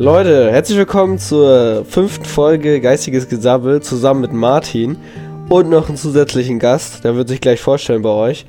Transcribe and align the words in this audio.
Leute, 0.00 0.52
herzlich 0.52 0.78
willkommen 0.78 1.18
zur 1.18 1.84
fünften 1.84 2.24
Folge 2.24 2.80
Geistiges 2.80 3.28
Gesabbel 3.28 3.82
zusammen 3.82 4.20
mit 4.20 4.32
Martin 4.32 4.96
und 5.48 5.68
noch 5.68 5.88
einen 5.88 5.96
zusätzlichen 5.96 6.60
Gast. 6.60 7.02
Der 7.02 7.16
wird 7.16 7.28
sich 7.28 7.40
gleich 7.40 7.60
vorstellen 7.60 8.02
bei 8.02 8.10
euch. 8.10 8.46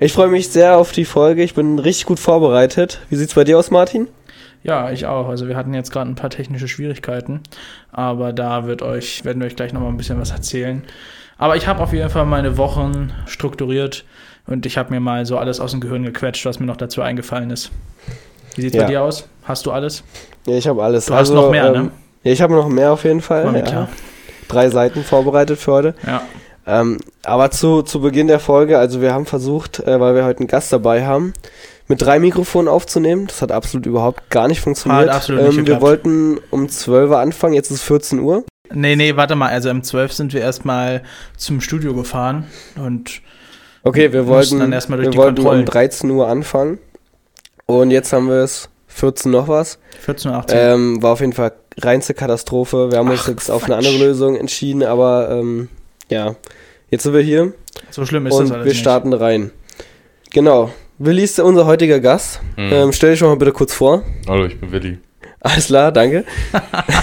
Ich 0.00 0.14
freue 0.14 0.28
mich 0.28 0.48
sehr 0.48 0.78
auf 0.78 0.92
die 0.92 1.04
Folge. 1.04 1.42
Ich 1.42 1.52
bin 1.52 1.78
richtig 1.78 2.06
gut 2.06 2.18
vorbereitet. 2.18 3.02
Wie 3.10 3.16
sieht's 3.16 3.34
bei 3.34 3.44
dir 3.44 3.58
aus, 3.58 3.70
Martin? 3.70 4.08
Ja, 4.62 4.90
ich 4.90 5.04
auch. 5.04 5.28
Also 5.28 5.48
wir 5.48 5.56
hatten 5.58 5.74
jetzt 5.74 5.92
gerade 5.92 6.10
ein 6.10 6.14
paar 6.14 6.30
technische 6.30 6.66
Schwierigkeiten, 6.66 7.42
aber 7.92 8.32
da 8.32 8.66
wird 8.66 8.80
euch, 8.80 9.22
werden 9.22 9.40
wir 9.40 9.48
euch 9.48 9.56
gleich 9.56 9.74
nochmal 9.74 9.90
ein 9.90 9.98
bisschen 9.98 10.18
was 10.18 10.30
erzählen. 10.30 10.82
Aber 11.36 11.56
ich 11.56 11.66
habe 11.66 11.82
auf 11.82 11.92
jeden 11.92 12.08
Fall 12.08 12.24
meine 12.24 12.56
Wochen 12.56 13.12
strukturiert 13.26 14.06
und 14.46 14.64
ich 14.64 14.78
habe 14.78 14.94
mir 14.94 15.00
mal 15.00 15.26
so 15.26 15.36
alles 15.36 15.60
aus 15.60 15.72
dem 15.72 15.82
Gehirn 15.82 16.04
gequetscht, 16.04 16.46
was 16.46 16.58
mir 16.58 16.64
noch 16.64 16.78
dazu 16.78 17.02
eingefallen 17.02 17.50
ist. 17.50 17.70
Wie 18.56 18.62
sieht's 18.62 18.74
Ja. 18.76 18.82
bei 18.82 18.88
dir 18.88 19.02
aus? 19.02 19.26
Hast 19.44 19.66
du 19.66 19.70
alles? 19.70 20.02
Ja, 20.46 20.54
ich 20.56 20.66
habe 20.66 20.82
alles. 20.82 21.06
Du 21.06 21.14
hast 21.14 21.30
noch 21.32 21.50
mehr, 21.50 21.70
ne? 21.72 21.90
Ja, 22.24 22.32
ich 22.32 22.42
habe 22.42 22.54
noch 22.54 22.68
mehr 22.68 22.92
auf 22.92 23.04
jeden 23.04 23.20
Fall. 23.20 23.54
Ja. 23.54 23.62
klar. 23.62 23.88
Drei 24.48 24.68
Seiten 24.70 25.02
vorbereitet 25.04 25.58
für 25.58 25.72
heute. 25.72 25.94
Ja. 26.06 26.22
Ähm, 26.68 26.98
aber 27.24 27.50
zu, 27.52 27.82
zu 27.82 28.00
Beginn 28.00 28.26
der 28.26 28.40
Folge, 28.40 28.78
also 28.78 29.00
wir 29.00 29.12
haben 29.14 29.26
versucht, 29.26 29.80
äh, 29.80 30.00
weil 30.00 30.14
wir 30.16 30.24
heute 30.24 30.40
einen 30.40 30.48
Gast 30.48 30.72
dabei 30.72 31.06
haben, 31.06 31.32
mit 31.86 32.02
drei 32.02 32.18
Mikrofonen 32.18 32.66
aufzunehmen. 32.68 33.26
Das 33.28 33.40
hat 33.42 33.52
absolut 33.52 33.86
überhaupt 33.86 34.30
gar 34.30 34.48
nicht 34.48 34.60
funktioniert. 34.60 35.08
Hat 35.08 35.14
absolut 35.16 35.42
nicht 35.42 35.50
ähm, 35.50 35.56
wir 35.58 35.62
geklappt. 35.64 35.82
wollten 35.82 36.40
um 36.50 36.68
12 36.68 37.10
Uhr 37.10 37.18
anfangen, 37.18 37.54
jetzt 37.54 37.70
ist 37.70 37.82
14 37.82 38.18
Uhr. 38.18 38.44
Nee, 38.72 38.96
nee, 38.96 39.14
warte 39.14 39.36
mal. 39.36 39.50
Also 39.50 39.70
um 39.70 39.84
12 39.84 40.12
sind 40.12 40.32
wir 40.32 40.40
erstmal 40.40 41.02
zum 41.36 41.60
Studio 41.60 41.94
gefahren 41.94 42.46
und 42.76 43.20
Okay, 43.84 44.12
wir 44.12 44.12
Wir 44.12 44.26
wollten, 44.26 44.58
dann 44.58 44.72
erstmal 44.72 44.96
durch 44.96 45.06
wir 45.06 45.12
die 45.12 45.18
wollten 45.18 45.38
um 45.38 45.44
Kontrollen. 45.44 45.64
13 45.66 46.10
Uhr 46.10 46.26
anfangen. 46.26 46.78
Und 47.66 47.90
jetzt 47.90 48.12
haben 48.12 48.28
wir 48.28 48.36
es 48.44 48.68
14 48.86 49.30
noch 49.32 49.48
was. 49.48 49.78
14.18 50.06 50.28
Uhr. 50.30 50.44
Ähm, 50.52 51.02
war 51.02 51.12
auf 51.12 51.20
jeden 51.20 51.32
Fall 51.32 51.52
reinste 51.78 52.14
Katastrophe. 52.14 52.90
Wir 52.90 52.98
haben 52.98 53.10
uns 53.10 53.22
Ach, 53.24 53.28
jetzt 53.28 53.50
auf 53.50 53.64
eine 53.64 53.74
Quatsch. 53.74 53.86
andere 53.86 54.04
Lösung 54.04 54.36
entschieden, 54.36 54.82
aber 54.84 55.30
ähm, 55.30 55.68
ja, 56.08 56.36
jetzt 56.90 57.02
sind 57.02 57.12
wir 57.12 57.20
hier 57.20 57.52
so 57.90 58.06
schlimm 58.06 58.26
ist 58.26 58.34
und 58.34 58.44
das 58.44 58.52
alles 58.52 58.64
wir 58.64 58.72
nicht. 58.72 58.80
starten 58.80 59.12
rein. 59.12 59.50
Genau. 60.30 60.70
Willi 60.98 61.24
ist 61.24 61.38
unser 61.40 61.66
heutiger 61.66 62.00
Gast. 62.00 62.40
Hm. 62.54 62.72
Ähm, 62.72 62.92
stell 62.92 63.10
dich 63.10 63.18
schon 63.18 63.28
mal 63.28 63.36
bitte 63.36 63.52
kurz 63.52 63.74
vor. 63.74 64.02
Hallo, 64.28 64.46
ich 64.46 64.58
bin 64.58 64.72
Willi. 64.72 64.98
Alles 65.40 65.66
klar, 65.66 65.92
danke. 65.92 66.24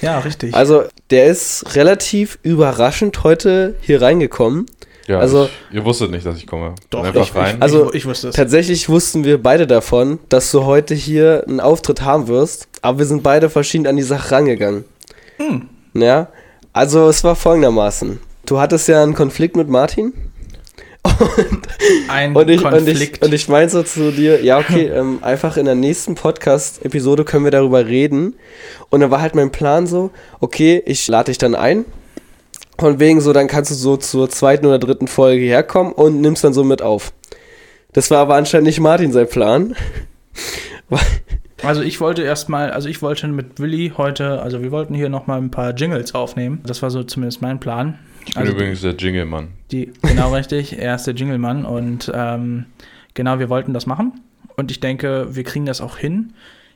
Ja, 0.00 0.18
richtig. 0.18 0.54
Also, 0.54 0.84
der 1.10 1.26
ist 1.26 1.76
relativ 1.76 2.38
überraschend 2.42 3.22
heute 3.22 3.76
hier 3.80 4.02
reingekommen. 4.02 4.66
Ja, 5.12 5.18
Also- 5.18 5.48
ich, 5.70 5.76
ihr 5.76 5.84
wusstet 5.84 6.10
nicht, 6.10 6.24
dass 6.24 6.36
ich 6.38 6.46
komme. 6.46 6.74
Doch, 6.90 7.04
Einfach 7.04 7.22
ich, 7.22 7.34
rein. 7.34 7.56
Ich, 7.56 7.62
Also, 7.62 7.90
ich, 7.90 7.96
ich 7.96 8.06
wusste 8.06 8.28
es. 8.28 8.34
Tatsächlich 8.34 8.88
wussten 8.88 9.24
wir 9.24 9.42
beide 9.42 9.66
davon, 9.66 10.18
dass 10.28 10.50
du 10.50 10.64
heute 10.64 10.94
hier 10.94 11.44
einen 11.46 11.60
Auftritt 11.60 12.02
haben 12.02 12.28
wirst, 12.28 12.68
aber 12.80 12.98
wir 12.98 13.06
sind 13.06 13.22
beide 13.22 13.50
verschieden 13.50 13.86
an 13.86 13.96
die 13.96 14.02
Sache 14.02 14.32
rangegangen. 14.32 14.84
Hm. 15.36 15.68
Ja, 15.94 16.28
also 16.72 17.08
es 17.08 17.22
war 17.24 17.36
folgendermaßen. 17.36 18.18
Du 18.46 18.58
hattest 18.58 18.88
ja 18.88 19.02
einen 19.02 19.14
Konflikt 19.14 19.56
mit 19.56 19.68
Martin 19.68 20.12
Ein 22.08 22.34
und 22.34 22.48
ich, 22.48 22.64
und 22.64 22.72
ich, 22.74 22.84
Konflikt. 22.86 23.24
und 23.24 23.34
ich 23.34 23.48
meinte 23.48 23.72
so 23.72 23.82
zu 23.82 24.12
dir, 24.12 24.42
ja 24.42 24.58
okay, 24.58 24.86
ähm, 24.94 25.18
einfach 25.22 25.56
in 25.56 25.64
der 25.66 25.74
nächsten 25.74 26.14
Podcast-Episode 26.14 27.24
können 27.24 27.44
wir 27.44 27.50
darüber 27.50 27.86
reden. 27.86 28.34
Und 28.88 29.00
dann 29.00 29.10
war 29.10 29.20
halt 29.20 29.34
mein 29.34 29.50
Plan 29.50 29.86
so, 29.86 30.10
okay, 30.40 30.82
ich 30.86 31.06
lade 31.08 31.26
dich 31.30 31.38
dann 31.38 31.54
ein. 31.54 31.84
Von 32.82 32.98
wegen 32.98 33.20
so, 33.20 33.32
dann 33.32 33.46
kannst 33.46 33.70
du 33.70 33.76
so 33.76 33.96
zur 33.96 34.28
zweiten 34.28 34.66
oder 34.66 34.80
dritten 34.80 35.06
Folge 35.06 35.44
herkommen 35.44 35.92
und 35.92 36.20
nimmst 36.20 36.42
dann 36.42 36.52
so 36.52 36.64
mit 36.64 36.82
auf. 36.82 37.12
Das 37.92 38.10
war 38.10 38.18
aber 38.18 38.34
anscheinend 38.34 38.66
nicht 38.66 38.80
Martin 38.80 39.12
sein 39.12 39.28
Plan. 39.28 39.76
Also 41.62 41.82
ich 41.82 42.00
wollte 42.00 42.22
erstmal, 42.22 42.72
also 42.72 42.88
ich 42.88 43.00
wollte 43.00 43.28
mit 43.28 43.60
Willi 43.60 43.92
heute, 43.96 44.42
also 44.42 44.62
wir 44.62 44.72
wollten 44.72 44.94
hier 44.94 45.08
nochmal 45.08 45.40
ein 45.40 45.52
paar 45.52 45.72
Jingles 45.74 46.12
aufnehmen. 46.12 46.60
Das 46.66 46.82
war 46.82 46.90
so 46.90 47.04
zumindest 47.04 47.40
mein 47.40 47.60
Plan. 47.60 48.00
ich 48.26 48.34
bin 48.34 48.42
also 48.42 48.52
übrigens 48.52 48.80
der 48.80 48.96
Jingle-Mann. 48.96 49.50
Die, 49.70 49.92
genau 50.02 50.34
richtig, 50.34 50.76
er 50.76 50.96
ist 50.96 51.06
der 51.06 51.14
Jinglemann 51.14 51.64
und 51.64 52.10
ähm, 52.12 52.66
genau, 53.14 53.38
wir 53.38 53.48
wollten 53.48 53.74
das 53.74 53.86
machen. 53.86 54.22
Und 54.56 54.72
ich 54.72 54.80
denke, 54.80 55.28
wir 55.36 55.44
kriegen 55.44 55.66
das 55.66 55.80
auch 55.80 55.98
hin. 55.98 56.32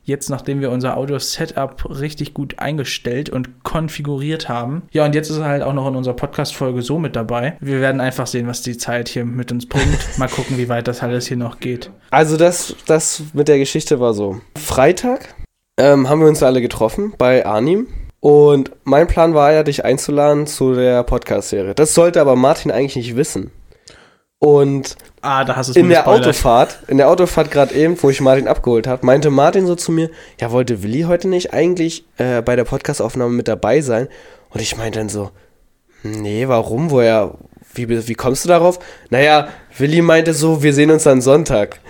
Jetzt, 0.07 0.31
nachdem 0.31 0.61
wir 0.61 0.71
unser 0.71 0.97
Audio-Setup 0.97 1.85
richtig 1.91 2.33
gut 2.33 2.61
eingestellt 2.61 3.29
und 3.29 3.65
konfiguriert 3.65 4.49
haben. 4.49 4.83
Ja, 4.93 5.05
und 5.05 5.17
jetzt 5.17 5.31
ist 5.31 5.39
er 5.39 5.47
halt 5.47 5.65
auch 5.65 5.73
noch 5.73 5.89
in 5.89 5.97
unserer 5.97 6.15
Podcast-Folge 6.15 6.81
so 6.81 7.01
mit 7.01 7.17
dabei. 7.17 7.57
Wir 7.59 7.81
werden 7.81 8.01
einfach 8.01 8.29
sehen, 8.29 8.47
was 8.47 8.63
die 8.63 8.79
Zeit 8.79 9.09
hier 9.09 9.25
mit 9.25 9.51
uns 9.51 9.67
bringt. 9.67 9.99
Mal 10.17 10.29
gucken, 10.29 10.59
wie 10.59 10.69
weit 10.69 10.87
das 10.87 11.03
alles 11.03 11.27
hier 11.27 11.37
noch 11.37 11.59
geht. 11.59 11.91
Also 12.11 12.37
das, 12.37 12.77
das 12.87 13.25
mit 13.33 13.49
der 13.49 13.59
Geschichte 13.59 13.99
war 13.99 14.15
so. 14.15 14.41
Freitag 14.57 15.35
ähm, 15.77 16.09
haben 16.09 16.21
wir 16.21 16.29
uns 16.29 16.45
alle 16.45 16.61
getroffen 16.61 17.13
bei 17.19 17.45
Arnim. 17.45 17.89
Und 18.21 18.71
mein 18.85 19.09
Plan 19.09 19.35
war 19.35 19.53
ja, 19.53 19.65
dich 19.65 19.85
einzuladen 19.85 20.47
zu 20.47 20.75
der 20.75 21.03
Podcast-Serie. 21.03 21.75
Das 21.75 21.95
sollte 21.95 22.21
aber 22.21 22.37
Martin 22.37 22.71
eigentlich 22.71 22.95
nicht 22.95 23.17
wissen. 23.17 23.51
Und 24.39 24.97
Ah, 25.23 25.45
da 25.45 25.57
hast 25.57 25.77
in 25.77 25.89
der. 25.89 26.07
Autofahrt, 26.07 26.79
in 26.87 26.99
der 26.99 27.09
Autofahrt 27.09 27.51
gerade 27.51 27.75
eben, 27.75 28.01
wo 28.01 28.11
ich 28.11 28.21
Martin 28.21 28.47
abgeholt 28.47 28.87
habe, 28.87 29.05
meinte 29.05 29.31
Martin 29.31 29.67
so 29.67 29.75
zu 29.75 29.91
mir, 29.91 30.11
ja, 30.41 30.53
wollte 30.53 30.85
Willi 30.85 31.03
heute 31.03 31.27
nicht 31.27 31.53
eigentlich 31.53 32.05
äh, 32.19 32.43
bei 32.43 32.55
der 32.55 32.65
Podcast-Aufnahme 32.65 33.33
mit 33.33 33.49
dabei 33.49 33.81
sein? 33.81 34.09
Und 34.51 34.61
ich 34.61 34.77
meinte 34.77 35.01
dann 35.01 35.09
so, 35.09 35.31
nee, 36.05 36.47
warum? 36.47 36.93
Woher, 36.93 37.35
wie, 37.75 37.89
wie 37.89 38.15
kommst 38.15 38.45
du 38.45 38.49
darauf? 38.49 38.79
Naja, 39.11 39.49
Willi 39.77 40.01
meinte 40.01 40.33
so, 40.33 40.63
wir 40.63 40.75
sehen 40.75 40.93
uns 40.93 41.03
dann 41.03 41.23
Sonntag. 41.23 41.81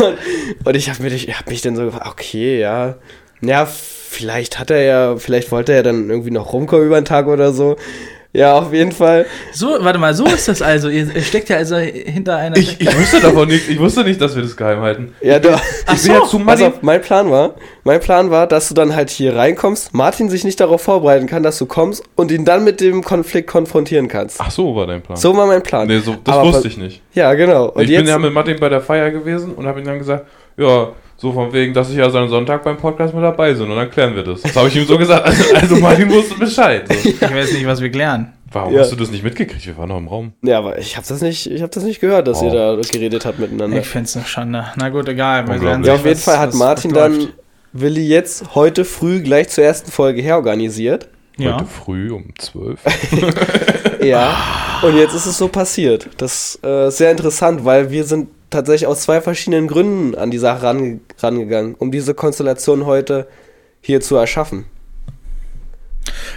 Und, 0.00 0.16
und 0.64 0.74
ich 0.74 0.90
habe 0.90 1.04
mich, 1.04 1.28
hab 1.38 1.48
mich 1.48 1.60
dann 1.60 1.76
so 1.76 1.84
gefragt, 1.84 2.08
okay, 2.08 2.58
ja, 2.58 2.96
ja, 3.42 3.66
vielleicht 3.66 4.58
hat 4.58 4.70
er 4.70 4.82
ja, 4.82 5.16
vielleicht 5.18 5.52
wollte 5.52 5.72
er 5.72 5.82
dann 5.82 6.10
irgendwie 6.10 6.30
noch 6.30 6.52
rumkommen 6.52 6.86
über 6.86 7.00
den 7.00 7.04
Tag 7.04 7.26
oder 7.28 7.52
so. 7.52 7.76
Ja, 8.34 8.58
auf 8.58 8.72
jeden 8.72 8.92
Fall. 8.92 9.26
So, 9.52 9.76
warte 9.80 9.98
mal, 9.98 10.14
so 10.14 10.24
ist 10.24 10.48
das 10.48 10.62
also. 10.62 10.88
Ihr, 10.88 11.06
steckt 11.20 11.50
ja 11.50 11.56
also 11.58 11.76
hinter 11.76 12.36
einer. 12.36 12.56
Ich, 12.56 12.80
ich 12.80 12.98
wusste 12.98 13.20
davon 13.20 13.46
nichts. 13.46 13.68
Ich 13.68 13.78
wusste 13.78 14.04
nicht, 14.04 14.20
dass 14.22 14.34
wir 14.34 14.42
das 14.42 14.56
geheim 14.56 14.80
halten. 14.80 15.14
Ja, 15.20 15.38
du, 15.38 15.50
Ach 15.54 15.94
ich 15.94 16.02
bin 16.02 16.12
ja 16.12 16.20
so, 16.20 16.26
zu 16.26 16.38
Pass 16.38 16.46
Martin. 16.46 16.66
auf, 16.66 16.82
mein 16.82 17.02
Plan 17.02 17.30
war, 17.30 17.54
mein 17.84 18.00
Plan 18.00 18.30
war, 18.30 18.46
dass 18.46 18.68
du 18.68 18.74
dann 18.74 18.96
halt 18.96 19.10
hier 19.10 19.36
reinkommst, 19.36 19.92
Martin 19.92 20.30
sich 20.30 20.44
nicht 20.44 20.58
darauf 20.60 20.80
vorbereiten 20.80 21.26
kann, 21.26 21.42
dass 21.42 21.58
du 21.58 21.66
kommst 21.66 22.04
und 22.16 22.30
ihn 22.30 22.46
dann 22.46 22.64
mit 22.64 22.80
dem 22.80 23.04
Konflikt 23.04 23.50
konfrontieren 23.50 24.08
kannst. 24.08 24.40
Ach 24.40 24.50
so, 24.50 24.74
war 24.74 24.86
dein 24.86 25.02
Plan. 25.02 25.18
So 25.18 25.36
war 25.36 25.46
mein 25.46 25.62
Plan. 25.62 25.86
Nee, 25.86 25.98
so, 25.98 26.16
das 26.24 26.34
Aber 26.34 26.48
wusste 26.48 26.68
ich 26.68 26.78
nicht. 26.78 27.02
Ja, 27.12 27.34
genau. 27.34 27.68
Und 27.68 27.82
ich 27.82 27.90
jetzt, 27.90 28.00
bin 28.00 28.08
ja 28.08 28.18
mit 28.18 28.32
Martin 28.32 28.58
bei 28.58 28.70
der 28.70 28.80
Feier 28.80 29.10
gewesen 29.10 29.52
und 29.54 29.66
habe 29.66 29.80
ihm 29.80 29.86
dann 29.86 29.98
gesagt, 29.98 30.26
ja, 30.56 30.88
so 31.22 31.32
von 31.32 31.52
wegen, 31.52 31.72
dass 31.72 31.88
ich 31.88 31.96
ja 31.96 32.10
seinen 32.10 32.28
Sonntag 32.28 32.64
beim 32.64 32.76
Podcast 32.76 33.14
mit 33.14 33.22
dabei 33.22 33.52
bin 33.52 33.70
und 33.70 33.76
dann 33.76 33.88
klären 33.88 34.16
wir 34.16 34.24
das. 34.24 34.42
Das 34.42 34.56
habe 34.56 34.66
ich 34.66 34.74
ihm 34.76 34.84
so 34.84 34.98
gesagt. 34.98 35.24
Also, 35.24 35.54
also 35.54 35.76
Martin 35.76 36.10
wusste 36.10 36.34
Bescheid. 36.34 36.82
So. 36.92 37.08
Ich 37.08 37.20
weiß 37.22 37.52
nicht, 37.52 37.64
was 37.64 37.80
wir 37.80 37.90
klären. 37.90 38.32
Warum 38.50 38.74
Ja. 38.74 38.80
hast 38.80 38.90
du 38.90 38.96
das 38.96 39.10
nicht 39.12 39.22
mitgekriegt? 39.22 39.64
Wir 39.64 39.78
waren 39.78 39.88
noch 39.88 39.98
im 39.98 40.08
Raum. 40.08 40.32
ja, 40.42 40.58
aber 40.58 40.78
ich 40.78 40.96
habe 40.96 41.06
das 41.08 41.22
nicht, 41.22 41.46
ich 41.48 41.62
habe 41.62 41.70
das 41.72 41.84
nicht 41.84 42.00
gehört, 42.00 42.26
dass 42.26 42.42
Oh. 42.42 42.46
ihr 42.46 42.50
da 42.52 42.76
geredet 42.90 43.24
habt 43.24 43.38
miteinander. 43.38 43.78
Ich 43.78 43.86
find's 43.86 44.16
eine 44.16 44.24
Schande. 44.26 44.66
Na 44.76 44.88
gut, 44.88 45.08
egal. 45.08 45.46
Wir 45.46 45.54
Unglaublich. 45.54 45.70
werden 45.70 45.84
Ja, 45.84 45.94
auf 45.94 46.04
jeden 46.04 46.18
Fall 46.20 46.38
hat 46.40 46.48
was- 46.48 46.56
Martin 46.56 46.90
was 46.94 47.00
dann. 47.02 47.28
Willi 47.72 48.06
jetzt 48.08 48.54
heute 48.56 48.84
früh 48.84 49.22
gleich 49.22 49.48
zur 49.48 49.62
ersten 49.64 49.90
Folge 49.92 50.20
herorganisiert. 50.22 51.06
Ja. 51.38 51.54
Heute 51.54 51.66
früh 51.66 52.10
um 52.10 52.24
12. 52.36 52.80
Ja. 54.02 54.34
Und 54.82 54.96
jetzt 54.96 55.14
ist 55.14 55.26
es 55.26 55.38
so 55.38 55.46
passiert. 55.48 56.08
Das 56.18 56.56
ist 56.56 56.64
äh, 56.64 56.90
sehr 56.90 57.12
interessant, 57.12 57.64
weil 57.64 57.90
wir 57.90 58.04
sind 58.04 58.28
tatsächlich 58.52 58.86
aus 58.86 59.02
zwei 59.02 59.20
verschiedenen 59.20 59.66
Gründen 59.66 60.14
an 60.14 60.30
die 60.30 60.38
Sache 60.38 60.62
range 60.62 61.00
rangegangen, 61.18 61.74
um 61.74 61.90
diese 61.90 62.14
Konstellation 62.14 62.86
heute 62.86 63.26
hier 63.80 64.00
zu 64.00 64.16
erschaffen. 64.16 64.66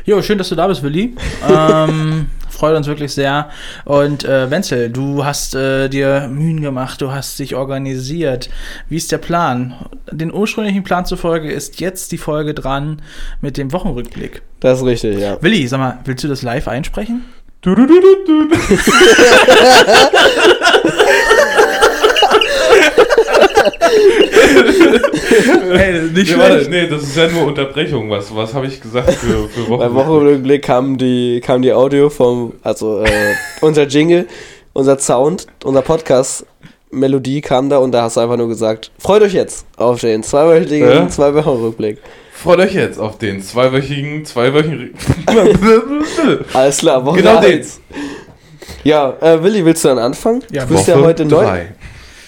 Jo, 0.06 0.22
schön, 0.22 0.38
dass 0.38 0.50
du 0.50 0.56
da 0.56 0.68
bist, 0.68 0.84
Willi. 0.84 1.16
ähm, 1.50 2.28
freut 2.50 2.78
uns 2.78 2.88
wirklich 2.88 3.14
sehr. 3.14 3.50
Und 3.86 4.24
äh, 4.24 4.50
Wenzel, 4.52 4.90
du 4.90 5.26
hast 5.26 5.56
äh, 5.56 5.90
dir 5.90 6.30
Mühen 6.32 6.62
gemacht, 6.62 7.02
du 7.02 7.12
hast 7.12 7.40
dich 7.40 7.56
organisiert. 7.56 8.50
Wie 8.90 8.98
ist 8.98 9.12
der 9.12 9.18
Plan? 9.18 9.74
Den 10.12 10.34
ursprünglichen 10.34 10.84
Plan 10.84 11.06
zufolge 11.06 11.52
ist 11.52 11.80
jetzt 11.80 12.12
die 12.12 12.18
Folge 12.18 12.54
dran 12.54 13.02
mit 13.42 13.58
dem 13.58 13.72
Wochenrückblick. 13.72 14.42
Das 14.60 14.80
ist 14.80 14.86
richtig, 14.86 15.20
ja. 15.20 15.42
Willi, 15.42 15.68
sag 15.68 15.80
mal, 15.80 16.00
willst 16.06 16.24
du 16.24 16.28
das 16.28 16.44
live 16.44 16.68
einsprechen? 16.68 17.26
Du, 17.62 17.74
du, 17.74 17.88
du, 17.88 18.00
du, 18.00 18.50
du. 18.50 18.56
Hey, 25.72 26.02
nicht 26.14 26.32
Nee, 26.32 26.38
warte, 26.38 26.70
nee, 26.70 26.88
das 26.88 27.04
ist 27.04 27.18
ja 27.18 27.28
nur 27.28 27.46
Unterbrechung. 27.48 28.10
Was, 28.10 28.34
was 28.36 28.54
habe 28.54 28.68
ich 28.68 28.80
gesagt 28.82 29.12
für, 29.14 29.48
für 29.50 29.68
Wochen? 29.70 29.80
Beim 29.80 29.94
Wochenrückblick 29.96 30.64
kam 30.64 30.98
die, 30.98 31.42
kam 31.42 31.62
die 31.62 31.74
Audio 31.74 32.10
vom, 32.10 32.54
also 32.64 33.04
äh, 33.04 33.10
unser 33.62 33.84
Jingle, 33.84 34.28
unser 34.74 34.98
Sound, 35.00 35.48
unser 35.64 35.82
Podcast. 35.82 36.46
Melodie 36.92 37.42
kam 37.42 37.70
da 37.70 37.78
und 37.80 37.92
da 37.92 38.04
hast 38.04 38.16
du 38.16 38.22
einfach 38.22 38.38
nur 38.38 38.48
gesagt, 38.48 38.92
freut 39.00 39.22
euch 39.22 39.34
jetzt 39.34 39.66
auf 39.76 40.00
den 40.00 40.24
zweiwöchigen, 40.24 40.88
Ja? 40.90 41.08
zwei 41.10 41.34
Wochen 41.34 41.50
Rückblick. 41.50 41.98
Freut 42.32 42.60
euch 42.60 42.74
jetzt 42.74 43.00
auf 43.00 43.18
den 43.18 43.42
zweiwöchigen, 43.42 44.24
zweiwöchigen. 44.24 44.94
Alles 46.54 46.78
klar, 46.78 47.06
Woche 47.06 47.18
Genau 47.18 47.42
den. 47.42 47.66
Ja, 48.84 49.14
äh, 49.20 49.42
Willi, 49.42 49.66
willst 49.66 49.84
du 49.84 49.90
dann 49.90 50.00
anfangen? 50.00 50.44
Ja, 50.52 50.66
du 50.66 50.76
bist 50.76 50.88
ja 50.88 50.96
Woche 50.96 51.06
heute 51.06 51.26
neu. 51.26 51.46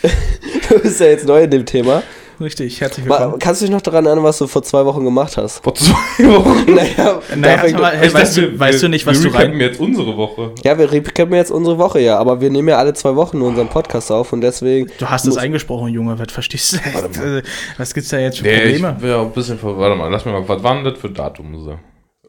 Du 0.69 0.79
bist 0.79 0.99
ja 0.99 1.07
jetzt 1.07 1.25
neu 1.25 1.43
in 1.43 1.49
dem 1.51 1.65
Thema. 1.65 2.03
Richtig, 2.39 2.79
herzlich 2.81 3.05
willkommen. 3.07 3.39
Kannst 3.39 3.61
du 3.61 3.65
dich 3.65 3.73
noch 3.73 3.81
daran 3.81 4.05
erinnern, 4.05 4.23
was 4.23 4.37
du 4.37 4.45
vor 4.45 4.61
zwei 4.61 4.85
Wochen 4.85 5.03
gemacht 5.03 5.37
hast? 5.37 5.63
Vor 5.63 5.73
zwei 5.73 5.93
Wochen. 6.27 6.75
Naja, 6.75 7.19
Naja, 7.35 7.77
mal, 7.79 7.97
hey, 7.97 8.07
Ich 8.07 8.13
weißt, 8.13 8.37
dachte, 8.37 8.51
du, 8.51 8.59
weißt 8.59 8.83
du 8.83 8.89
nicht, 8.89 9.07
was 9.07 9.23
wir 9.23 9.31
du 9.31 9.35
rein... 9.35 9.41
recappen 9.53 9.61
jetzt 9.61 9.79
unsere 9.79 10.15
Woche. 10.17 10.51
ja, 10.63 10.77
wir 10.77 10.91
recappen 10.91 11.33
jetzt 11.33 11.49
unsere 11.51 11.79
Woche, 11.79 11.99
ja, 11.99 12.19
aber 12.19 12.39
wir 12.39 12.51
nehmen 12.51 12.67
ja 12.67 12.77
alle 12.77 12.93
zwei 12.93 13.15
Wochen 13.15 13.39
nur 13.39 13.47
unseren 13.47 13.69
Podcast 13.69 14.11
auf 14.11 14.33
und 14.33 14.41
deswegen. 14.41 14.91
Du 14.99 15.07
hast 15.09 15.25
es 15.25 15.35
eingesprochen, 15.37 15.87
Junge, 15.87 16.19
was 16.19 16.31
verstehst 16.31 16.73
du? 16.73 16.77
Warte 16.93 17.41
Was 17.77 17.93
gibt's 17.95 18.09
da 18.09 18.19
jetzt 18.19 18.37
für 18.37 18.43
Nee, 18.43 18.55
ich 18.65 18.81
Probleme? 18.83 18.95
wäre 19.01 19.21
ein 19.21 19.31
bisschen. 19.31 19.57
Warte 19.61 19.95
mal, 19.95 20.11
lass 20.11 20.25
mir 20.25 20.33
mal... 20.33 20.47
Was 20.47 20.61
waren 20.61 20.83
das 20.83 20.99
für 20.99 21.09
Datum? 21.09 21.59
So? 21.63 21.79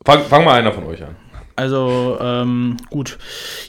Fang, 0.07 0.21
fang 0.23 0.45
mal 0.45 0.59
einer 0.59 0.73
von 0.73 0.87
euch 0.87 1.03
an. 1.03 1.17
Also, 1.58 2.16
ähm, 2.20 2.76
gut. 2.88 3.19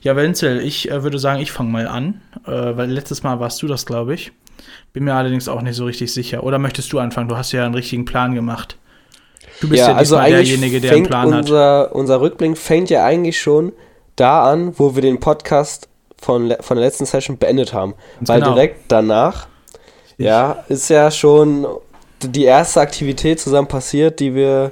Ja, 0.03 0.15
Wenzel, 0.15 0.62
ich 0.62 0.91
äh, 0.91 1.01
würde 1.01 1.18
sagen, 1.18 1.41
ich 1.41 1.51
fange 1.51 1.71
mal 1.71 1.88
an, 1.88 2.21
äh, 2.45 2.51
weil 2.51 2.89
letztes 2.91 3.24
Mal 3.24 3.39
warst 3.39 3.62
du 3.63 3.68
das, 3.68 3.88
glaube 3.88 4.13
ich. 4.13 4.31
Bin 4.94 5.06
mir 5.06 5.15
allerdings 5.15 5.47
auch 5.47 5.62
nicht 5.63 5.75
so 5.75 5.86
richtig 5.86 6.13
sicher. 6.13 6.44
Oder 6.44 6.59
möchtest 6.59 6.94
du 6.94 7.00
anfangen? 7.00 7.30
Du 7.30 7.36
hast 7.36 7.51
ja 7.51 7.65
einen 7.65 7.74
richtigen 7.74 8.06
Plan 8.06 8.36
gemacht. 8.36 8.77
Du 9.59 9.69
bist 9.69 9.81
ja, 9.81 9.89
Ja, 9.89 9.95
also 9.95 10.18
eigentlich 10.18 10.50
derjenige, 10.50 10.81
der 10.81 10.91
einen 10.91 11.07
Plan 11.07 11.33
hat. 11.33 11.41
unser, 11.41 11.95
unser 11.95 12.21
Rückblick 12.21 12.59
fängt 12.59 12.91
ja 12.91 13.03
eigentlich 13.03 13.41
schon 13.41 13.74
da 14.15 14.44
an, 14.51 14.77
wo 14.77 14.94
wir 14.94 15.01
den 15.01 15.19
Podcast 15.19 15.89
von, 16.21 16.53
von 16.59 16.77
der 16.77 16.86
letzten 16.86 17.06
Session 17.06 17.39
beendet 17.39 17.74
haben. 17.74 17.95
Ganz 18.18 18.30
Weil 18.30 18.41
genau. 18.41 18.53
direkt 18.53 18.81
danach, 18.89 19.47
ja, 20.19 20.63
ist 20.69 20.89
ja 20.89 21.09
schon 21.09 21.65
die 22.21 22.44
erste 22.44 22.81
Aktivität 22.81 23.39
zusammen 23.39 23.68
passiert, 23.68 24.19
die 24.19 24.36
wir, 24.36 24.71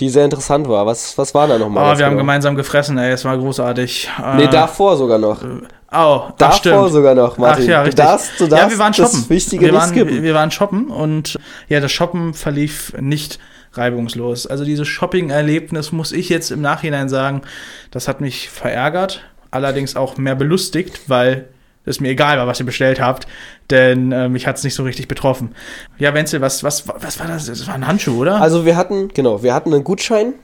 die 0.00 0.08
sehr 0.08 0.24
interessant 0.24 0.68
war. 0.68 0.86
Was, 0.86 1.16
was 1.18 1.34
war 1.34 1.46
da 1.48 1.58
nochmal? 1.58 1.94
Oh, 1.94 1.98
wir 1.98 2.06
haben 2.06 2.16
gemeinsam 2.16 2.54
gefressen, 2.56 2.98
ey, 2.98 3.12
es 3.12 3.24
war 3.24 3.36
großartig. 3.36 4.08
Nee, 4.36 4.44
Äh, 4.44 4.48
davor 4.48 4.96
sogar 4.96 5.18
noch. 5.18 5.42
Oh, 5.42 5.46
ach, 5.90 6.32
Davor 6.36 6.56
stimmt. 6.56 6.90
sogar 6.92 7.14
noch, 7.14 7.38
Martin. 7.38 7.64
Ach 7.64 7.68
ja, 7.68 7.78
du 7.80 7.86
richtig. 7.86 8.04
darfst, 8.04 8.30
du 8.40 8.46
darfst 8.46 8.64
ja, 8.64 8.70
wir 8.70 8.78
waren 8.78 8.94
shoppen. 8.94 9.20
das 9.20 9.30
Wichtige 9.30 9.66
wir 9.66 9.72
waren, 9.74 9.88
skippen. 9.88 10.22
Wir 10.22 10.34
waren 10.34 10.50
shoppen 10.50 10.88
und 10.88 11.38
ja, 11.68 11.80
das 11.80 11.90
Shoppen 11.92 12.34
verlief 12.34 12.92
nicht 13.00 13.38
reibungslos. 13.72 14.46
Also 14.46 14.64
dieses 14.64 14.86
Shopping-Erlebnis 14.88 15.92
muss 15.92 16.12
ich 16.12 16.28
jetzt 16.28 16.50
im 16.50 16.60
Nachhinein 16.60 17.08
sagen, 17.08 17.42
das 17.90 18.06
hat 18.08 18.20
mich 18.20 18.50
verärgert, 18.50 19.22
allerdings 19.50 19.96
auch 19.96 20.16
mehr 20.18 20.34
belustigt, 20.34 21.00
weil 21.08 21.48
es 21.88 22.00
mir 22.00 22.08
egal 22.08 22.38
war, 22.38 22.46
was 22.46 22.60
ihr 22.60 22.66
bestellt 22.66 23.00
habt, 23.00 23.26
denn 23.70 24.12
äh, 24.12 24.28
mich 24.28 24.46
hat 24.46 24.56
es 24.56 24.64
nicht 24.64 24.74
so 24.74 24.82
richtig 24.82 25.08
betroffen. 25.08 25.54
Ja, 25.98 26.14
Wenzel, 26.14 26.40
was, 26.40 26.62
was, 26.62 26.86
was 26.86 27.18
war 27.18 27.26
das? 27.26 27.46
Das 27.46 27.66
war 27.66 27.74
ein 27.74 27.86
Handschuh, 27.86 28.20
oder? 28.20 28.40
Also 28.40 28.64
wir 28.64 28.76
hatten, 28.76 29.08
genau, 29.08 29.42
wir 29.42 29.54
hatten 29.54 29.74
einen 29.74 29.84
Gutschein. 29.84 30.34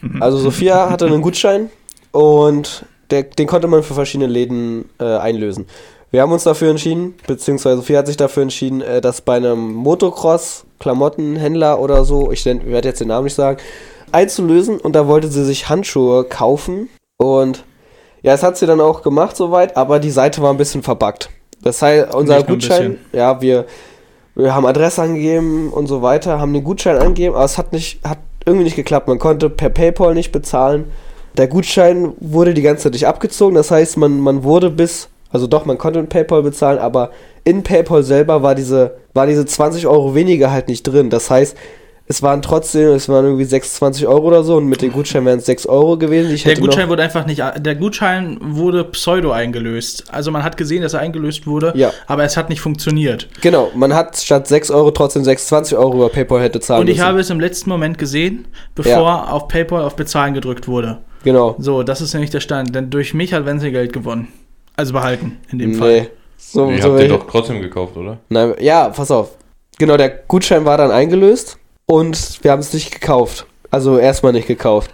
Mhm. 0.00 0.22
Also 0.22 0.38
Sophia 0.38 0.90
hatte 0.90 1.06
einen 1.06 1.22
Gutschein 1.22 1.70
und 2.12 2.84
der, 3.10 3.24
den 3.24 3.46
konnte 3.46 3.68
man 3.68 3.82
für 3.82 3.94
verschiedene 3.94 4.30
Läden 4.30 4.90
äh, 5.00 5.04
einlösen. 5.04 5.66
Wir 6.10 6.22
haben 6.22 6.32
uns 6.32 6.44
dafür 6.44 6.70
entschieden, 6.70 7.14
beziehungsweise 7.26 7.76
Sophia 7.76 7.98
hat 7.98 8.06
sich 8.06 8.16
dafür 8.16 8.42
entschieden, 8.42 8.80
äh, 8.80 9.00
das 9.00 9.20
bei 9.20 9.36
einem 9.36 9.74
Motocross-Klamottenhändler 9.74 11.80
oder 11.80 12.04
so, 12.04 12.32
ich 12.32 12.44
werde 12.46 12.88
jetzt 12.88 13.00
den 13.00 13.08
Namen 13.08 13.24
nicht 13.24 13.34
sagen, 13.34 13.58
einzulösen 14.10 14.78
und 14.78 14.94
da 14.94 15.06
wollte 15.06 15.28
sie 15.28 15.44
sich 15.44 15.68
Handschuhe 15.68 16.24
kaufen 16.24 16.88
und 17.18 17.64
ja, 18.22 18.32
das 18.32 18.42
hat 18.42 18.56
sie 18.56 18.66
dann 18.66 18.80
auch 18.80 19.02
gemacht 19.02 19.36
soweit, 19.36 19.76
aber 19.76 19.98
die 20.00 20.10
Seite 20.10 20.42
war 20.42 20.50
ein 20.50 20.56
bisschen 20.56 20.82
verbuggt. 20.82 21.30
Das 21.62 21.82
heißt, 21.82 22.14
unser 22.14 22.36
Nicht 22.36 22.48
Gutschein, 22.48 22.98
ja, 23.12 23.40
wir, 23.40 23.66
wir 24.34 24.54
haben 24.54 24.66
Adresse 24.66 25.02
angegeben 25.02 25.72
und 25.72 25.86
so 25.86 26.02
weiter, 26.02 26.38
haben 26.40 26.52
den 26.52 26.64
Gutschein 26.64 26.96
angegeben, 26.96 27.34
aber 27.34 27.44
es 27.44 27.58
hat 27.58 27.72
nicht, 27.72 28.04
hat 28.04 28.18
irgendwie 28.44 28.64
nicht 28.64 28.76
geklappt. 28.76 29.08
Man 29.08 29.18
konnte 29.18 29.50
per 29.50 29.68
PayPal 29.68 30.14
nicht 30.14 30.32
bezahlen. 30.32 30.90
Der 31.36 31.48
Gutschein 31.48 32.14
wurde 32.20 32.54
die 32.54 32.62
ganze 32.62 32.84
Zeit 32.84 32.92
nicht 32.92 33.06
abgezogen, 33.06 33.54
das 33.54 33.70
heißt, 33.70 33.96
man, 33.96 34.20
man 34.20 34.42
wurde 34.42 34.70
bis, 34.70 35.08
also 35.30 35.46
doch, 35.46 35.64
man 35.66 35.78
konnte 35.78 35.98
in 36.00 36.08
PayPal 36.08 36.42
bezahlen, 36.42 36.78
aber 36.78 37.10
in 37.44 37.62
PayPal 37.62 38.02
selber 38.02 38.42
war 38.42 38.54
diese, 38.54 38.96
war 39.14 39.26
diese 39.26 39.46
20 39.46 39.86
Euro 39.86 40.14
weniger 40.14 40.50
halt 40.50 40.68
nicht 40.68 40.82
drin. 40.82 41.10
Das 41.10 41.30
heißt, 41.30 41.56
es 42.10 42.22
waren 42.22 42.40
trotzdem, 42.40 42.88
es 42.88 43.08
waren 43.08 43.26
irgendwie 43.26 43.44
26 43.44 44.06
Euro 44.06 44.28
oder 44.28 44.42
so 44.42 44.56
und 44.56 44.64
mit 44.66 44.80
dem 44.80 44.92
Gutschein 44.92 45.24
wären 45.26 45.38
es 45.40 45.46
6 45.46 45.66
Euro 45.66 45.98
gewesen. 45.98 46.32
Ich 46.32 46.42
der 46.42 46.52
hätte 46.52 46.62
Gutschein 46.62 46.88
wurde 46.88 47.02
einfach 47.02 47.26
nicht, 47.26 47.42
der 47.58 47.74
Gutschein 47.74 48.38
wurde 48.40 48.84
pseudo 48.84 49.30
eingelöst. 49.30 50.04
Also 50.10 50.30
man 50.30 50.42
hat 50.42 50.56
gesehen, 50.56 50.82
dass 50.82 50.94
er 50.94 51.00
eingelöst 51.00 51.46
wurde, 51.46 51.72
Ja. 51.76 51.92
aber 52.06 52.24
es 52.24 52.36
hat 52.38 52.48
nicht 52.48 52.60
funktioniert. 52.60 53.28
genau, 53.42 53.70
man 53.74 53.94
hat 53.94 54.16
statt 54.16 54.46
6 54.48 54.70
Euro 54.70 54.90
trotzdem 54.90 55.22
26 55.22 55.76
Euro 55.76 55.96
über 55.96 56.08
PayPal 56.08 56.40
hätte 56.40 56.60
zahlen 56.60 56.80
Und 56.80 56.88
ich 56.88 56.96
müssen. 56.96 57.06
habe 57.08 57.20
es 57.20 57.30
im 57.30 57.40
letzten 57.40 57.68
Moment 57.68 57.98
gesehen, 57.98 58.46
bevor 58.74 59.30
auf 59.32 59.48
PayPal 59.48 59.82
auf 59.82 59.94
Bezahlen 59.96 60.32
gedrückt 60.34 60.66
wurde. 60.66 60.98
genau. 61.24 61.56
So, 61.58 61.82
das 61.82 62.00
ist 62.00 62.14
nämlich 62.14 62.30
der 62.30 62.40
Stand. 62.40 62.74
Denn 62.74 62.88
durch 62.90 63.12
mich 63.12 63.32
hat 63.34 63.44
Wenzel 63.44 63.70
Geld 63.70 63.92
gewonnen. 63.92 64.28
Also 64.76 64.92
behalten, 64.92 65.36
in 65.50 65.58
dem 65.58 65.72
Nee. 65.72 65.76
Fall. 65.76 66.08
So, 66.38 66.70
Ihr 66.70 66.80
so 66.80 66.90
habt 66.92 67.00
den 67.02 67.08
doch 67.10 67.26
trotzdem 67.28 67.60
gekauft, 67.60 67.96
oder? 67.96 68.18
Nein, 68.28 68.54
ja, 68.60 68.88
pass 68.88 69.10
auf. 69.10 69.30
Genau, 69.78 69.96
der 69.96 70.08
Gutschein 70.08 70.64
war 70.64 70.78
dann 70.78 70.90
eingelöst 70.90 71.58
und 71.90 72.38
wir 72.42 72.52
haben 72.52 72.60
es 72.60 72.72
nicht 72.72 72.92
gekauft. 72.92 73.46
Also 73.70 73.98
erstmal 73.98 74.32
nicht 74.32 74.46
gekauft. 74.46 74.90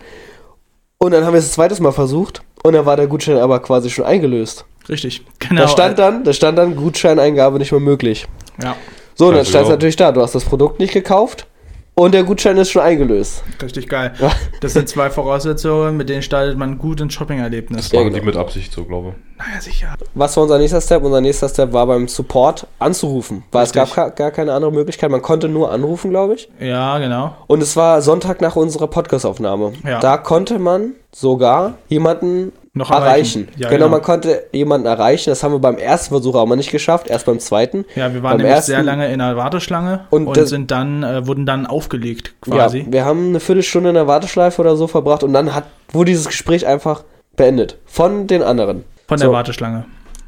Und 0.98 1.12
dann 1.12 1.24
haben 1.24 1.34
wir 1.34 1.38
es 1.38 1.46
ein 1.48 1.52
zweites 1.52 1.80
Mal 1.80 1.92
versucht 1.92 2.42
und 2.62 2.72
dann 2.72 2.86
war 2.86 2.96
der 2.96 3.06
Gutschein 3.06 3.36
aber 3.36 3.60
quasi 3.60 3.90
schon 3.90 4.04
eingelöst. 4.04 4.64
Richtig. 4.88 5.22
Genau. 5.38 5.62
Da 5.62 5.68
stand 5.68 5.98
dann, 5.98 6.24
da 6.24 6.32
stand 6.32 6.56
dann 6.56 6.76
Gutscheineingabe 6.76 7.58
nicht 7.58 7.72
mehr 7.72 7.80
möglich. 7.80 8.26
Ja, 8.62 8.76
So, 9.14 9.28
und 9.28 9.34
dann 9.34 9.44
stand 9.44 9.64
es 9.64 9.68
ja. 9.68 9.74
natürlich 9.74 9.96
da, 9.96 10.12
du 10.12 10.22
hast 10.22 10.34
das 10.34 10.44
Produkt 10.44 10.78
nicht 10.78 10.92
gekauft 10.92 11.46
und 11.94 12.12
der 12.12 12.24
Gutschein 12.24 12.56
ist 12.56 12.70
schon 12.70 12.82
eingelöst. 12.82 13.42
richtig 13.62 13.88
geil. 13.88 14.12
Ja. 14.20 14.30
Das 14.60 14.72
sind 14.72 14.88
zwei 14.88 15.10
Voraussetzungen, 15.10 15.96
mit 15.96 16.08
denen 16.08 16.22
startet 16.22 16.56
man 16.58 16.78
gut 16.78 17.00
ins 17.00 17.14
Shopping-Erlebnis. 17.14 17.92
Ja, 17.92 18.00
Machen 18.00 18.10
genau. 18.10 18.20
die 18.20 18.26
mit 18.26 18.36
Absicht 18.36 18.72
so, 18.72 18.84
glaube 18.84 19.14
Naja, 19.38 19.60
sicher. 19.60 19.94
Was 20.14 20.36
war 20.36 20.42
unser 20.44 20.58
nächster 20.58 20.80
Step? 20.80 21.02
Unser 21.04 21.20
nächster 21.20 21.48
Step 21.48 21.72
war 21.72 21.86
beim 21.86 22.08
Support 22.08 22.66
anzurufen, 22.78 23.44
weil 23.52 23.64
es 23.64 23.74
Richtig. 23.74 23.94
gab 23.94 24.08
ka- 24.08 24.14
gar 24.24 24.30
keine 24.30 24.52
andere 24.52 24.72
Möglichkeit. 24.72 25.10
Man 25.10 25.22
konnte 25.22 25.48
nur 25.48 25.70
anrufen, 25.70 26.10
glaube 26.10 26.34
ich. 26.34 26.48
Ja, 26.60 26.98
genau. 26.98 27.34
Und 27.46 27.62
es 27.62 27.76
war 27.76 28.02
Sonntag 28.02 28.40
nach 28.40 28.56
unserer 28.56 28.86
Podcast-Aufnahme. 28.88 29.72
Ja. 29.84 30.00
Da 30.00 30.16
konnte 30.16 30.58
man 30.58 30.92
sogar 31.12 31.74
jemanden 31.88 32.52
Noch 32.76 32.90
erreichen. 32.90 33.42
erreichen. 33.44 33.48
Ja, 33.56 33.68
genau, 33.68 33.84
genau. 33.86 33.88
man 33.96 34.02
konnte 34.02 34.46
jemanden 34.52 34.86
erreichen. 34.88 35.30
Das 35.30 35.42
haben 35.44 35.52
wir 35.52 35.60
beim 35.60 35.78
ersten 35.78 36.08
Versuch 36.12 36.34
aber 36.34 36.56
nicht 36.56 36.72
geschafft, 36.72 37.06
erst 37.08 37.24
beim 37.26 37.38
zweiten. 37.38 37.84
Ja, 37.94 38.12
wir 38.12 38.22
waren 38.22 38.32
Beim 38.32 38.38
nämlich 38.38 38.54
ersten- 38.56 38.72
sehr 38.72 38.82
lange 38.82 39.06
in 39.12 39.20
einer 39.20 39.36
Warteschlange 39.36 40.06
Und 40.10 40.26
und, 40.26 40.46
sind 40.48 40.70
dann, 40.72 41.02
äh, 41.04 41.26
wurden 41.26 41.46
dann 41.46 41.66
aufgelegt, 41.66 42.34
quasi. 42.40 42.78
Ja, 42.80 42.84
wir 42.92 43.04
haben 43.04 43.28
eine 43.28 43.40
Viertelstunde 43.40 43.90
in 43.90 43.94
der 43.94 44.08
Warteschleife 44.08 44.60
oder 44.60 44.76
so 44.76 44.88
verbracht 44.88 45.22
und 45.22 45.32
dann 45.32 45.54
hat, 45.54 45.64
wurde 45.92 46.10
dieses 46.10 46.26
Gespräch 46.26 46.66
einfach 46.66 47.04
beendet. 47.36 47.78
Von 47.86 48.26
den 48.26 48.42
anderen. 48.42 48.84
Von 49.06 49.18
der 49.18 49.28
So. 49.28 49.32
Warteschlange. 49.32 49.84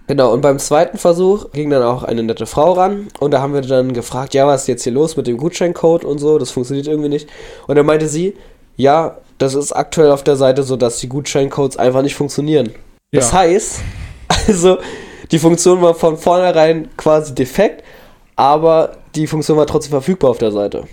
Genau, 0.06 0.32
und 0.32 0.40
beim 0.40 0.60
zweiten 0.60 0.98
Versuch 0.98 1.50
ging 1.50 1.68
dann 1.70 1.82
auch 1.82 2.04
eine 2.04 2.22
nette 2.22 2.46
Frau 2.46 2.74
ran 2.74 3.08
und 3.18 3.32
da 3.32 3.40
haben 3.40 3.54
wir 3.54 3.60
dann 3.62 3.92
gefragt, 3.92 4.34
ja, 4.34 4.46
was 4.46 4.62
ist 4.62 4.68
jetzt 4.68 4.84
hier 4.84 4.92
los 4.92 5.16
mit 5.16 5.26
dem 5.26 5.36
Gutscheincode 5.36 6.04
und 6.04 6.18
so, 6.18 6.38
das 6.38 6.52
funktioniert 6.52 6.86
irgendwie 6.86 7.08
nicht. 7.08 7.28
Und 7.66 7.74
dann 7.74 7.86
meinte 7.86 8.06
sie, 8.06 8.34
ja, 8.76 9.16
das 9.38 9.54
ist 9.54 9.72
aktuell 9.72 10.10
auf 10.10 10.24
der 10.24 10.36
Seite 10.36 10.62
so, 10.62 10.76
dass 10.76 10.98
die 11.00 11.08
Gutscheincodes 11.08 11.76
einfach 11.76 12.02
nicht 12.02 12.14
funktionieren. 12.14 12.70
Das 13.12 13.32
Ja. 13.32 13.38
heißt, 13.38 13.80
also 14.48 14.78
die 15.30 15.38
Funktion 15.38 15.82
war 15.82 15.94
von 15.94 16.16
vornherein 16.16 16.88
quasi 16.96 17.34
defekt, 17.34 17.82
aber 18.36 18.96
die 19.14 19.26
Funktion 19.26 19.56
war 19.56 19.66
trotzdem 19.66 19.90
verfügbar 19.90 20.30
auf 20.30 20.38
der 20.38 20.52
Seite. 20.52 20.84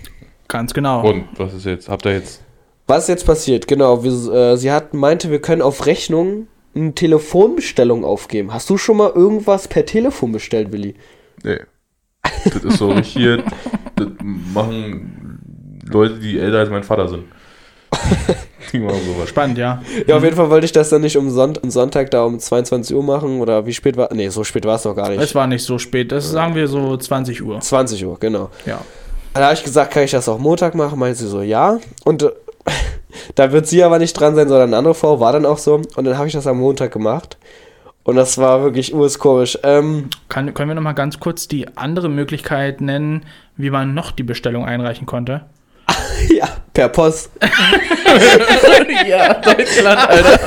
Ganz 0.48 0.74
genau. 0.74 1.06
Und 1.08 1.24
was 1.36 1.54
ist 1.54 1.66
jetzt? 1.66 1.88
Habt 1.88 2.04
ihr 2.06 2.12
jetzt. 2.12 2.42
Was 2.86 3.04
ist 3.04 3.08
jetzt 3.08 3.26
passiert? 3.26 3.66
Genau, 3.66 4.04
wir, 4.04 4.10
äh, 4.32 4.56
sie 4.56 4.70
hat 4.70 4.92
meinte, 4.92 5.30
wir 5.30 5.40
können 5.40 5.62
auf 5.62 5.86
Rechnung 5.86 6.48
eine 6.74 6.94
Telefonbestellung 6.94 8.04
aufgeben. 8.04 8.52
Hast 8.52 8.68
du 8.68 8.76
schon 8.76 8.96
mal 8.98 9.10
irgendwas 9.10 9.68
per 9.68 9.86
Telefon 9.86 10.32
bestellt, 10.32 10.70
Willi? 10.72 10.94
Nee. 11.42 11.60
das 12.44 12.62
ist 12.64 12.78
so 12.78 12.88
richtig. 12.90 13.42
Das 13.96 14.08
machen 14.52 15.80
Leute, 15.88 16.18
die 16.18 16.38
älter 16.38 16.58
als 16.58 16.70
mein 16.70 16.82
Vater 16.82 17.08
sind. 17.08 17.24
Spannend, 19.26 19.58
ja. 19.58 19.82
Ja, 20.06 20.16
auf 20.16 20.24
jeden 20.24 20.36
Fall 20.36 20.50
wollte 20.50 20.64
ich 20.64 20.72
das 20.72 20.88
dann 20.88 21.02
nicht 21.02 21.16
um 21.16 21.30
Sonnt 21.30 21.60
Sonntag 21.66 22.10
da 22.10 22.24
um 22.24 22.38
22 22.38 22.96
Uhr 22.96 23.02
machen 23.02 23.40
oder 23.40 23.66
wie 23.66 23.72
spät 23.72 23.96
war? 23.96 24.12
Nee, 24.12 24.28
so 24.28 24.42
spät 24.42 24.64
war 24.64 24.76
es 24.76 24.82
doch 24.82 24.96
gar 24.96 25.10
nicht. 25.10 25.20
Es 25.20 25.34
war 25.34 25.46
nicht 25.46 25.62
so 25.62 25.78
spät. 25.78 26.10
Das 26.10 26.30
sagen 26.30 26.54
wir 26.54 26.66
so 26.66 26.96
20 26.96 27.42
Uhr. 27.42 27.60
20 27.60 28.04
Uhr, 28.04 28.18
genau. 28.18 28.50
Ja. 28.66 28.80
Dann 29.32 29.44
habe 29.44 29.54
ich 29.54 29.64
gesagt, 29.64 29.92
kann 29.92 30.04
ich 30.04 30.10
das 30.10 30.28
auch 30.28 30.38
Montag 30.38 30.74
machen? 30.74 30.98
Meinte 30.98 31.18
sie 31.18 31.28
so, 31.28 31.42
ja. 31.42 31.78
Und 32.04 32.22
äh, 32.22 32.30
da 33.34 33.52
wird 33.52 33.66
sie 33.66 33.82
aber 33.82 33.98
nicht 33.98 34.14
dran 34.14 34.34
sein, 34.34 34.48
sondern 34.48 34.70
eine 34.70 34.76
andere 34.76 34.94
Frau, 34.94 35.20
war 35.20 35.32
dann 35.32 35.46
auch 35.46 35.58
so. 35.58 35.74
Und 35.74 36.04
dann 36.04 36.18
habe 36.18 36.26
ich 36.26 36.32
das 36.32 36.46
am 36.46 36.58
Montag 36.58 36.92
gemacht. 36.92 37.36
Und 38.04 38.16
das 38.16 38.38
war 38.38 38.62
wirklich 38.62 38.94
urskomisch. 38.94 39.58
Ähm, 39.62 40.10
Kann, 40.28 40.52
können 40.52 40.68
wir 40.68 40.74
noch 40.74 40.82
mal 40.82 40.92
ganz 40.92 41.20
kurz 41.20 41.48
die 41.48 41.76
andere 41.76 42.08
Möglichkeit 42.08 42.80
nennen, 42.80 43.24
wie 43.56 43.70
man 43.70 43.94
noch 43.94 44.10
die 44.10 44.22
Bestellung 44.22 44.64
einreichen 44.66 45.06
konnte? 45.06 45.46
ja, 46.34 46.48
per 46.72 46.88
Post. 46.88 47.30
ja, 49.06 49.34
Deutschland, 49.34 50.08
Alter. 50.08 50.38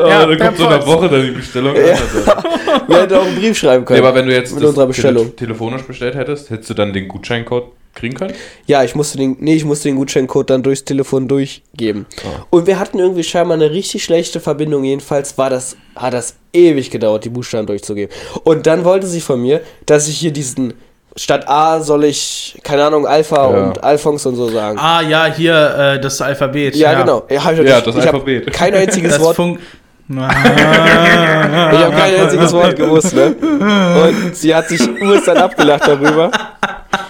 Oh, 0.00 0.06
Ja, 0.08 0.26
dann 0.26 0.38
kommt 0.38 0.58
so 0.58 0.66
eine. 0.66 0.86
Woche 0.86 1.08
dann 1.08 1.22
die 1.24 1.30
Bestellung. 1.32 1.76
Ja. 1.76 1.92
an. 1.92 2.88
Wir 2.88 3.02
hätten 3.02 3.14
auch 3.14 3.26
einen 3.26 3.36
Brief 3.36 3.58
schreiben 3.58 3.84
können. 3.84 4.00
aber 4.00 4.14
wenn 4.14 4.26
du 4.26 4.32
jetzt 4.34 4.54
Mit 4.54 4.64
unserer 4.64 4.86
Bestellung. 4.86 5.24
tele 5.26 5.36
telefonisch 5.36 5.82
bestellt 5.82 6.14
hättest, 6.14 6.50
hättest 6.50 6.70
du 6.70 6.74
dann 6.74 6.92
den 6.92 7.08
Gutscheincode 7.08 7.64
kriegen 7.94 8.14
können? 8.14 8.34
Ja, 8.66 8.82
ich 8.84 8.94
musste 8.94 9.18
den, 9.18 9.36
nee, 9.40 9.54
ich 9.54 9.64
musste 9.64 9.88
den 9.88 9.96
Gutscheincode 9.96 10.50
dann 10.50 10.62
durchs 10.62 10.84
Telefon 10.84 11.28
durchgeben. 11.28 12.06
Ah. 12.24 12.46
Und 12.50 12.66
wir 12.66 12.78
hatten 12.78 12.98
irgendwie 12.98 13.22
scheinbar 13.24 13.56
eine 13.56 13.70
richtig 13.70 14.02
schlechte 14.04 14.40
Verbindung. 14.40 14.84
Jedenfalls 14.84 15.36
war 15.38 15.50
das, 15.50 15.76
hat 15.96 16.14
das 16.14 16.36
ewig 16.52 16.90
gedauert, 16.90 17.24
die 17.24 17.30
Buchstaben 17.30 17.66
durchzugeben. 17.66 18.14
Und 18.44 18.66
dann 18.66 18.84
wollte 18.84 19.06
sie 19.06 19.20
von 19.20 19.40
mir, 19.40 19.60
dass 19.86 20.08
ich 20.08 20.18
hier 20.18 20.32
diesen, 20.32 20.74
statt 21.16 21.48
A 21.48 21.80
soll 21.80 22.04
ich, 22.04 22.58
keine 22.62 22.84
Ahnung, 22.84 23.06
Alpha 23.06 23.36
Ja. 23.36 23.46
und 23.64 23.82
Alphons 23.84 24.24
und 24.26 24.36
so 24.36 24.48
sagen. 24.48 24.78
Ah, 24.78 25.00
ja, 25.02 25.26
hier 25.26 25.54
äh, 25.96 26.00
das 26.00 26.20
Alphabet. 26.20 26.76
ja, 26.76 26.94
genau. 27.00 27.24
Ja, 27.28 27.50
ich 27.50 27.58
Ja, 27.58 27.80
das 27.80 27.94
ich 27.96 28.06
hab 28.06 28.14
Alphabet. 28.14 28.52
kein 28.52 28.74
einziges 28.74 29.12
Das 29.16 29.20
Wort 29.20 29.36
Funk. 29.36 29.58
Ich 30.10 30.16
habe 30.18 31.94
kein 31.96 32.14
einziges 32.20 32.52
Wort 32.52 32.76
gewusst, 32.76 33.14
ne? 33.14 33.34
Und 33.34 34.34
sie 34.36 34.54
hat 34.54 34.68
sich 34.68 34.80
urst 35.00 35.28
dann 35.28 35.38
abgelacht 35.38 35.86
darüber. 35.86 36.30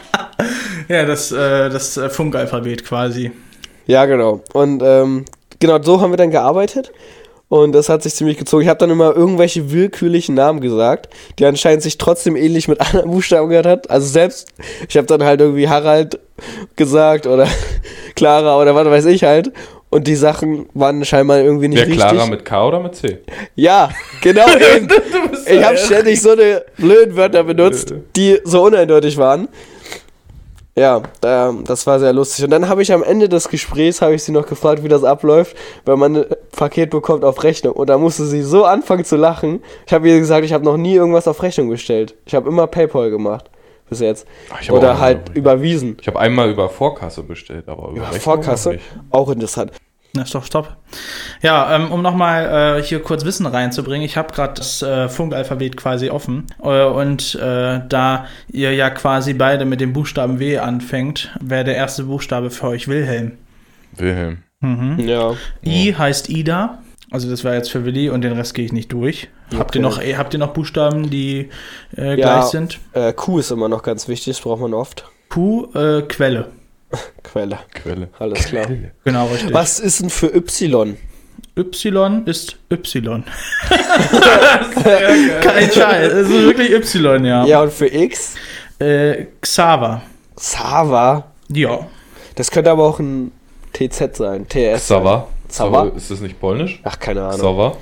ja, 0.88 1.04
das, 1.06 1.32
äh, 1.32 1.70
das 1.70 1.96
äh, 1.96 2.08
Funkalphabet 2.10 2.84
quasi. 2.84 3.32
Ja, 3.86 4.04
genau. 4.04 4.42
Und 4.52 4.82
ähm, 4.84 5.24
genau 5.58 5.82
so 5.82 6.00
haben 6.00 6.12
wir 6.12 6.16
dann 6.18 6.30
gearbeitet. 6.30 6.92
Und 7.50 7.72
das 7.72 7.88
hat 7.88 8.04
sich 8.04 8.14
ziemlich 8.14 8.38
gezogen. 8.38 8.62
Ich 8.62 8.68
habe 8.68 8.78
dann 8.78 8.90
immer 8.90 9.14
irgendwelche 9.14 9.72
willkürlichen 9.72 10.36
Namen 10.36 10.60
gesagt, 10.60 11.12
die 11.40 11.44
anscheinend 11.44 11.82
sich 11.82 11.98
trotzdem 11.98 12.36
ähnlich 12.36 12.68
mit 12.68 12.80
anderen 12.80 13.10
Buchstaben 13.10 13.48
gehört 13.48 13.66
hat. 13.66 13.90
Also 13.90 14.06
selbst, 14.06 14.48
ich 14.88 14.96
habe 14.96 15.08
dann 15.08 15.24
halt 15.24 15.40
irgendwie 15.40 15.68
Harald 15.68 16.20
gesagt 16.76 17.26
oder 17.26 17.48
Clara 18.14 18.56
oder 18.56 18.74
was 18.76 18.86
weiß 18.86 19.06
ich 19.06 19.24
halt. 19.24 19.52
Und 19.90 20.06
die 20.06 20.14
Sachen 20.14 20.68
waren 20.74 21.04
scheinbar 21.04 21.40
irgendwie 21.40 21.66
nicht 21.66 21.80
Wer 21.80 21.88
richtig. 21.88 22.08
Clara 22.08 22.26
mit 22.26 22.44
K 22.44 22.68
oder 22.68 22.78
mit 22.78 22.94
C? 22.94 23.18
Ja, 23.56 23.90
genau. 24.22 24.46
Ich 25.46 25.64
habe 25.64 25.76
ständig 25.76 26.20
so 26.20 26.30
eine 26.32 26.62
blöden 26.76 27.16
Wörter 27.16 27.42
benutzt, 27.42 27.92
die 28.14 28.38
so 28.44 28.62
uneindeutig 28.62 29.16
waren. 29.16 29.48
Ja, 30.80 31.02
das 31.20 31.86
war 31.86 32.00
sehr 32.00 32.14
lustig. 32.14 32.42
Und 32.46 32.50
dann 32.52 32.66
habe 32.70 32.80
ich 32.80 32.90
am 32.90 33.02
Ende 33.02 33.28
des 33.28 33.50
Gesprächs, 33.50 34.00
habe 34.00 34.14
ich 34.14 34.22
sie 34.22 34.32
noch 34.32 34.46
gefragt, 34.46 34.82
wie 34.82 34.88
das 34.88 35.04
abläuft, 35.04 35.54
weil 35.84 35.98
man 35.98 36.16
ein 36.16 36.24
Paket 36.56 36.88
bekommt 36.88 37.22
auf 37.22 37.44
Rechnung. 37.44 37.74
Und 37.74 37.90
da 37.90 37.98
musste 37.98 38.24
sie 38.24 38.40
so 38.40 38.64
anfangen 38.64 39.04
zu 39.04 39.16
lachen. 39.16 39.62
Ich 39.86 39.92
habe 39.92 40.08
ihr 40.08 40.18
gesagt, 40.18 40.42
ich 40.46 40.54
habe 40.54 40.64
noch 40.64 40.78
nie 40.78 40.94
irgendwas 40.94 41.28
auf 41.28 41.42
Rechnung 41.42 41.68
bestellt. 41.68 42.14
Ich 42.24 42.34
habe 42.34 42.48
immer 42.48 42.66
Paypal 42.66 43.10
gemacht. 43.10 43.50
Bis 43.90 44.00
jetzt. 44.00 44.26
Ach, 44.48 44.70
Oder 44.70 44.98
halt 44.98 45.28
überwiesen. 45.34 45.98
Ich 46.00 46.06
habe 46.06 46.18
einmal 46.18 46.48
über 46.48 46.70
Vorkasse 46.70 47.24
bestellt, 47.24 47.68
aber 47.68 47.88
über, 47.88 47.90
Über 47.90 48.06
Rechnung 48.06 48.20
Vorkasse. 48.20 48.78
Auch 49.10 49.28
interessant. 49.28 49.72
Na, 50.12 50.26
stopp, 50.26 50.44
stopp. 50.44 50.76
Ja, 51.40 51.74
ähm, 51.76 51.92
um 51.92 52.02
nochmal 52.02 52.78
äh, 52.78 52.82
hier 52.82 53.00
kurz 53.00 53.24
Wissen 53.24 53.46
reinzubringen, 53.46 54.04
ich 54.04 54.16
habe 54.16 54.34
gerade 54.34 54.54
das 54.54 54.82
äh, 54.82 55.08
Funkalphabet 55.08 55.76
quasi 55.76 56.10
offen. 56.10 56.46
Äh, 56.62 56.84
und 56.84 57.36
äh, 57.36 57.80
da 57.88 58.26
ihr 58.50 58.74
ja 58.74 58.90
quasi 58.90 59.34
beide 59.34 59.64
mit 59.64 59.80
dem 59.80 59.92
Buchstaben 59.92 60.40
W 60.40 60.58
anfängt, 60.58 61.30
wäre 61.40 61.62
der 61.64 61.76
erste 61.76 62.04
Buchstabe 62.04 62.50
für 62.50 62.66
euch 62.68 62.88
Wilhelm. 62.88 63.32
Wilhelm. 63.96 64.38
Mhm. 64.60 64.98
Ja. 64.98 65.34
I 65.64 65.94
heißt 65.96 66.28
Ida. 66.28 66.78
Also 67.12 67.28
das 67.30 67.44
war 67.44 67.54
jetzt 67.54 67.70
für 67.70 67.84
Willi 67.84 68.08
und 68.10 68.22
den 68.22 68.32
Rest 68.32 68.54
gehe 68.54 68.64
ich 68.64 68.72
nicht 68.72 68.92
durch. 68.92 69.28
Habt, 69.56 69.74
ihr 69.74 69.80
Okay. 69.84 69.88
noch, 69.96 70.00
eh, 70.02 70.16
habt 70.16 70.32
ihr 70.32 70.38
noch 70.38 70.52
Buchstaben, 70.52 71.10
die 71.10 71.48
äh, 71.96 72.10
Ja. 72.10 72.14
gleich 72.16 72.44
sind? 72.46 72.78
Äh, 72.92 73.12
Q 73.12 73.38
ist 73.38 73.50
immer 73.50 73.68
noch 73.68 73.82
ganz 73.82 74.06
wichtig, 74.06 74.36
das 74.36 74.42
braucht 74.42 74.60
man 74.60 74.74
oft. 74.74 75.04
Q, 75.28 75.68
äh, 75.74 76.02
Quelle. 76.02 76.48
Quelle. 77.22 77.58
Quelle. 77.74 78.08
Alles 78.18 78.44
klar. 78.44 78.66
Genau, 79.04 79.26
richtig. 79.26 79.52
Was 79.52 79.78
ist 79.80 80.00
denn 80.00 80.10
für 80.10 80.34
Y? 80.34 80.96
Y 81.56 82.22
ist 82.26 82.56
Y. 82.70 83.24
Kein 85.42 85.70
Scheiß, 85.70 86.12
es 86.12 86.28
ist 86.28 86.42
wirklich 86.42 86.70
Y, 86.70 87.24
ja. 87.24 87.44
Ja, 87.44 87.62
und 87.62 87.72
für 87.72 87.86
X? 87.86 88.34
Äh, 88.78 89.26
Xaver. 89.40 90.02
Sava. 90.36 91.32
Ja. 91.48 91.86
Das 92.36 92.50
könnte 92.50 92.70
aber 92.70 92.84
auch 92.84 92.98
ein 92.98 93.32
TZ 93.72 94.16
sein. 94.16 94.48
TS. 94.48 94.84
Xaver. 94.84 95.28
Xaver? 95.48 95.82
Xaver. 95.84 95.96
Ist 95.96 96.10
das 96.10 96.20
nicht 96.20 96.40
polnisch? 96.40 96.80
Ach, 96.84 96.98
keine 96.98 97.22
Ahnung. 97.24 97.38
Xaver. 97.40 97.76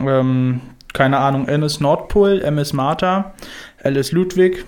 Ähm, 0.00 0.60
keine 0.92 1.18
Ahnung, 1.18 1.48
N 1.48 1.62
ist 1.62 1.80
Nordpol, 1.80 2.40
M 2.42 2.58
ist 2.58 2.72
Martha, 2.72 3.34
L 3.78 3.96
ist 3.96 4.12
Ludwig. 4.12 4.64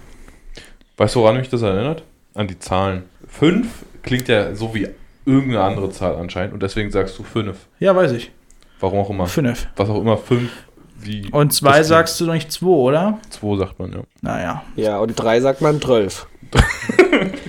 Weißt 0.96 1.14
du, 1.14 1.20
woran 1.20 1.36
mich 1.36 1.48
das 1.48 1.62
erinnert? 1.62 2.02
An 2.34 2.46
die 2.46 2.58
Zahlen. 2.58 3.04
Fünf 3.30 3.68
klingt 4.02 4.28
ja 4.28 4.54
so 4.54 4.74
wie 4.74 4.88
irgendeine 5.26 5.62
andere 5.62 5.90
Zahl 5.90 6.16
anscheinend 6.16 6.54
und 6.54 6.62
deswegen 6.62 6.90
sagst 6.90 7.18
du 7.18 7.22
fünf. 7.22 7.56
Ja, 7.78 7.94
weiß 7.94 8.12
ich. 8.12 8.32
Warum 8.80 8.98
auch 8.98 9.10
immer. 9.10 9.26
Fünf. 9.26 9.68
Was 9.76 9.88
auch 9.88 10.00
immer 10.00 10.16
fünf 10.18 10.50
wie. 10.98 11.28
Und 11.30 11.52
zwei 11.52 11.68
das 11.68 11.76
klingt. 11.76 11.86
sagst 11.88 12.20
du 12.20 12.26
noch 12.26 12.34
nicht 12.34 12.50
zwei, 12.52 12.66
oder? 12.66 13.18
Zwei 13.30 13.56
sagt 13.56 13.78
man, 13.78 13.92
ja. 13.92 14.00
Naja. 14.22 14.62
Ja, 14.76 14.98
und 14.98 15.14
drei 15.14 15.40
sagt 15.40 15.60
man 15.60 15.80
12. 15.80 16.26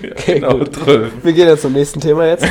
Okay, 0.03 0.39
genau, 0.39 0.57
gut. 0.57 0.75
zwölf. 0.75 1.11
Wir 1.23 1.33
gehen 1.33 1.47
jetzt 1.47 1.61
zum 1.61 1.73
nächsten 1.73 1.99
Thema 1.99 2.25
jetzt. 2.25 2.45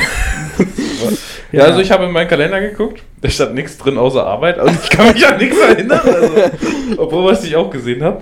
Ja, 1.51 1.63
also 1.65 1.79
ich 1.79 1.91
habe 1.91 2.05
in 2.05 2.11
meinen 2.11 2.27
Kalender 2.27 2.59
geguckt, 2.61 3.03
da 3.21 3.29
stand 3.29 3.55
nichts 3.55 3.77
drin 3.77 3.97
außer 3.97 4.25
Arbeit, 4.25 4.57
also 4.57 4.73
ich 4.81 4.89
kann 4.89 5.13
mich 5.13 5.25
an 5.27 5.37
nichts 5.37 5.57
erinnern. 5.59 5.99
Also, 6.03 6.33
obwohl, 6.97 7.25
was 7.25 7.43
ich 7.43 7.55
auch 7.55 7.69
gesehen 7.69 8.03
habe, 8.03 8.21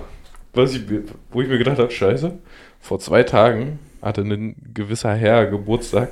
was 0.52 0.74
ich, 0.74 0.82
wo 1.30 1.40
ich 1.40 1.48
mir 1.48 1.58
gedacht 1.58 1.78
habe, 1.78 1.90
scheiße, 1.90 2.32
vor 2.80 2.98
zwei 2.98 3.22
Tagen 3.22 3.78
hatte 4.02 4.22
ein 4.22 4.56
gewisser 4.74 5.14
Herr 5.14 5.46
Geburtstag 5.46 6.08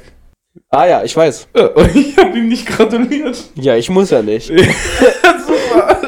Ah 0.71 0.87
ja, 0.87 1.05
ich 1.05 1.17
weiß. 1.17 1.49
äh, 1.55 1.63
und 1.69 1.95
ich 1.95 2.17
habe 2.19 2.37
ihm 2.37 2.49
nicht 2.49 2.67
gratuliert. 2.67 3.39
Ja, 3.55 3.77
ich 3.77 3.89
muss 3.91 4.11
ja 4.11 4.23
nicht. 4.23 4.47
Super. 5.47 5.99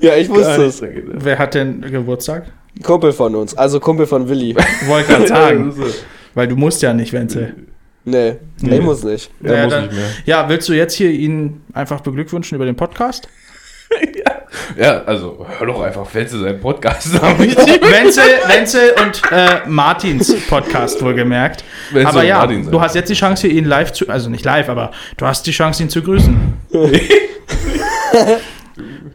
Ja, 0.00 0.16
ich 0.16 0.28
wusste 0.28 0.64
es. 0.64 0.82
Wer 0.82 1.38
hat 1.38 1.54
denn 1.54 1.80
Geburtstag? 1.80 2.52
Kumpel 2.82 3.12
von 3.12 3.34
uns. 3.34 3.56
Also 3.56 3.80
Kumpel 3.80 4.06
von 4.06 4.28
Willi. 4.28 4.54
Wollte 4.86 5.08
gerade 5.08 5.26
sagen. 5.28 5.74
Weil 6.34 6.48
du 6.48 6.56
musst 6.56 6.82
ja 6.82 6.92
nicht, 6.92 7.12
Wenzel. 7.12 7.54
Nee, 8.04 8.34
Nee. 8.60 8.76
ich 8.76 8.82
muss 8.82 9.02
nicht. 9.04 9.30
Der 9.40 9.56
Ja, 9.56 9.64
muss 9.64 9.72
dann- 9.72 9.84
nicht 9.86 9.94
mehr. 9.96 10.06
Ja, 10.26 10.48
willst 10.48 10.68
du 10.68 10.74
jetzt 10.74 10.94
hier 10.94 11.10
ihn 11.10 11.62
einfach 11.72 12.00
beglückwünschen 12.02 12.56
über 12.56 12.66
den 12.66 12.76
Podcast? 12.76 13.28
Ja, 13.90 14.33
also 15.06 15.46
hör 15.58 15.66
doch 15.66 15.82
einfach 15.82 16.06
Fenster 16.06 16.38
seinen 16.38 16.60
Podcast 16.60 17.20
an. 17.22 17.38
Wenzel 17.38 17.66
Wenzel, 17.82 18.24
Wenzel 18.46 18.94
und 19.02 19.22
äh, 19.30 19.60
Martins 19.66 20.34
Podcast 20.48 21.02
wohlgemerkt. 21.02 21.64
Wenzel 21.90 22.08
aber 22.08 22.22
ja, 22.24 22.38
Martin 22.38 22.70
du 22.70 22.80
hast 22.80 22.94
jetzt 22.94 23.08
die 23.08 23.14
Chance, 23.14 23.48
ihn 23.48 23.64
live 23.64 23.92
zu, 23.92 24.08
also 24.08 24.30
nicht 24.30 24.44
live, 24.44 24.68
aber 24.68 24.92
du 25.16 25.26
hast 25.26 25.46
die 25.46 25.52
Chance, 25.52 25.82
ihn 25.82 25.88
zu 25.90 26.02
grüßen. 26.02 26.54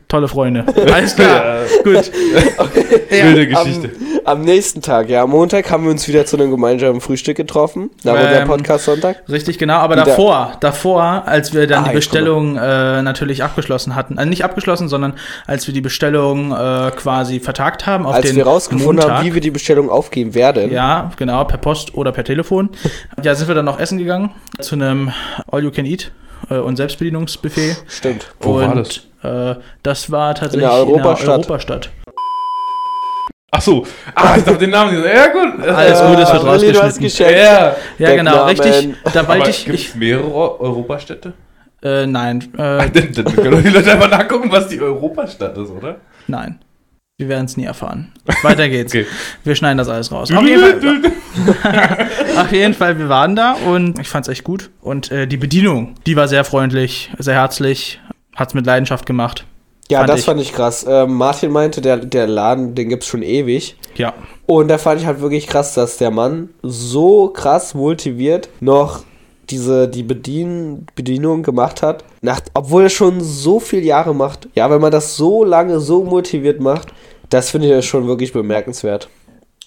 Tolle 0.10 0.28
Freunde. 0.28 0.66
Alles 0.94 1.16
klar. 1.16 1.60
Gut. 1.84 2.12
Wilde 3.12 3.48
Geschichte. 3.48 3.92
Am, 4.25 4.39
am 4.39 4.42
nächsten 4.42 4.82
Tag, 4.82 5.08
ja, 5.08 5.22
am 5.22 5.30
Montag 5.30 5.70
haben 5.70 5.84
wir 5.84 5.92
uns 5.92 6.08
wieder 6.08 6.25
zu 6.25 6.36
einem 6.36 6.50
gemeinsamen 6.50 7.00
Frühstück 7.00 7.38
getroffen. 7.38 7.92
Nach 8.04 8.16
Ähm, 8.16 8.22
unserem 8.25 8.48
Podcast-Sonntag. 8.48 9.24
Richtig, 9.30 9.60
genau. 9.60 9.75
Aber 9.75 9.94
Wieder- 9.96 10.06
davor, 10.06 10.54
davor, 10.62 11.24
als 11.28 11.54
wir 11.54 11.68
dann 11.68 11.86
Ah, 11.86 11.89
die 11.89 11.96
Bestellung 11.96 12.58
äh, 12.58 13.01
natürlich 13.04 13.44
abgeschlossen 13.44 13.96
hatten, 13.96 14.18
also 14.18 14.28
nicht 14.30 14.44
abgeschlossen, 14.44 14.88
sondern 14.89 15.13
als 15.46 15.68
wir 15.68 15.75
die 15.75 15.82
Bestellung 15.82 16.51
äh, 16.54 16.92
quasi 16.96 17.39
vertagt 17.39 17.86
haben 17.86 18.08
auf 18.08 18.16
Als 18.16 18.25
den 18.25 18.36
wir 18.36 18.46
rausgefunden 18.48 18.96
Montag. 18.98 19.12
haben, 19.20 19.25
wie 19.28 19.36
wir 19.36 19.42
die 19.42 19.51
Bestellung 19.51 19.92
aufgeben 19.92 20.34
werden. 20.34 20.72
Ja, 20.72 21.12
genau, 21.18 21.44
per 21.46 21.60
Post 21.60 21.94
oder 21.94 22.12
per 22.12 22.24
Telefon. 22.24 22.70
Ja, 23.24 23.36
sind 23.36 23.48
wir 23.48 23.54
dann 23.56 23.66
noch 23.66 23.80
essen 23.80 24.00
gegangen 24.00 24.32
zu 24.60 24.74
einem 24.74 25.12
All-You-Can-Eat 25.51 26.12
äh, 26.50 26.56
und 26.58 26.78
Selbstbedienungsbuffet. 26.78 27.78
Stimmt. 27.88 28.25
Wo 28.42 28.54
und 28.58 28.68
war 28.68 28.75
das? 28.75 29.01
Äh, 29.23 29.55
das 29.83 30.11
war 30.11 30.35
tatsächlich 30.35 30.63
In 30.63 30.69
der 30.69 30.77
Europastadt. 30.79 31.29
Europastadt. 31.29 31.89
Ach 33.51 33.61
so. 33.61 33.85
Ah, 34.15 34.35
ich 34.38 34.43
darf 34.43 34.57
den 34.57 34.69
Namen 34.69 34.95
nicht. 34.95 35.13
Ja, 35.13 35.27
gut. 35.27 35.67
Alles 35.67 36.01
gut, 36.01 36.19
es 36.19 36.31
wird 36.63 36.81
rausgeschnitten. 36.81 37.35
Ja. 37.35 37.75
Ja, 37.97 38.15
genau, 38.15 38.45
richtig. 38.45 38.95
Da 39.13 39.27
wollte 39.27 39.49
ich, 39.49 39.65
gibt 39.65 39.95
mehrere 39.95 40.59
Europastädte? 40.59 41.33
äh, 41.81 42.05
nein, 42.05 42.41
äh, 42.57 42.89
Dann, 42.89 42.91
dann 43.13 43.35
können 43.35 43.51
doch 43.51 43.61
die 43.61 43.69
Leute 43.69 43.91
einfach 43.91 44.09
nachgucken, 44.09 44.51
was 44.51 44.67
die 44.67 44.81
Europastadt 44.81 45.57
ist, 45.57 45.69
oder? 45.69 45.97
nein. 46.27 46.59
Wir 47.17 47.27
werden 47.27 47.43
es 47.43 47.57
nie 47.57 47.65
erfahren. 47.65 48.13
Weiter 48.43 48.69
geht's. 48.69 48.93
Okay. 48.93 49.05
Wir 49.43 49.53
schneiden 49.53 49.77
das 49.77 49.89
alles 49.89 50.09
raus. 50.09 50.31
Auf 50.31 50.41
jeden, 50.41 50.79
Fall, 50.79 51.11
auf 52.38 52.51
jeden 52.53 52.73
Fall, 52.73 52.97
wir 52.97 53.09
waren 53.09 53.35
da 53.35 53.57
und 53.67 53.99
ich 53.99 54.07
fand 54.07 54.25
es 54.25 54.31
echt 54.31 54.45
gut. 54.45 54.69
Und 54.79 55.11
äh, 55.11 55.27
die 55.27 55.35
Bedienung, 55.35 55.95
die 56.05 56.15
war 56.15 56.29
sehr 56.29 56.45
freundlich, 56.45 57.11
sehr 57.17 57.33
herzlich, 57.33 57.99
hat's 58.39 58.53
mit 58.53 58.65
Leidenschaft 58.65 59.05
gemacht. 59.05 59.46
Ja, 59.89 60.00
Fand 60.00 60.10
das 60.10 60.19
ich. 60.19 60.25
fand 60.25 60.41
ich 60.41 60.53
krass. 60.53 60.86
Ähm, 60.88 61.15
Martin 61.15 61.51
meinte, 61.51 61.81
der, 61.81 61.98
der 61.98 62.27
Laden, 62.27 62.75
den 62.75 62.89
gibt's 62.89 63.08
schon 63.08 63.24
ewig. 63.24 63.75
Ja. 63.96 64.13
Und 64.46 64.67
da 64.67 64.77
fand 64.77 65.01
ich 65.01 65.08
halt 65.08 65.19
wirklich 65.19 65.48
krass, 65.48 65.74
dass 65.74 65.98
der 65.98 66.12
Mann 66.12 66.50
so 66.62 67.29
krass 67.29 67.74
motiviert 67.74 68.50
noch 68.60 69.03
diese, 69.50 69.88
die 69.88 70.03
Bedien, 70.03 70.86
Bedienung 70.96 71.41
gemacht 71.41 71.81
hat. 71.81 72.03
Nach, 72.22 72.39
obwohl 72.53 72.84
er 72.84 72.89
schon 72.89 73.22
so 73.22 73.60
viele 73.60 73.81
Jahre 73.81 74.13
macht. 74.13 74.48
Ja, 74.53 74.69
wenn 74.69 74.81
man 74.81 74.91
das 74.91 75.15
so 75.15 75.43
lange 75.43 75.79
so 75.79 76.03
motiviert 76.03 76.62
macht, 76.62 76.89
das 77.29 77.50
finde 77.50 77.79
ich 77.79 77.86
schon 77.86 78.08
wirklich 78.08 78.31
bemerkenswert. 78.31 79.10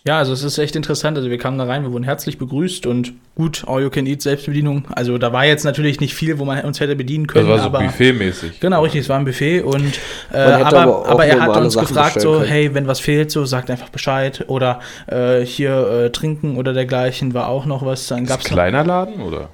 Ja, 0.04 0.18
also 0.18 0.32
es 0.32 0.42
ist 0.42 0.58
echt 0.58 0.74
interessant. 0.74 1.16
Also 1.16 1.30
wir 1.30 1.38
kamen 1.38 1.58
da 1.58 1.64
rein, 1.64 1.84
wir 1.84 1.92
wurden 1.92 2.02
herzlich 2.02 2.36
begrüßt 2.36 2.86
und 2.86 3.12
gut, 3.36 3.62
All 3.68 3.82
You 3.82 3.90
Can 3.90 4.06
Eat 4.06 4.20
Selbstbedienung. 4.20 4.84
Also 4.96 5.16
da 5.16 5.32
war 5.32 5.44
jetzt 5.44 5.64
natürlich 5.64 6.00
nicht 6.00 6.12
viel, 6.14 6.40
wo 6.40 6.44
man 6.44 6.60
uns 6.64 6.80
hätte 6.80 6.96
bedienen 6.96 7.26
Das 7.26 7.34
können. 7.34 7.48
war 7.48 7.58
so 7.60 7.66
aber 7.66 7.82
buffetmäßig. 7.84 8.58
Genau, 8.58 8.82
richtig, 8.82 9.02
es 9.02 9.08
war 9.08 9.18
ein 9.20 9.24
Buffet 9.24 9.60
und 9.62 10.00
äh, 10.32 10.38
aber, 10.38 10.78
aber 10.80 11.08
aber 11.08 11.26
er 11.26 11.40
hat 11.40 11.56
uns 11.56 11.74
Sachen 11.74 11.86
gefragt 11.86 12.20
so, 12.20 12.32
können. 12.38 12.46
hey, 12.46 12.74
wenn 12.74 12.88
was 12.88 12.98
fehlt, 12.98 13.30
so 13.30 13.44
sagt 13.44 13.70
einfach 13.70 13.90
Bescheid 13.90 14.44
oder 14.48 14.80
äh, 15.06 15.42
hier 15.46 15.88
äh, 16.06 16.10
trinken 16.10 16.56
oder 16.56 16.72
dergleichen 16.72 17.32
war 17.32 17.46
auch 17.48 17.64
noch 17.64 17.86
was. 17.86 18.08
Dann 18.08 18.24
Ist 18.24 18.30
das 18.30 18.38
gab's 18.38 18.46
ein 18.46 18.54
kleiner 18.54 18.84
Laden, 18.84 19.22
oder? 19.22 19.50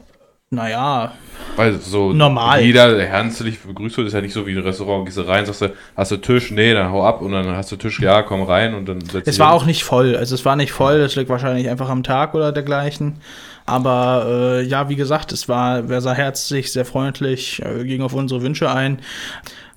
Naja, 0.51 1.13
Weil 1.57 1.75
so 1.79 2.15
Normal. 2.15 2.63
jeder 2.63 2.99
herzlich 3.05 3.59
begrüßt 3.61 3.99
wird, 3.99 4.07
ist 4.07 4.15
ja 4.15 4.23
nicht 4.23 4.33
so 4.33 4.47
wie 4.47 4.53
ein 4.57 4.63
Restaurant. 4.63 5.05
Gehst 5.05 5.19
du 5.19 5.23
rein, 5.23 5.45
sagst 5.45 5.61
du, 5.61 5.75
hast 5.95 6.11
du 6.11 6.17
Tisch? 6.17 6.51
Nee, 6.51 6.73
dann 6.73 6.91
hau 6.91 7.05
ab 7.05 7.21
und 7.21 7.33
dann 7.33 7.47
hast 7.55 7.71
du 7.71 7.77
Tisch, 7.77 8.01
ja, 8.01 8.23
komm 8.23 8.43
rein 8.43 8.73
und 8.75 8.89
dann 8.89 9.03
setzt 9.03 9.29
es 9.29 9.39
war 9.39 9.49
hin. 9.51 9.57
auch 9.61 9.67
nicht 9.67 9.85
voll. 9.85 10.17
Also 10.17 10.35
es 10.35 10.47
war 10.47 10.57
nicht 10.57 10.73
voll, 10.73 11.01
das 11.01 11.17
liegt 11.17 11.29
wahrscheinlich 11.29 11.69
einfach 11.69 11.91
am 11.91 12.03
Tag 12.03 12.35
oder 12.35 12.51
dergleichen. 12.51 13.21
Aber 13.67 14.25
äh, 14.27 14.63
ja, 14.63 14.89
wie 14.89 14.97
gesagt, 14.97 15.33
es 15.33 15.51
war, 15.51 15.91
wer 15.91 16.01
sehr 16.01 16.15
herzlich, 16.15 16.73
sehr 16.73 16.87
freundlich, 16.87 17.61
äh, 17.63 17.85
ging 17.85 18.01
auf 18.01 18.15
unsere 18.15 18.41
Wünsche 18.41 18.71
ein. 18.71 19.01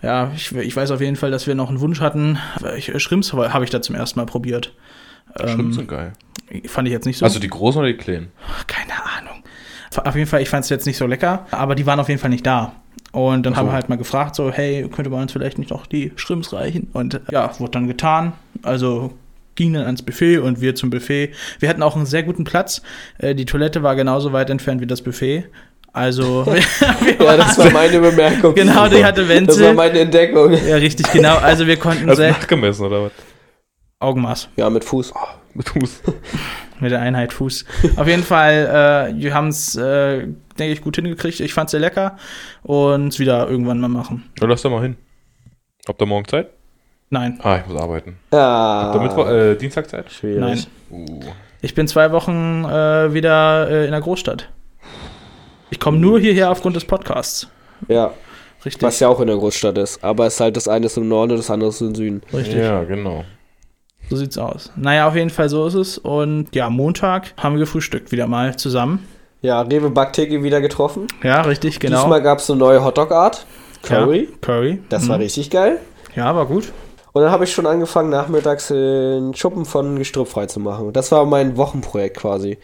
Ja, 0.01 0.31
ich, 0.37 0.55
ich 0.55 0.73
weiß 0.73 0.91
auf 0.91 1.01
jeden 1.01 1.17
Fall, 1.17 1.31
dass 1.31 1.47
wir 1.47 1.55
noch 1.55 1.67
einen 1.67 1.81
Wunsch 1.81 1.99
hatten. 1.99 2.37
Ich, 2.77 2.93
Schrimps 3.03 3.33
habe 3.33 3.63
ich 3.65 3.69
da 3.71 3.81
zum 3.81 3.95
ersten 3.95 4.19
Mal 4.21 4.25
probiert. 4.25 4.71
Stimmt, 5.35 5.73
sind 5.73 5.89
geil. 5.89 6.13
Fand 6.67 6.87
ich 6.87 6.93
jetzt 6.93 7.05
nicht 7.05 7.17
so. 7.17 7.25
Also 7.25 7.39
die 7.39 7.49
großen 7.49 7.79
oder 7.79 7.89
die 7.89 7.97
kleinen? 7.97 8.31
Keine 8.67 8.93
Ahnung. 8.93 9.10
Auf 9.97 10.15
jeden 10.15 10.27
Fall, 10.27 10.41
ich 10.41 10.49
fand 10.49 10.63
es 10.63 10.69
jetzt 10.69 10.85
nicht 10.85 10.97
so 10.97 11.05
lecker, 11.05 11.45
aber 11.51 11.75
die 11.75 11.85
waren 11.85 11.99
auf 11.99 12.07
jeden 12.09 12.19
Fall 12.21 12.29
nicht 12.29 12.45
da. 12.45 12.73
Und 13.11 13.45
dann 13.45 13.53
so. 13.53 13.59
haben 13.59 13.67
wir 13.67 13.73
halt 13.73 13.89
mal 13.89 13.97
gefragt, 13.97 14.35
so, 14.35 14.51
hey, 14.51 14.87
könnte 14.89 15.09
man 15.09 15.21
uns 15.23 15.33
vielleicht 15.33 15.57
nicht 15.59 15.69
noch 15.71 15.85
die 15.85 16.13
Schrimps 16.15 16.53
reichen? 16.53 16.87
Und 16.93 17.15
äh, 17.15 17.19
ja, 17.31 17.51
wurde 17.59 17.71
dann 17.71 17.87
getan. 17.87 18.33
Also 18.63 19.11
ging 19.55 19.73
dann 19.73 19.83
ans 19.85 20.01
Buffet 20.01 20.37
und 20.37 20.61
wir 20.61 20.75
zum 20.75 20.89
Buffet. 20.89 21.31
Wir 21.59 21.67
hatten 21.67 21.83
auch 21.83 21.97
einen 21.97 22.05
sehr 22.05 22.23
guten 22.23 22.45
Platz. 22.45 22.81
Äh, 23.17 23.35
die 23.35 23.45
Toilette 23.45 23.83
war 23.83 23.95
genauso 23.95 24.31
weit 24.31 24.49
entfernt 24.49 24.79
wie 24.79 24.87
das 24.87 25.01
Buffet. 25.01 25.45
Also, 25.91 26.45
wir 27.01 27.25
Ja, 27.25 27.35
das 27.35 27.57
war 27.57 27.69
meine 27.71 27.99
Bemerkung. 27.99 28.55
genau, 28.55 28.87
die 28.87 29.03
hatte 29.03 29.21
Das 29.21 29.29
war 29.29 29.35
Wenzel. 29.35 29.73
meine 29.73 29.99
Entdeckung. 29.99 30.53
Ja, 30.65 30.77
richtig, 30.77 31.11
genau. 31.11 31.35
Also 31.35 31.67
wir 31.67 31.75
konnten 31.75 32.07
Hast 32.07 32.17
du 32.17 32.21
sehr 32.23 32.31
nachgemessen 32.31 32.85
oder 32.85 33.03
was? 33.03 33.11
Augenmaß. 33.99 34.47
Ja, 34.55 34.69
mit 34.69 34.85
Fuß. 34.85 35.13
Mit 35.53 35.69
Fuß. 35.69 36.01
Mit 36.79 36.91
der 36.91 36.99
Einheit 37.01 37.33
Fuß. 37.33 37.65
Auf 37.97 38.07
jeden 38.07 38.23
Fall, 38.23 39.11
äh, 39.13 39.21
wir 39.21 39.33
haben 39.33 39.49
es, 39.49 39.75
äh, 39.75 40.19
denke 40.57 40.73
ich, 40.73 40.81
gut 40.81 40.95
hingekriegt. 40.95 41.39
Ich 41.39 41.53
fand 41.53 41.67
es 41.67 41.71
sehr 41.71 41.79
lecker 41.79 42.17
und 42.63 43.09
es 43.09 43.19
wieder 43.19 43.47
irgendwann 43.49 43.79
mal 43.79 43.87
machen. 43.89 44.29
Dann 44.39 44.49
lass 44.49 44.61
da 44.61 44.69
mal 44.69 44.81
hin. 44.81 44.97
Habt 45.87 46.01
ihr 46.01 46.05
morgen 46.05 46.27
Zeit? 46.27 46.49
Nein, 47.09 47.39
Ah, 47.43 47.57
ich 47.57 47.67
muss 47.71 47.79
arbeiten. 47.81 48.17
Ja. 48.31 48.93
Damit 48.93 49.15
war 49.17 49.29
äh, 49.31 49.57
Dienstagzeit? 49.57 50.09
Schwierig. 50.11 50.39
nein. 50.39 50.63
Uh. 50.89 51.19
Ich 51.61 51.75
bin 51.75 51.87
zwei 51.87 52.11
Wochen 52.11 52.63
äh, 52.65 53.13
wieder 53.13 53.69
äh, 53.69 53.85
in 53.85 53.91
der 53.91 53.99
Großstadt. 54.01 54.49
Ich 55.69 55.79
komme 55.79 55.97
nur 55.99 56.19
hierher 56.19 56.49
aufgrund 56.51 56.75
des 56.75 56.85
Podcasts. 56.85 57.47
Ja, 57.87 58.13
Richtig. 58.65 58.81
was 58.81 58.99
ja 58.99 59.07
auch 59.09 59.19
in 59.19 59.27
der 59.27 59.35
Großstadt 59.37 59.77
ist. 59.77 60.03
Aber 60.03 60.25
es 60.25 60.35
ist 60.35 60.39
halt 60.39 60.55
das 60.55 60.67
eine 60.67 60.85
ist 60.85 60.97
im 60.97 61.07
Norden 61.07 61.31
und 61.31 61.37
das 61.37 61.49
andere 61.51 61.69
ist 61.69 61.81
im 61.81 61.93
Süden. 61.95 62.21
Richtig. 62.33 62.55
Ja, 62.55 62.83
genau. 62.83 63.25
So 64.11 64.17
sieht's 64.17 64.37
aus. 64.37 64.71
Naja, 64.75 65.07
auf 65.07 65.15
jeden 65.15 65.29
Fall 65.29 65.47
so 65.49 65.65
ist 65.67 65.73
es. 65.73 65.97
Und 65.97 66.53
ja, 66.53 66.69
Montag 66.69 67.33
haben 67.37 67.55
wir 67.55 67.61
gefrühstückt 67.61 68.11
wieder 68.11 68.27
mal 68.27 68.55
zusammen. 68.57 69.07
Ja, 69.41 69.61
Rewe 69.61 69.89
Backtheke 69.89 70.43
wieder 70.43 70.59
getroffen. 70.61 71.07
Ja, 71.23 71.41
richtig, 71.41 71.79
genau. 71.79 72.01
Diesmal 72.01 72.21
gab 72.21 72.39
es 72.39 72.49
eine 72.49 72.59
neue 72.59 72.83
Hotdog-Art. 72.83 73.45
Curry. 73.83 74.27
Ja, 74.29 74.37
Curry. 74.41 74.79
Das 74.89 75.05
Mhm. 75.05 75.09
war 75.09 75.19
richtig 75.19 75.49
geil. 75.49 75.79
Ja, 76.15 76.35
war 76.35 76.45
gut. 76.45 76.71
Und 77.13 77.21
dann 77.23 77.31
habe 77.31 77.45
ich 77.45 77.51
schon 77.51 77.65
angefangen, 77.65 78.09
nachmittags 78.09 78.67
den 78.67 79.33
Schuppen 79.33 79.65
von 79.65 79.97
Gestrüpp 79.97 80.27
frei 80.27 80.45
zu 80.45 80.59
machen. 80.59 80.93
Das 80.93 81.11
war 81.11 81.25
mein 81.25 81.57
Wochenprojekt 81.57 82.17
quasi. 82.17 82.57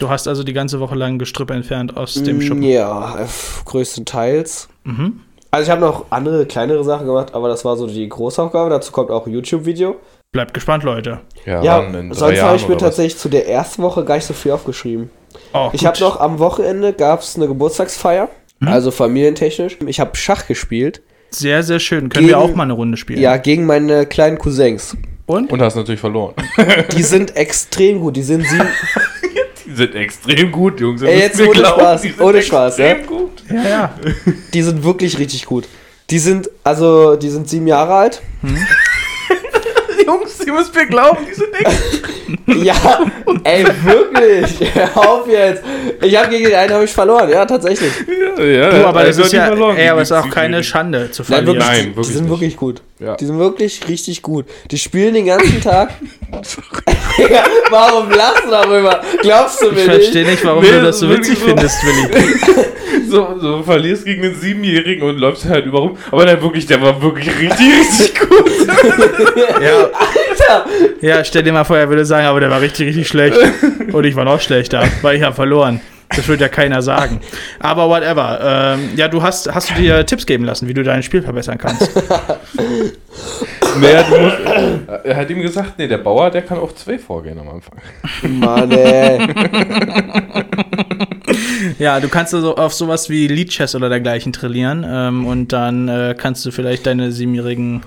Du 0.00 0.08
hast 0.10 0.28
also 0.28 0.44
die 0.44 0.52
ganze 0.52 0.78
Woche 0.80 0.94
lang 0.94 1.18
Gestrüpp 1.18 1.50
entfernt 1.50 1.96
aus 1.96 2.14
dem 2.14 2.38
Mm, 2.38 2.40
Schuppen. 2.42 2.62
Ja, 2.64 3.16
größtenteils. 3.64 4.68
Mhm. 4.84 5.20
Also 5.50 5.64
ich 5.64 5.70
habe 5.70 5.80
noch 5.80 6.06
andere, 6.10 6.44
kleinere 6.46 6.84
Sachen 6.84 7.06
gemacht, 7.06 7.34
aber 7.34 7.48
das 7.48 7.64
war 7.64 7.76
so 7.76 7.86
die 7.86 8.08
Großaufgabe. 8.08 8.68
Dazu 8.70 8.92
kommt 8.92 9.10
auch 9.10 9.26
ein 9.26 9.32
YouTube-Video. 9.32 9.96
Bleibt 10.32 10.52
gespannt, 10.52 10.82
Leute. 10.84 11.20
Ja, 11.46 11.62
Ja, 11.62 11.90
sonst 12.12 12.42
habe 12.42 12.56
ich 12.56 12.62
mir 12.68 12.74
oder 12.74 12.74
was? 12.76 12.82
tatsächlich 12.82 13.16
zu 13.16 13.28
der 13.30 13.48
ersten 13.48 13.82
Woche 13.82 14.04
gar 14.04 14.16
nicht 14.16 14.26
so 14.26 14.34
viel 14.34 14.52
aufgeschrieben. 14.52 15.10
Oh, 15.54 15.70
Ich 15.72 15.86
habe 15.86 15.98
noch 16.00 16.20
am 16.20 16.38
Wochenende 16.38 16.92
gab 16.92 17.20
es 17.22 17.36
eine 17.36 17.46
Geburtstagsfeier, 17.48 18.28
Mhm. 18.60 18.68
also 18.68 18.90
familientechnisch. 18.90 19.78
Ich 19.86 20.00
habe 20.00 20.14
Schach 20.16 20.46
gespielt. 20.46 21.00
Sehr, 21.30 21.62
sehr 21.62 21.78
schön. 21.80 22.08
Können 22.10 22.26
wir 22.28 22.34
Gegen- 22.36 22.50
auch 22.50 22.54
mal 22.54 22.64
eine 22.64 22.72
Runde 22.74 22.96
spielen? 22.98 23.20
Ja, 23.20 23.36
gegen 23.38 23.64
meine 23.64 24.04
kleinen 24.06 24.36
Cousins. 24.38 24.96
Und? 25.26 25.52
Und 25.52 25.60
hast 25.62 25.76
natürlich 25.76 26.00
verloren. 26.00 26.34
Die 26.96 27.02
sind 27.02 27.36
extrem 27.36 28.00
gut. 28.00 28.16
Die 28.16 28.22
sind 28.22 28.46
sieben. 28.46 28.66
Die 29.68 29.74
sind 29.74 29.94
extrem 29.94 30.50
gut, 30.50 30.80
Jungs. 30.80 31.02
Ey, 31.02 31.18
jetzt 31.18 31.38
ohne 31.40 31.50
glauben, 31.50 31.80
Spaß, 31.80 32.00
die 32.00 32.08
sind 32.08 32.20
ohne 32.22 32.42
Spaß, 32.42 32.78
extrem 32.78 33.06
gut. 33.06 33.42
Ja, 33.50 33.68
ja. 33.68 33.94
Die 34.54 34.62
sind 34.62 34.82
wirklich 34.82 35.18
richtig 35.18 35.44
gut. 35.44 35.68
Die 36.08 36.18
sind, 36.18 36.48
also, 36.64 37.16
die 37.16 37.28
sind 37.28 37.50
sieben 37.50 37.66
Jahre 37.66 37.92
alt. 37.94 38.22
Jungs, 40.06 40.40
ihr 40.46 40.52
müsst 40.52 40.74
mir 40.74 40.86
glauben, 40.86 41.18
die 41.28 41.34
sind 41.34 41.52
extrem 41.54 42.64
Ja, 42.64 43.00
ey, 43.44 43.64
wirklich. 43.84 44.70
Hör 44.74 44.96
auf 45.08 45.28
jetzt. 45.28 45.62
Ich 46.02 46.16
habe 46.16 46.28
gegen 46.30 46.44
den 46.44 46.54
einen 46.54 46.72
habe 46.74 46.84
ich 46.84 46.90
verloren. 46.92 47.28
Ja, 47.30 47.44
tatsächlich. 47.44 47.92
Ja, 48.38 48.44
ja, 48.44 48.70
Du, 48.70 48.86
aber 48.86 49.04
das 49.04 49.18
ist 49.18 49.32
ja, 49.32 49.46
verloren, 49.46 49.76
ey, 49.76 49.88
aber 49.88 50.02
es 50.02 50.10
ist 50.10 50.16
auch 50.16 50.28
keine 50.30 50.62
Schande 50.64 51.10
zu 51.10 51.22
Nein, 51.22 51.26
verlieren. 51.44 51.46
wirklich. 51.56 51.68
Nein, 51.68 51.84
die, 51.84 51.96
wirklich 51.96 52.06
die 52.08 52.12
sind 52.14 52.22
nicht. 52.24 52.30
wirklich 52.30 52.56
gut. 52.56 52.82
Ja. 53.00 53.16
Die 53.16 53.24
sind 53.26 53.38
wirklich 53.38 53.88
richtig 53.88 54.22
gut. 54.22 54.46
Die 54.70 54.78
spielen 54.78 55.14
den 55.14 55.26
ganzen 55.26 55.60
Tag. 55.62 55.90
ja, 57.30 57.44
warum 57.70 58.10
lachst 58.10 58.44
du 58.44 58.50
darüber? 58.50 59.00
Glaubst 59.22 59.60
du 59.62 59.66
Ich 59.66 59.72
mir 59.72 59.78
nicht? 59.78 59.90
verstehe 59.90 60.24
nicht, 60.24 60.44
warum 60.44 60.62
Nee, 60.62 60.70
du 60.70 60.82
das 60.82 60.98
so 60.98 61.08
witzig 61.10 61.40
wirklich 61.40 61.40
so. 61.40 61.46
findest, 61.46 61.84
Willi. 61.84 62.64
So, 63.08 63.38
so 63.38 63.62
verlierst 63.62 64.04
gegen 64.04 64.22
einen 64.24 64.34
Siebenjährigen 64.34 65.08
und 65.08 65.18
läufst 65.18 65.48
halt 65.48 65.66
überrum. 65.66 65.96
Aber 66.10 66.26
der 66.26 66.40
wirklich, 66.42 66.66
der 66.66 66.80
war 66.82 67.00
wirklich 67.00 67.28
richtig, 67.28 67.50
richtig 67.50 68.20
gut. 68.20 68.28
Ja. 69.60 70.64
ja, 71.00 71.24
stell 71.24 71.42
dir 71.42 71.52
mal 71.52 71.64
vor, 71.64 71.76
er 71.76 71.88
würde 71.88 72.04
sagen, 72.04 72.26
aber 72.26 72.40
der 72.40 72.50
war 72.50 72.60
richtig, 72.60 72.88
richtig 72.88 73.08
schlecht. 73.08 73.36
Und 73.92 74.04
ich 74.04 74.14
war 74.16 74.24
noch 74.24 74.40
schlechter, 74.40 74.82
weil 75.02 75.16
ich 75.16 75.22
habe 75.22 75.34
verloren. 75.34 75.80
Das 76.16 76.26
wird 76.26 76.40
ja 76.40 76.48
keiner 76.48 76.80
sagen. 76.82 77.20
Aber 77.60 77.88
whatever. 77.88 78.76
Ähm, 78.78 78.90
ja, 78.96 79.08
du 79.08 79.22
hast, 79.22 79.52
hast 79.54 79.70
du 79.70 79.74
dir 79.74 80.04
Tipps 80.06 80.24
geben 80.26 80.44
lassen, 80.44 80.66
wie 80.66 80.74
du 80.74 80.82
dein 80.82 81.02
Spiel 81.02 81.22
verbessern 81.22 81.58
kannst. 81.58 81.90
Naja, 83.80 84.02
du 84.08 84.18
musst, 84.18 84.36
er 85.04 85.16
hat 85.16 85.28
ihm 85.30 85.42
gesagt, 85.42 85.74
nee, 85.78 85.86
der 85.86 85.98
Bauer, 85.98 86.30
der 86.30 86.42
kann 86.42 86.58
auf 86.58 86.74
zwei 86.74 86.98
vorgehen 86.98 87.38
am 87.38 87.48
Anfang. 87.48 87.78
Mann, 88.22 88.70
ey. 88.72 89.18
Ja, 91.78 92.00
du 92.00 92.08
kannst 92.08 92.34
also 92.34 92.56
auf 92.56 92.72
sowas 92.72 93.10
wie 93.10 93.26
Lead 93.28 93.50
Chess 93.50 93.74
oder 93.74 93.88
dergleichen 93.88 94.32
trillieren 94.32 94.84
ähm, 94.88 95.26
und 95.26 95.52
dann 95.52 95.88
äh, 95.88 96.14
kannst 96.16 96.44
du 96.46 96.50
vielleicht 96.50 96.86
deine 96.86 97.12
siebenjährigen 97.12 97.82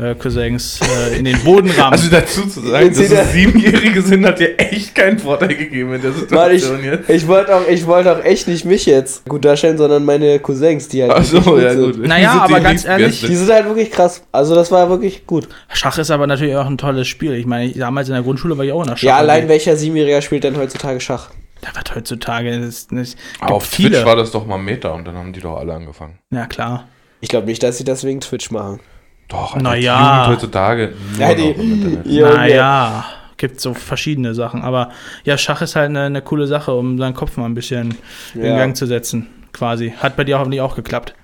äh, 0.00 0.14
Cousins 0.14 0.80
äh, 1.12 1.18
in 1.18 1.24
den 1.24 1.38
Boden 1.42 1.70
rammen. 1.70 1.92
Also 1.92 2.08
dazu 2.10 2.46
zu 2.46 2.60
sagen, 2.60 2.88
dass 2.88 3.10
er- 3.10 3.22
es 3.22 3.32
Siebenjährige 3.32 4.00
sind, 4.02 4.24
hat 4.26 4.38
dir 4.38 4.58
echt 4.58 4.94
keinen 4.94 5.18
Vorteil 5.18 5.48
gegeben 5.56 5.94
in 5.94 6.02
der 6.02 6.10
Mann, 6.10 6.52
ich, 6.52 6.62
Situation 6.62 6.84
jetzt. 6.84 7.10
ich 7.10 7.26
wollte 7.26 7.54
auch, 7.56 7.63
ich 7.68 7.86
wollte 7.86 8.12
auch 8.16 8.22
echt 8.24 8.48
nicht 8.48 8.64
mich 8.64 8.86
jetzt 8.86 9.24
gut 9.28 9.44
darstellen, 9.44 9.76
sondern 9.78 10.04
meine 10.04 10.38
Cousins, 10.38 10.88
die 10.88 11.02
halt 11.02 11.12
Ach 11.12 11.24
so, 11.24 11.58
ja 11.58 11.70
sind. 11.72 11.96
gut. 11.96 12.06
Naja, 12.06 12.32
sind 12.32 12.40
aber 12.42 12.56
die 12.58 12.62
ganz 12.62 12.84
ehrlich. 12.84 13.20
Die 13.20 13.34
sind 13.36 13.50
halt 13.52 13.66
wirklich 13.66 13.90
krass. 13.90 14.22
Also 14.32 14.54
das 14.54 14.70
war 14.70 14.88
wirklich 14.90 15.26
gut. 15.26 15.48
Schach 15.72 15.98
ist 15.98 16.10
aber 16.10 16.26
natürlich 16.26 16.56
auch 16.56 16.66
ein 16.66 16.78
tolles 16.78 17.06
Spiel. 17.08 17.34
Ich 17.34 17.46
meine, 17.46 17.66
ich- 17.70 17.78
damals 17.78 18.08
in 18.08 18.14
der 18.14 18.22
Grundschule 18.22 18.56
war 18.58 18.64
ich 18.64 18.72
auch 18.72 18.82
in 18.82 18.88
der 18.88 18.96
Schach. 18.96 19.02
Ja, 19.06 19.16
allein 19.16 19.48
welcher 19.48 19.76
Siebenjähriger 19.76 20.22
spielt 20.22 20.44
denn 20.44 20.56
heutzutage 20.56 21.00
Schach? 21.00 21.30
Da 21.60 21.74
wird 21.74 21.94
heutzutage 21.94 22.50
gibt 22.60 23.16
Aber 23.40 23.54
auf 23.54 23.64
viele. 23.64 23.90
Twitch 23.90 24.04
war 24.04 24.16
das 24.16 24.30
doch 24.30 24.44
mal 24.46 24.58
Meta 24.58 24.90
und 24.90 25.06
dann 25.06 25.16
haben 25.16 25.32
die 25.32 25.40
doch 25.40 25.56
alle 25.56 25.72
angefangen. 25.74 26.18
ja, 26.30 26.46
klar. 26.46 26.88
Ich 27.20 27.30
glaube 27.30 27.46
nicht, 27.46 27.62
dass 27.62 27.78
sie 27.78 27.84
das 27.84 28.04
wegen 28.04 28.20
Twitch 28.20 28.50
machen. 28.50 28.80
Doch, 29.28 29.56
Na 29.58 29.74
die 29.74 29.84
ja. 29.84 30.24
Jugend 30.24 30.36
heutzutage 30.36 30.92
nur 31.12 31.20
Ja, 31.28 31.34
die- 31.34 31.48
noch 31.48 31.56
im 31.56 31.72
Internet. 31.72 32.06
Junge. 32.06 32.34
Naja, 32.34 33.04
gibt 33.36 33.60
so 33.60 33.74
verschiedene 33.74 34.34
Sachen. 34.34 34.62
Aber 34.62 34.90
ja, 35.24 35.36
Schach 35.38 35.62
ist 35.62 35.76
halt 35.76 35.90
eine, 35.90 36.02
eine 36.02 36.22
coole 36.22 36.46
Sache, 36.46 36.72
um 36.74 36.98
seinen 36.98 37.14
Kopf 37.14 37.36
mal 37.36 37.46
ein 37.46 37.54
bisschen 37.54 37.96
in 38.34 38.44
Ja. 38.44 38.56
Gang 38.58 38.76
zu 38.76 38.86
setzen, 38.86 39.28
quasi. 39.52 39.92
Hat 39.98 40.16
bei 40.16 40.24
dir 40.24 40.38
hoffentlich 40.38 40.60
auch 40.60 40.76
geklappt. 40.76 41.14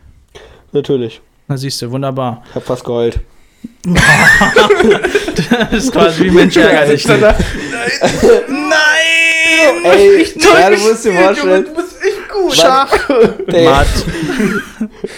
Natürlich. 0.72 1.20
Na 1.48 1.56
siehst 1.56 1.82
du, 1.82 1.90
wunderbar. 1.90 2.42
Hab 2.54 2.64
fast 2.64 2.84
geheult. 2.84 3.20
Das 5.50 5.72
ist 5.72 5.92
quasi 5.92 6.24
wie 6.24 6.30
Mensch 6.30 6.56
ärgert 6.56 6.88
sich 6.88 7.06
nicht. 7.06 7.20
Nein! 8.48 9.84
Ey, 9.84 10.26
ja, 10.36 10.70
du 10.70 10.76
musst 10.78 11.04
dir 11.04 11.12
vorstellen. 11.12 11.64
Du 11.64 11.74
bist 11.74 11.96
echt 12.02 12.28
gut. 12.32 12.54
Schach. 12.54 13.08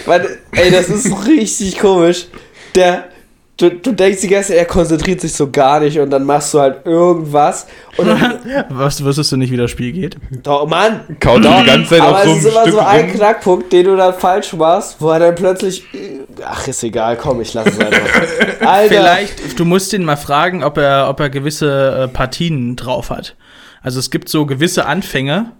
Matt. 0.07 0.29
Ey, 0.53 0.71
das 0.71 0.89
ist 0.89 1.27
richtig 1.27 1.79
komisch. 1.79 2.27
Der, 2.75 3.09
du, 3.57 3.71
du 3.71 3.93
denkst 3.93 4.21
die 4.23 4.29
ganze 4.29 4.49
Zeit, 4.49 4.59
er 4.59 4.65
konzentriert 4.65 5.21
sich 5.21 5.33
so 5.33 5.51
gar 5.51 5.81
nicht 5.81 5.99
und 5.99 6.11
dann 6.11 6.25
machst 6.25 6.53
du 6.55 6.61
halt 6.61 6.85
irgendwas 6.87 7.67
und 7.97 8.07
dann, 8.09 8.39
Was 8.71 9.03
wusstest 9.05 9.33
du 9.33 9.37
nicht, 9.37 9.53
wie 9.53 9.57
das 9.57 9.71
Spiel 9.71 9.93
geht? 9.93 10.17
oh 10.47 10.67
Mann, 10.67 11.17
Kaut 11.21 11.45
die 11.45 11.49
ganze 11.49 11.91
Zeit 11.91 12.01
aber 12.01 12.19
auf 12.19 12.25
so 12.25 12.31
es 12.31 12.39
ist 12.39 12.47
immer 12.47 12.61
Stück 12.63 12.73
so 12.75 12.81
ein 12.81 13.05
rum. 13.05 13.13
Knackpunkt, 13.13 13.73
den 13.73 13.85
du 13.87 13.97
dann 13.97 14.15
falsch 14.15 14.53
machst, 14.55 14.97
wo 14.99 15.11
er 15.11 15.19
dann 15.21 15.35
plötzlich, 15.35 15.85
ach, 16.45 16.67
ist 16.67 16.83
egal, 16.83 17.17
komm, 17.17 17.41
ich 17.41 17.55
lass 17.55 17.67
es 17.67 17.79
einfach. 17.79 18.23
Alter. 18.67 18.95
Vielleicht, 18.95 19.59
du 19.59 19.65
musst 19.65 19.93
ihn 19.93 20.05
mal 20.05 20.17
fragen, 20.17 20.65
ob 20.65 20.79
er, 20.79 21.09
ob 21.09 21.21
er 21.21 21.31
gewisse 21.31 22.05
äh, 22.05 22.09
Partien 22.09 22.77
drauf 22.77 23.11
hat. 23.11 23.37
Also 23.83 23.99
es 23.99 24.11
gibt 24.11 24.29
so 24.29 24.47
gewisse 24.47 24.87
Anfänge, 24.87 25.53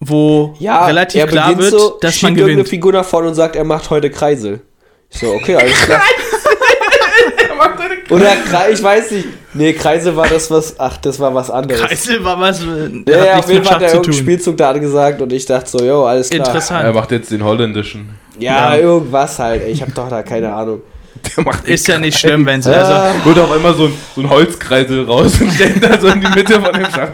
wo 0.00 0.54
Ja, 0.58 0.86
relativ 0.86 1.20
er 1.20 1.26
klar 1.28 1.48
beginnt 1.50 1.70
wird, 1.70 1.80
so, 1.80 1.98
dass 2.00 2.14
schiebt 2.14 2.22
man 2.24 2.32
irgendeine 2.32 2.54
gewinnt. 2.56 2.68
Figur 2.68 2.92
nach 2.92 3.04
vorne 3.04 3.28
und 3.28 3.34
sagt, 3.34 3.56
er 3.56 3.64
macht 3.64 3.90
heute 3.90 4.10
Kreisel. 4.10 4.60
Ich 5.10 5.20
so, 5.20 5.28
okay, 5.32 5.56
alles 5.56 5.80
klar. 5.82 6.00
Er 8.08 8.16
Oder 8.16 8.34
Kreise, 8.48 8.72
ich 8.72 8.82
weiß 8.82 9.10
nicht. 9.12 9.28
Nee, 9.54 9.72
Kreise 9.74 10.14
war 10.16 10.26
das 10.28 10.50
was. 10.50 10.78
Ach, 10.78 10.96
das 10.98 11.18
war 11.20 11.34
was 11.34 11.50
anderes. 11.50 11.80
Kreisel 11.82 12.22
war 12.24 12.38
was. 12.40 12.62
äh, 12.62 12.64
Ja, 13.06 13.16
hat 13.20 13.26
ja, 13.26 13.36
auf 13.38 13.50
jeden 13.50 13.64
Fall 13.64 13.74
hat 13.76 13.82
er 13.82 13.88
irgendeinen. 13.88 14.12
Spielzug 14.14 14.56
da 14.56 14.70
angesagt 14.70 15.20
und 15.22 15.32
ich 15.32 15.46
dachte 15.46 15.70
so, 15.70 15.84
jo, 15.84 16.04
alles 16.04 16.28
klar. 16.30 16.46
Interessant. 16.46 16.84
Er 16.84 16.92
macht 16.92 17.10
jetzt 17.12 17.30
den 17.30 17.42
holländischen. 17.44 18.10
Ja, 18.38 18.74
Ja. 18.74 18.80
irgendwas 18.82 19.38
halt. 19.38 19.66
Ich 19.68 19.80
habe 19.82 19.92
doch 19.92 20.08
da 20.08 20.22
keine 20.22 20.52
Ahnung. 20.52 20.82
Der 21.36 21.44
macht 21.44 21.68
Ist 21.68 21.86
ja 21.86 21.98
nicht 21.98 22.18
schlimm, 22.18 22.44
wenn 22.46 22.60
sie. 22.62 22.74
Also, 22.74 22.92
Ah, 22.92 23.12
Holt 23.24 23.38
auch 23.38 23.54
immer 23.54 23.72
so 23.74 23.84
ein, 23.84 23.94
so 24.16 24.22
ein 24.22 24.30
Holzkreisel 24.30 25.04
raus 25.04 25.40
und 25.40 25.52
stellt 25.52 25.82
da 25.84 26.00
so 26.00 26.08
in 26.08 26.20
die 26.20 26.28
Mitte 26.34 26.60
von 26.60 26.72
dem 26.72 26.84
Schach. 26.86 27.10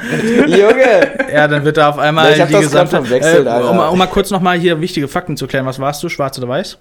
Junge! 0.46 1.30
ja, 1.32 1.46
dann 1.46 1.64
wird 1.64 1.76
da 1.76 1.90
auf 1.90 1.98
einmal 1.98 2.30
Ja, 2.30 2.34
ich 2.36 2.40
hab 2.40 2.48
die 2.48 2.54
gesamte. 2.54 2.96
verwechselt, 3.02 3.46
äh, 3.46 3.50
um, 3.50 3.78
um 3.78 3.98
mal 3.98 4.06
kurz 4.06 4.30
nochmal 4.30 4.58
hier 4.58 4.80
wichtige 4.80 5.08
Fakten 5.08 5.36
zu 5.36 5.46
klären. 5.46 5.66
Was 5.66 5.78
warst 5.78 6.02
du, 6.02 6.08
schwarz 6.08 6.38
oder 6.38 6.48
weiß? 6.48 6.78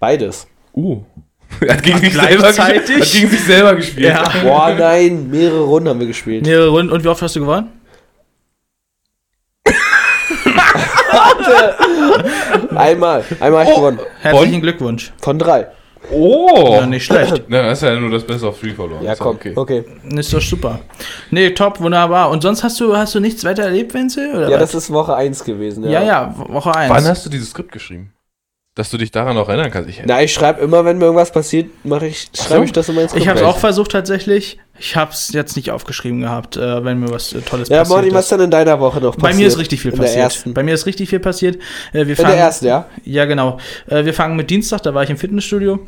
Beides. 0.00 0.48
Uh. 0.74 1.02
Er 1.60 1.72
hat 1.76 1.82
gegen, 1.82 1.98
sich 1.98 2.12
selber, 2.14 2.48
hat 2.48 2.86
gegen 2.86 3.02
sich 3.30 3.44
selber 3.44 3.74
gespielt. 3.76 4.08
Ja. 4.08 4.24
Boah, 4.42 4.74
nein, 4.78 5.30
mehrere 5.30 5.60
Runden 5.62 5.88
haben 5.88 6.00
wir 6.00 6.06
gespielt. 6.06 6.44
Mehrere 6.44 6.68
Runden. 6.68 6.92
Und 6.92 7.04
wie 7.04 7.08
oft 7.08 7.22
hast 7.22 7.36
du 7.36 7.40
gewonnen? 7.40 7.70
Einmal. 12.74 13.24
Einmal 13.40 13.62
hab 13.64 13.68
ich 13.70 13.74
gewonnen. 13.76 13.98
Herzlichen 14.20 14.52
Von? 14.52 14.60
Glückwunsch. 14.62 15.12
Von 15.20 15.38
drei. 15.38 15.66
Oh! 16.12 16.76
Ja, 16.80 16.86
nicht 16.86 17.04
schlecht. 17.04 17.44
Na, 17.48 17.64
hast 17.64 17.82
du 17.82 17.86
ja 17.86 17.98
nur 17.98 18.10
das 18.10 18.24
Best 18.24 18.44
of 18.44 18.60
Three 18.60 18.72
verloren. 18.72 19.02
Ja, 19.02 19.12
Ist 19.12 19.18
komm. 19.18 19.34
okay. 19.36 19.52
Okay. 19.56 19.84
Ist 20.14 20.32
doch 20.32 20.40
super. 20.40 20.78
Nee, 21.30 21.50
top, 21.50 21.80
wunderbar. 21.80 22.30
Und 22.30 22.42
sonst 22.42 22.62
hast 22.62 22.78
du, 22.80 22.96
hast 22.96 23.14
du 23.16 23.20
nichts 23.20 23.42
weiter 23.44 23.64
erlebt, 23.64 23.92
Wenzel? 23.92 24.30
Oder 24.36 24.48
Ja, 24.48 24.60
was? 24.60 24.72
das 24.72 24.84
ist 24.84 24.92
Woche 24.92 25.16
1 25.16 25.42
gewesen. 25.42 25.82
Ja, 25.84 25.90
ja, 25.90 26.04
ja, 26.04 26.34
Woche 26.48 26.74
1. 26.74 26.90
Wann 26.92 27.04
hast 27.06 27.26
du 27.26 27.30
dieses 27.30 27.50
Skript 27.50 27.72
geschrieben? 27.72 28.12
Dass 28.76 28.90
du 28.90 28.98
dich 28.98 29.10
daran 29.10 29.34
noch 29.34 29.48
erinnern 29.48 29.70
kannst. 29.72 29.88
Ich, 29.90 30.02
Na, 30.04 30.22
ich 30.22 30.32
schreibe 30.32 30.60
immer, 30.60 30.84
wenn 30.84 30.98
mir 30.98 31.06
irgendwas 31.06 31.32
passiert, 31.32 31.70
mache 31.84 32.06
ich, 32.06 32.28
Ach 32.32 32.36
so. 32.36 32.44
schreibe 32.48 32.64
ich 32.66 32.72
das 32.72 32.88
immer 32.90 33.00
ins 33.02 33.14
Ich 33.14 33.26
habe 33.26 33.38
es 33.40 33.44
auch 33.44 33.58
versucht 33.58 33.90
tatsächlich. 33.92 34.58
Ich 34.78 34.94
habe 34.94 35.12
es 35.12 35.32
jetzt 35.32 35.56
nicht 35.56 35.70
aufgeschrieben 35.70 36.20
gehabt, 36.20 36.58
äh, 36.58 36.84
wenn 36.84 37.00
mir 37.00 37.10
was 37.10 37.32
äh, 37.32 37.40
Tolles 37.40 37.70
Ja, 37.70 37.78
passiert 37.78 37.96
Martin, 37.96 38.12
was 38.14 38.26
ist. 38.26 38.32
denn 38.32 38.40
in 38.42 38.50
deiner 38.50 38.78
Woche 38.78 39.00
noch 39.00 39.16
passiert? 39.16 39.22
Bei 39.22 39.34
mir 39.34 39.46
ist 39.46 39.56
richtig 39.58 39.80
viel 39.80 39.92
in 39.92 39.96
Der 39.96 40.04
passiert. 40.04 40.22
ersten. 40.24 40.52
Bei 40.52 40.62
mir 40.62 40.74
ist 40.74 40.84
richtig 40.84 41.08
viel 41.08 41.20
passiert. 41.20 41.56
Äh, 41.94 42.00
wir 42.04 42.08
in 42.10 42.16
fangen, 42.16 42.28
der 42.32 42.36
ersten, 42.38 42.66
ja? 42.66 42.86
Ja, 43.02 43.24
genau. 43.24 43.58
Äh, 43.88 44.04
wir 44.04 44.12
fangen 44.12 44.36
mit 44.36 44.50
Dienstag, 44.50 44.82
da 44.82 44.92
war 44.92 45.02
ich 45.02 45.08
im 45.08 45.16
Fitnessstudio. 45.16 45.78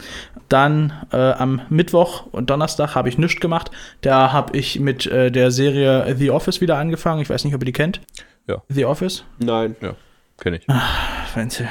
Dann 0.48 0.94
äh, 1.12 1.16
am 1.18 1.60
Mittwoch 1.68 2.24
und 2.32 2.48
Donnerstag 2.48 2.94
habe 2.94 3.10
ich 3.10 3.18
nichts 3.18 3.38
gemacht. 3.38 3.70
Da 4.00 4.32
habe 4.32 4.56
ich 4.56 4.80
mit 4.80 5.04
äh, 5.04 5.30
der 5.30 5.50
Serie 5.50 6.16
The 6.18 6.30
Office 6.30 6.62
wieder 6.62 6.78
angefangen. 6.78 7.20
Ich 7.20 7.28
weiß 7.28 7.44
nicht, 7.44 7.54
ob 7.54 7.60
ihr 7.60 7.66
die 7.66 7.72
kennt. 7.72 8.00
Ja. 8.46 8.62
The 8.70 8.86
Office? 8.86 9.24
Nein. 9.38 9.76
Kenn 10.40 10.54
ich. 10.54 10.66
Wenzel. 11.34 11.68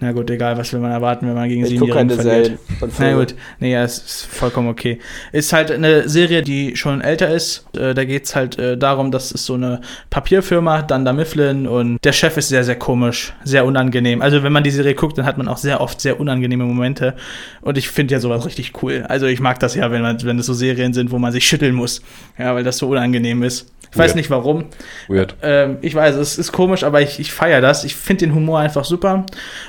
Na 0.00 0.12
gut, 0.12 0.30
egal, 0.30 0.56
was 0.58 0.72
will 0.72 0.80
man 0.80 0.90
erwarten, 0.92 1.26
wenn 1.26 1.34
man 1.34 1.48
gegen 1.48 1.62
Ich 1.62 1.70
Siebenjährigen 1.70 2.10
verliert. 2.10 2.58
Na 2.98 3.14
gut, 3.14 3.34
nee, 3.60 3.72
ja, 3.72 3.82
es 3.84 3.98
ist 3.98 4.26
vollkommen 4.26 4.68
okay. 4.68 4.98
Ist 5.32 5.52
halt 5.52 5.70
eine 5.70 6.08
Serie, 6.08 6.42
die 6.42 6.76
schon 6.76 7.00
älter 7.00 7.28
ist. 7.30 7.64
Äh, 7.76 7.94
da 7.94 8.04
geht 8.04 8.24
es 8.24 8.34
halt 8.36 8.58
äh, 8.58 8.76
darum, 8.76 9.10
dass 9.10 9.30
es 9.32 9.44
so 9.46 9.54
eine 9.54 9.80
Papierfirma, 10.10 10.82
Dunder 10.82 11.12
Mifflin 11.12 11.66
und 11.66 11.98
der 12.04 12.12
Chef 12.12 12.36
ist 12.36 12.48
sehr, 12.48 12.64
sehr 12.64 12.76
komisch, 12.76 13.32
sehr 13.44 13.64
unangenehm. 13.64 14.22
Also 14.22 14.42
wenn 14.42 14.52
man 14.52 14.64
die 14.64 14.70
Serie 14.70 14.94
guckt, 14.94 15.16
dann 15.18 15.26
hat 15.26 15.38
man 15.38 15.48
auch 15.48 15.58
sehr 15.58 15.80
oft 15.80 16.00
sehr 16.00 16.18
unangenehme 16.20 16.64
Momente. 16.64 17.14
Und 17.60 17.78
ich 17.78 17.88
finde 17.88 18.14
ja 18.14 18.20
sowas 18.20 18.44
richtig 18.46 18.82
cool. 18.82 19.04
Also 19.08 19.26
ich 19.26 19.40
mag 19.40 19.58
das 19.60 19.74
ja, 19.74 19.90
wenn, 19.90 20.02
man, 20.02 20.22
wenn 20.24 20.38
es 20.38 20.46
so 20.46 20.54
Serien 20.54 20.92
sind, 20.92 21.10
wo 21.10 21.18
man 21.18 21.32
sich 21.32 21.46
schütteln 21.46 21.74
muss. 21.74 22.02
Ja, 22.38 22.54
weil 22.54 22.64
das 22.64 22.78
so 22.78 22.88
unangenehm 22.88 23.42
ist. 23.42 23.72
Ich 23.90 23.96
weiß 23.96 24.10
Ja. 24.10 24.16
nicht 24.16 24.28
warum. 24.28 24.66
Weird. 25.08 25.34
Ähm, 25.42 25.78
ich 25.80 25.94
weiß, 25.94 26.16
es 26.16 26.36
ist 26.36 26.52
komisch, 26.52 26.84
aber 26.84 27.00
ich, 27.00 27.18
ich 27.20 27.32
feiere 27.32 27.62
das. 27.62 27.84
Ich 27.84 27.96
finde 27.96 28.26
den 28.26 28.34
Humor 28.34 28.58
einfach 28.60 28.84
super. 28.84 29.24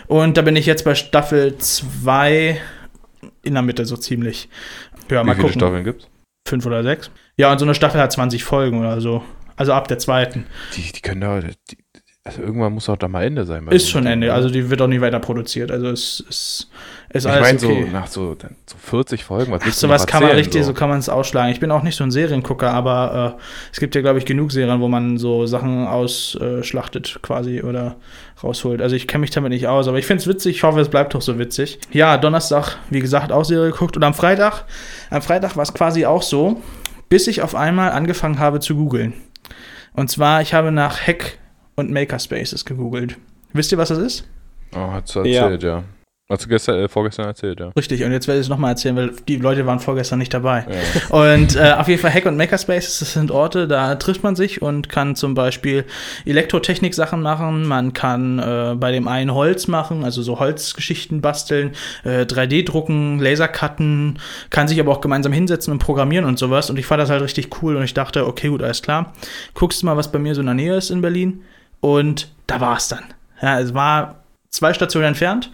Und 0.09 0.37
da 0.37 0.41
bin 0.41 0.55
ich 0.55 0.65
jetzt 0.65 0.85
bei 0.85 0.95
Staffel 0.95 1.55
2 1.59 2.59
in 3.43 3.53
der 3.53 3.61
Mitte 3.61 3.85
so 3.85 3.95
ziemlich. 3.95 4.49
Ja, 5.07 5.21
Wie 5.21 5.27
mal 5.27 5.35
viele 5.35 5.47
gucken. 5.47 5.59
Staffeln 5.59 5.83
gibt's? 5.83 6.07
Fünf 6.47 6.65
oder 6.65 6.81
sechs. 6.81 7.11
Ja, 7.37 7.51
und 7.51 7.59
so 7.59 7.65
eine 7.65 7.75
Staffel 7.75 8.01
hat 8.01 8.11
20 8.11 8.43
Folgen 8.43 8.79
oder 8.79 9.01
so. 9.01 9.23
Also 9.55 9.71
ab 9.73 9.87
der 9.87 9.99
zweiten. 9.99 10.47
Die, 10.75 10.91
die 10.91 11.01
können 11.01 11.21
da. 11.21 11.39
Die, 11.41 11.77
also 12.25 12.41
irgendwann 12.41 12.73
muss 12.73 12.89
auch 12.89 12.97
da 12.97 13.07
mal 13.07 13.23
Ende 13.23 13.45
sein. 13.45 13.65
Ist 13.69 13.85
so 13.85 13.93
schon 13.93 14.05
Ende. 14.05 14.33
Also 14.33 14.49
die 14.49 14.69
wird 14.69 14.81
auch 14.81 14.87
nicht 14.87 14.99
weiter 14.99 15.19
produziert. 15.19 15.71
Also 15.71 15.87
es 15.87 16.19
ist, 16.19 16.69
ist 17.09 17.25
ich 17.25 17.31
alles 17.31 17.41
meine, 17.41 17.57
okay. 17.57 17.85
so 17.85 17.91
nach 17.91 18.07
so, 18.07 18.37
so 18.65 18.77
40 18.77 19.23
Folgen, 19.23 19.51
was 19.53 19.63
Ach, 19.65 19.71
sowas 19.71 20.01
noch 20.01 20.07
kann 20.07 20.23
man 20.23 20.33
richtig, 20.33 20.65
so 20.65 20.73
kann 20.73 20.89
man 20.89 20.99
es 20.99 21.07
ausschlagen. 21.07 21.51
Ich 21.51 21.61
bin 21.61 21.71
auch 21.71 21.81
nicht 21.81 21.95
so 21.95 22.03
ein 22.03 22.11
Seriengucker, 22.11 22.71
aber 22.71 23.37
äh, 23.39 23.41
es 23.71 23.79
gibt 23.79 23.95
ja, 23.95 24.01
glaube 24.01 24.19
ich, 24.19 24.25
genug 24.25 24.51
Serien, 24.51 24.81
wo 24.81 24.89
man 24.89 25.17
so 25.17 25.45
Sachen 25.47 25.87
ausschlachtet 25.87 27.19
quasi 27.23 27.63
oder 27.63 27.95
rausholt. 28.43 28.81
Also 28.81 28.97
ich 28.97 29.07
kenne 29.07 29.21
mich 29.21 29.31
damit 29.31 29.51
nicht 29.51 29.67
aus, 29.67 29.87
aber 29.87 29.97
ich 29.97 30.05
finde 30.05 30.21
es 30.21 30.27
witzig. 30.27 30.57
Ich 30.57 30.63
hoffe, 30.63 30.81
es 30.81 30.89
bleibt 30.89 31.13
doch 31.15 31.21
so 31.21 31.39
witzig. 31.39 31.79
Ja, 31.91 32.17
Donnerstag, 32.17 32.77
wie 32.89 32.99
gesagt, 32.99 33.31
auch 33.31 33.45
Serie 33.45 33.71
geguckt. 33.71 33.95
Und 33.95 34.03
am 34.03 34.13
Freitag, 34.13 34.65
am 35.09 35.21
Freitag 35.21 35.55
war 35.55 35.63
es 35.63 35.73
quasi 35.73 36.05
auch 36.05 36.21
so, 36.21 36.61
bis 37.07 37.27
ich 37.27 37.41
auf 37.41 37.55
einmal 37.55 37.91
angefangen 37.91 38.39
habe 38.39 38.59
zu 38.59 38.75
googeln. 38.75 39.13
Und 39.93 40.11
zwar, 40.11 40.41
ich 40.41 40.53
habe 40.53 40.71
nach 40.71 40.99
Hack 41.07 41.38
und 41.79 41.91
Makerspaces 41.91 42.65
gegoogelt. 42.65 43.17
Wisst 43.53 43.71
ihr, 43.71 43.77
was 43.77 43.89
das 43.89 43.97
ist? 43.97 44.27
Oh, 44.75 44.91
hast 44.91 45.15
du 45.15 45.19
erzählt, 45.19 45.63
ja. 45.63 45.83
Hast 46.31 46.45
du 46.45 46.49
gestern, 46.49 46.75
äh, 46.75 46.87
vorgestern 46.87 47.25
erzählt, 47.25 47.59
ja. 47.59 47.69
Richtig, 47.69 48.03
und 48.03 48.11
jetzt 48.11 48.27
werde 48.27 48.39
ich 48.39 48.45
es 48.45 48.49
nochmal 48.49 48.73
erzählen, 48.73 48.95
weil 48.95 49.13
die 49.27 49.37
Leute 49.37 49.65
waren 49.65 49.79
vorgestern 49.79 50.19
nicht 50.19 50.31
dabei. 50.31 50.63
ja. 50.69 51.15
Und 51.15 51.55
äh, 51.55 51.71
auf 51.71 51.87
jeden 51.87 51.99
Fall 51.99 52.13
Hack 52.13 52.27
und 52.27 52.37
Makerspaces, 52.37 52.99
das 52.99 53.13
sind 53.13 53.31
Orte, 53.31 53.67
da 53.67 53.95
trifft 53.95 54.21
man 54.21 54.35
sich 54.35 54.61
und 54.61 54.89
kann 54.89 55.15
zum 55.15 55.33
Beispiel 55.33 55.85
Elektrotechnik-Sachen 56.25 57.19
machen. 57.19 57.65
Man 57.65 57.93
kann 57.93 58.37
äh, 58.37 58.75
bei 58.77 58.91
dem 58.91 59.07
einen 59.07 59.33
Holz 59.33 59.67
machen, 59.67 60.03
also 60.03 60.21
so 60.21 60.39
Holzgeschichten 60.39 61.19
basteln, 61.21 61.71
äh, 62.03 62.25
3D 62.25 62.63
drucken, 62.63 63.17
Laser 63.17 63.47
cutten, 63.47 64.19
kann 64.51 64.67
sich 64.67 64.79
aber 64.79 64.91
auch 64.91 65.01
gemeinsam 65.01 65.33
hinsetzen 65.33 65.73
und 65.73 65.79
programmieren 65.79 66.25
und 66.25 66.37
sowas. 66.37 66.69
Und 66.69 66.77
ich 66.77 66.85
fand 66.85 67.01
das 67.01 67.09
halt 67.09 67.23
richtig 67.23 67.63
cool 67.63 67.75
und 67.75 67.81
ich 67.81 67.95
dachte, 67.95 68.27
okay, 68.27 68.49
gut, 68.49 68.61
alles 68.61 68.83
klar. 68.83 69.13
Guckst 69.55 69.81
du 69.81 69.87
mal, 69.87 69.97
was 69.97 70.11
bei 70.11 70.19
mir 70.19 70.35
so 70.35 70.41
in 70.41 70.45
der 70.45 70.53
Nähe 70.53 70.75
ist 70.75 70.91
in 70.91 71.01
Berlin. 71.01 71.41
Und 71.81 72.31
da 72.47 72.59
war 72.59 72.77
es 72.77 72.87
dann. 72.87 73.05
Ja, 73.41 73.59
es 73.59 73.73
war 73.73 74.23
zwei 74.49 74.73
Stationen 74.73 75.07
entfernt 75.07 75.51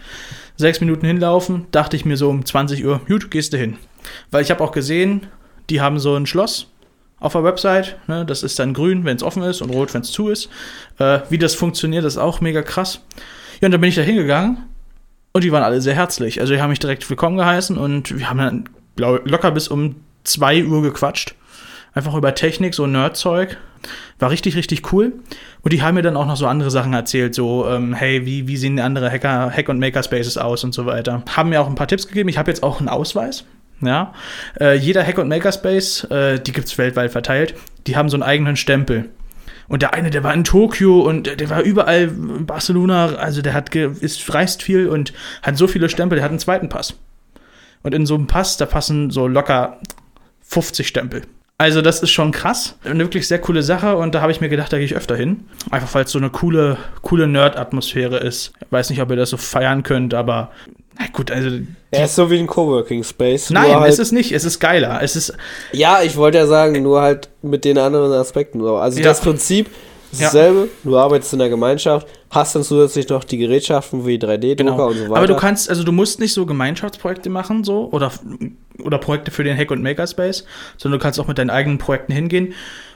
sechs 0.57 0.79
Minuten 0.79 1.05
hinlaufen, 1.05 1.67
dachte 1.71 1.95
ich 1.95 2.05
mir 2.05 2.17
so 2.17 2.29
um 2.29 2.45
20 2.45 2.85
Uhr, 2.85 3.01
gut, 3.07 3.31
gehst 3.31 3.53
du 3.53 3.57
hin. 3.57 3.77
Weil 4.31 4.43
ich 4.43 4.51
habe 4.51 4.63
auch 4.63 4.71
gesehen, 4.71 5.27
die 5.69 5.81
haben 5.81 5.99
so 5.99 6.15
ein 6.15 6.25
Schloss 6.25 6.67
auf 7.19 7.33
der 7.33 7.43
Website, 7.43 7.97
ne, 8.07 8.25
das 8.25 8.43
ist 8.43 8.59
dann 8.59 8.73
grün, 8.73 9.05
wenn 9.05 9.17
es 9.17 9.23
offen 9.23 9.43
ist 9.43 9.61
und 9.61 9.69
rot, 9.69 9.93
wenn 9.93 10.01
es 10.01 10.11
zu 10.11 10.29
ist. 10.29 10.49
Äh, 10.99 11.19
wie 11.29 11.37
das 11.37 11.55
funktioniert, 11.55 12.05
ist 12.05 12.17
auch 12.17 12.41
mega 12.41 12.61
krass. 12.61 13.01
Ja, 13.61 13.67
und 13.67 13.71
dann 13.71 13.81
bin 13.81 13.89
ich 13.89 13.95
da 13.95 14.01
hingegangen 14.01 14.65
und 15.33 15.43
die 15.43 15.51
waren 15.51 15.63
alle 15.63 15.81
sehr 15.81 15.95
herzlich. 15.95 16.39
Also 16.39 16.53
die 16.53 16.61
haben 16.61 16.69
mich 16.69 16.79
direkt 16.79 17.09
willkommen 17.09 17.37
geheißen 17.37 17.77
und 17.77 18.17
wir 18.17 18.29
haben 18.29 18.37
dann 18.37 18.69
locker 18.97 19.51
bis 19.51 19.67
um 19.67 19.95
2 20.23 20.65
Uhr 20.65 20.81
gequatscht. 20.81 21.35
Einfach 21.93 22.15
über 22.15 22.35
Technik, 22.35 22.73
so 22.73 22.85
Nerdzeug. 22.87 23.57
War 24.19 24.29
richtig, 24.29 24.55
richtig 24.55 24.91
cool. 24.93 25.13
Und 25.61 25.73
die 25.73 25.81
haben 25.81 25.95
mir 25.95 26.01
dann 26.01 26.17
auch 26.17 26.25
noch 26.25 26.37
so 26.37 26.47
andere 26.47 26.71
Sachen 26.71 26.93
erzählt, 26.93 27.35
so, 27.35 27.67
ähm, 27.67 27.93
hey, 27.93 28.25
wie, 28.25 28.47
wie 28.47 28.57
sehen 28.57 28.79
andere 28.79 29.11
Hacker, 29.11 29.51
Hack- 29.51 29.69
und 29.69 29.79
Makerspaces 29.79 30.37
aus 30.37 30.63
und 30.63 30.73
so 30.73 30.85
weiter. 30.85 31.23
Haben 31.35 31.49
mir 31.49 31.61
auch 31.61 31.67
ein 31.67 31.75
paar 31.75 31.87
Tipps 31.87 32.07
gegeben. 32.07 32.29
Ich 32.29 32.37
habe 32.37 32.51
jetzt 32.51 32.63
auch 32.63 32.79
einen 32.79 32.89
Ausweis. 32.89 33.45
Ja. 33.81 34.13
Äh, 34.59 34.75
jeder 34.77 35.03
Hack- 35.05 35.17
und 35.17 35.27
Makerspace, 35.27 36.05
äh, 36.05 36.39
die 36.39 36.51
gibt 36.53 36.67
es 36.67 36.77
weltweit 36.77 37.11
verteilt, 37.11 37.55
die 37.87 37.97
haben 37.97 38.09
so 38.09 38.15
einen 38.15 38.23
eigenen 38.23 38.55
Stempel. 38.55 39.09
Und 39.67 39.81
der 39.81 39.93
eine, 39.93 40.11
der 40.11 40.23
war 40.23 40.33
in 40.33 40.43
Tokio 40.43 41.01
und 41.01 41.39
der- 41.39 41.49
war 41.49 41.61
überall 41.61 42.03
in 42.03 42.45
Barcelona, 42.45 43.15
also 43.15 43.41
der 43.41 43.53
hat 43.53 43.73
ist, 43.75 44.33
reist 44.33 44.61
viel 44.63 44.87
und 44.87 45.11
hat 45.41 45.57
so 45.57 45.67
viele 45.67 45.89
Stempel, 45.89 46.17
der 46.17 46.23
hat 46.23 46.29
einen 46.31 46.39
zweiten 46.39 46.69
Pass. 46.69 46.93
Und 47.83 47.93
in 47.93 48.05
so 48.05 48.15
einem 48.15 48.27
Pass, 48.27 48.57
da 48.57 48.65
passen 48.65 49.11
so 49.11 49.27
locker 49.27 49.79
50 50.41 50.87
Stempel. 50.87 51.23
Also 51.57 51.81
das 51.81 52.01
ist 52.01 52.09
schon 52.11 52.31
krass. 52.31 52.75
Eine 52.83 52.99
wirklich 53.05 53.27
sehr 53.29 53.39
coole 53.39 53.63
Sache 53.63 53.95
und 53.95 54.13
da 54.13 54.21
habe 54.21 54.31
ich 54.31 54.41
mir 54.41 54.49
gedacht, 54.49 54.73
da 54.73 54.77
gehe 54.77 54.85
ich 54.85 54.95
öfter 54.95 55.15
hin. 55.15 55.45
Einfach 55.71 55.93
weil 55.95 56.03
es 56.03 56.11
so 56.11 56.19
eine 56.19 56.29
coole, 56.29 56.77
coole 57.01 57.27
Nerd-Atmosphäre 57.27 58.17
ist. 58.17 58.51
Ich 58.59 58.71
weiß 58.71 58.89
nicht, 58.89 59.01
ob 59.01 59.09
ihr 59.09 59.15
das 59.15 59.29
so 59.29 59.37
feiern 59.37 59.81
könnt, 59.83 60.13
aber 60.13 60.51
na 60.99 61.05
gut, 61.13 61.31
also 61.31 61.49
Er 61.91 62.05
ist 62.05 62.15
so 62.15 62.29
wie 62.29 62.39
ein 62.39 62.47
Coworking 62.47 63.03
Space. 63.05 63.49
nein, 63.51 63.73
halt, 63.73 63.89
es 63.91 63.99
ist 63.99 64.11
nicht. 64.11 64.33
Es 64.33 64.43
ist 64.43 64.59
geiler. 64.59 64.99
Es 65.01 65.15
ist 65.15 65.33
Ja, 65.71 66.01
ich 66.03 66.17
wollte 66.17 66.37
ja 66.39 66.45
sagen, 66.47 66.81
nur 66.83 67.01
halt 67.01 67.29
mit 67.41 67.63
den 67.63 67.77
anderen 67.77 68.11
Aspekten. 68.11 68.59
so. 68.59 68.75
Also 68.75 68.99
Ja. 68.99 69.05
das 69.05 69.21
Prinzip 69.21 69.69
ist 70.11 70.19
Ja. 70.19 70.27
dasselbe. 70.27 70.67
Du 70.83 70.97
arbeitest 70.97 71.31
in 71.33 71.39
der 71.39 71.49
Gemeinschaft, 71.49 72.05
hast 72.31 72.53
dann 72.55 72.63
zusätzlich 72.63 73.07
noch 73.07 73.23
die 73.23 73.37
Gerätschaften 73.37 74.05
wie 74.05 74.17
3D-Drucker 74.17 74.71
Genau. 74.71 74.87
und 74.87 74.97
so 74.97 75.03
weiter. 75.05 75.15
Aber 75.15 75.27
du 75.27 75.35
kannst, 75.37 75.69
also 75.69 75.83
du 75.85 75.93
musst 75.93 76.19
nicht 76.19 76.33
so 76.33 76.45
Gemeinschaftsprojekte 76.45 77.29
machen, 77.29 77.63
so, 77.63 77.87
oder, 77.93 78.11
oder 78.79 78.97
Projekte 78.97 79.31
für 79.31 79.43
den 79.43 79.57
Hack- 79.57 79.71
und 79.71 79.81
Makerspace, 79.81 80.45
sondern 80.77 80.99
du 80.99 81.03
kannst 81.03 81.19
auch 81.19 81.27
mit 81.27 81.37
deinen 81.37 81.49
eigenen 81.49 81.77
Projekten 81.77 82.13
hingehen. 82.13 82.53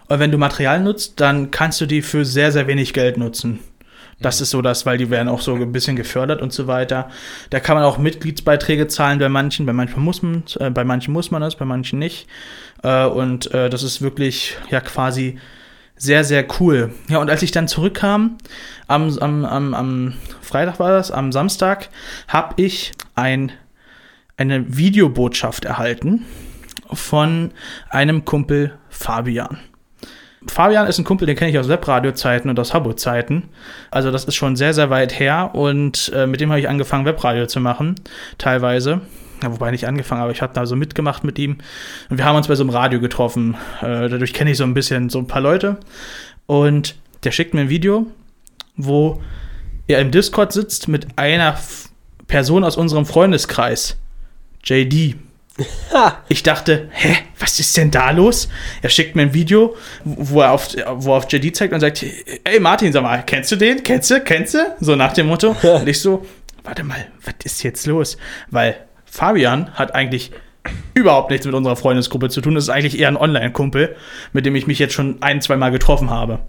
Und 0.08 0.20
wenn 0.20 0.32
du 0.32 0.38
Material 0.38 0.82
nutzt, 0.82 1.20
dann 1.20 1.52
kannst 1.52 1.80
du 1.82 1.86
die 1.86 2.02
für 2.02 2.26
sehr, 2.26 2.52
sehr 2.52 2.68
wenig 2.68 2.94
Geld 2.94 3.18
nutzen. 3.18 3.60
Das 4.22 4.42
ist 4.42 4.50
so 4.50 4.62
das, 4.62 4.86
weil 4.86 4.98
die 4.98 5.10
werden 5.10 5.30
auch 5.30 5.40
so 5.40 5.56
ein 5.56 5.72
bisschen 5.72 5.96
gefördert 5.96 6.42
und 6.42 6.52
so 6.52 6.68
weiter. 6.68 7.10
Da 7.52 7.60
kann 7.60 7.76
man 7.76 7.86
auch 7.86 7.98
Mitgliedsbeiträge 7.98 8.88
zahlen 8.88 9.20
bei 9.20 9.30
manchen, 9.30 9.66
bei 9.66 9.72
manchen 9.74 10.04
muss 10.04 10.22
man, 10.22 10.44
äh, 10.60 10.70
bei 10.70 10.84
manchen 10.84 11.14
muss 11.14 11.32
man 11.32 11.42
es, 11.42 11.56
bei 11.56 11.66
manchen 11.66 12.00
nicht. 12.00 12.28
Äh, 12.84 13.06
und 13.06 13.54
äh, 13.54 13.70
das 13.70 13.84
ist 13.84 14.02
wirklich 14.02 14.58
ja 14.70 14.82
quasi 14.82 15.38
sehr, 15.96 16.24
sehr 16.24 16.46
cool. 16.60 16.94
Ja, 17.08 17.20
und 17.20 17.30
als 17.30 17.44
ich 17.44 17.52
dann 17.52 17.68
zurückkam, 17.68 18.38
am, 18.88 19.18
am, 19.20 19.46
am, 19.46 19.74
am 19.74 20.14
Freitag 20.42 20.80
war 20.80 20.92
das, 20.92 21.12
am 21.12 21.32
Samstag, 21.32 21.90
habe 22.28 22.56
ich 22.58 22.94
ein, 23.16 23.52
eine 24.40 24.78
Videobotschaft 24.78 25.66
erhalten. 25.66 26.26
von 26.92 27.52
einem 27.92 28.26
Kumpel 28.26 28.74
Fabian. 28.90 29.60
Fabian 30.48 30.88
ist 30.88 30.98
ein 30.98 31.04
Kumpel, 31.04 31.28
den 31.28 31.36
kenne 31.36 31.52
ich 31.52 31.60
aus 31.60 31.68
Webradio-Zeiten 31.68 32.50
und 32.50 32.60
aus 32.60 32.74
Habo-Zeiten. 32.74 33.44
Also 33.92 34.10
das 34.10 34.26
ist 34.26 34.36
schon 34.36 34.56
sehr, 34.56 34.74
sehr 34.74 34.90
weit 34.90 35.20
her 35.20 35.52
und 35.54 36.12
äh, 36.16 36.26
mit 36.26 36.42
dem 36.42 36.50
habe 36.50 36.60
ich 36.60 36.68
angefangen, 36.70 37.06
Webradio 37.06 37.46
zu 37.46 37.60
machen, 37.60 37.96
teilweise. 38.40 39.02
Ja, 39.44 39.52
wobei 39.52 39.72
nicht 39.72 39.88
angefangen, 39.88 40.22
aber 40.22 40.32
ich 40.32 40.42
habe 40.42 40.54
da 40.54 40.66
so 40.66 40.76
mitgemacht 40.76 41.24
mit 41.24 41.38
ihm. 41.38 41.60
Und 42.10 42.18
wir 42.18 42.26
haben 42.26 42.36
uns 42.36 42.48
bei 42.48 42.56
so 42.56 42.64
einem 42.64 42.72
Radio 42.72 43.00
getroffen. 43.00 43.56
Äh, 43.82 44.10
dadurch 44.10 44.34
kenne 44.34 44.52
ich 44.52 44.58
so 44.58 44.64
ein 44.64 44.74
bisschen 44.74 45.10
so 45.10 45.20
ein 45.20 45.28
paar 45.28 45.42
Leute. 45.42 45.78
Und 46.46 46.96
der 47.24 47.32
schickt 47.32 47.54
mir 47.54 47.62
ein 47.62 47.70
Video, 47.70 48.08
wo 48.76 49.22
er 49.88 50.00
im 50.00 50.12
Discord 50.12 50.54
sitzt 50.54 50.88
mit 50.88 51.08
einer 51.18 51.58
Person 52.28 52.64
aus 52.64 52.78
unserem 52.78 53.06
Freundeskreis. 53.06 53.98
JD. 54.64 55.16
Ich 56.30 56.44
dachte, 56.44 56.88
hä, 56.92 57.18
was 57.38 57.60
ist 57.60 57.76
denn 57.76 57.92
da 57.92 58.12
los? 58.12 58.48
Er 58.82 58.90
schickt 58.90 59.16
mir 59.16 59.24
ein 59.24 59.34
Video, 59.34 59.76
wo 60.06 60.42
er 60.42 60.52
auf, 60.52 60.74
wo 60.96 61.12
er 61.12 61.18
auf 61.18 61.32
JD 61.32 61.56
zeigt 61.56 61.74
und 61.74 61.82
sagt, 61.82 62.06
ey 62.46 62.60
Martin, 62.60 62.94
sag 62.94 63.04
mal, 63.04 63.24
kennst 63.26 63.52
du 63.52 63.58
den? 63.58 63.84
Kennst 63.84 64.10
du? 64.10 64.22
Kennst 64.22 64.54
du? 64.54 64.60
So 64.80 64.96
nach 64.96 65.12
dem 65.14 65.28
Motto. 65.28 65.56
Und 65.62 65.88
ich 65.88 66.00
so, 66.00 66.26
warte 66.64 66.84
mal, 66.84 67.08
was 67.26 67.34
ist 67.44 67.64
jetzt 67.64 67.86
los? 67.88 68.18
Weil 68.50 68.78
Fabian 69.06 69.74
hat 69.74 69.96
eigentlich 69.96 70.32
überhaupt 70.94 71.32
nichts 71.32 71.46
mit 71.46 71.56
unserer 71.56 71.76
Freundesgruppe 71.76 72.30
zu 72.30 72.42
tun. 72.42 72.56
Das 72.56 72.66
ist 72.66 72.70
eigentlich 72.70 73.00
eher 73.00 73.08
ein 73.08 73.18
Online-Kumpel, 73.18 73.96
mit 74.34 74.46
dem 74.46 74.56
ich 74.56 74.68
mich 74.68 74.80
jetzt 74.80 74.94
schon 74.94 75.18
ein, 75.22 75.42
zwei 75.42 75.56
Mal 75.56 75.72
getroffen 75.72 76.10
habe. 76.10 76.40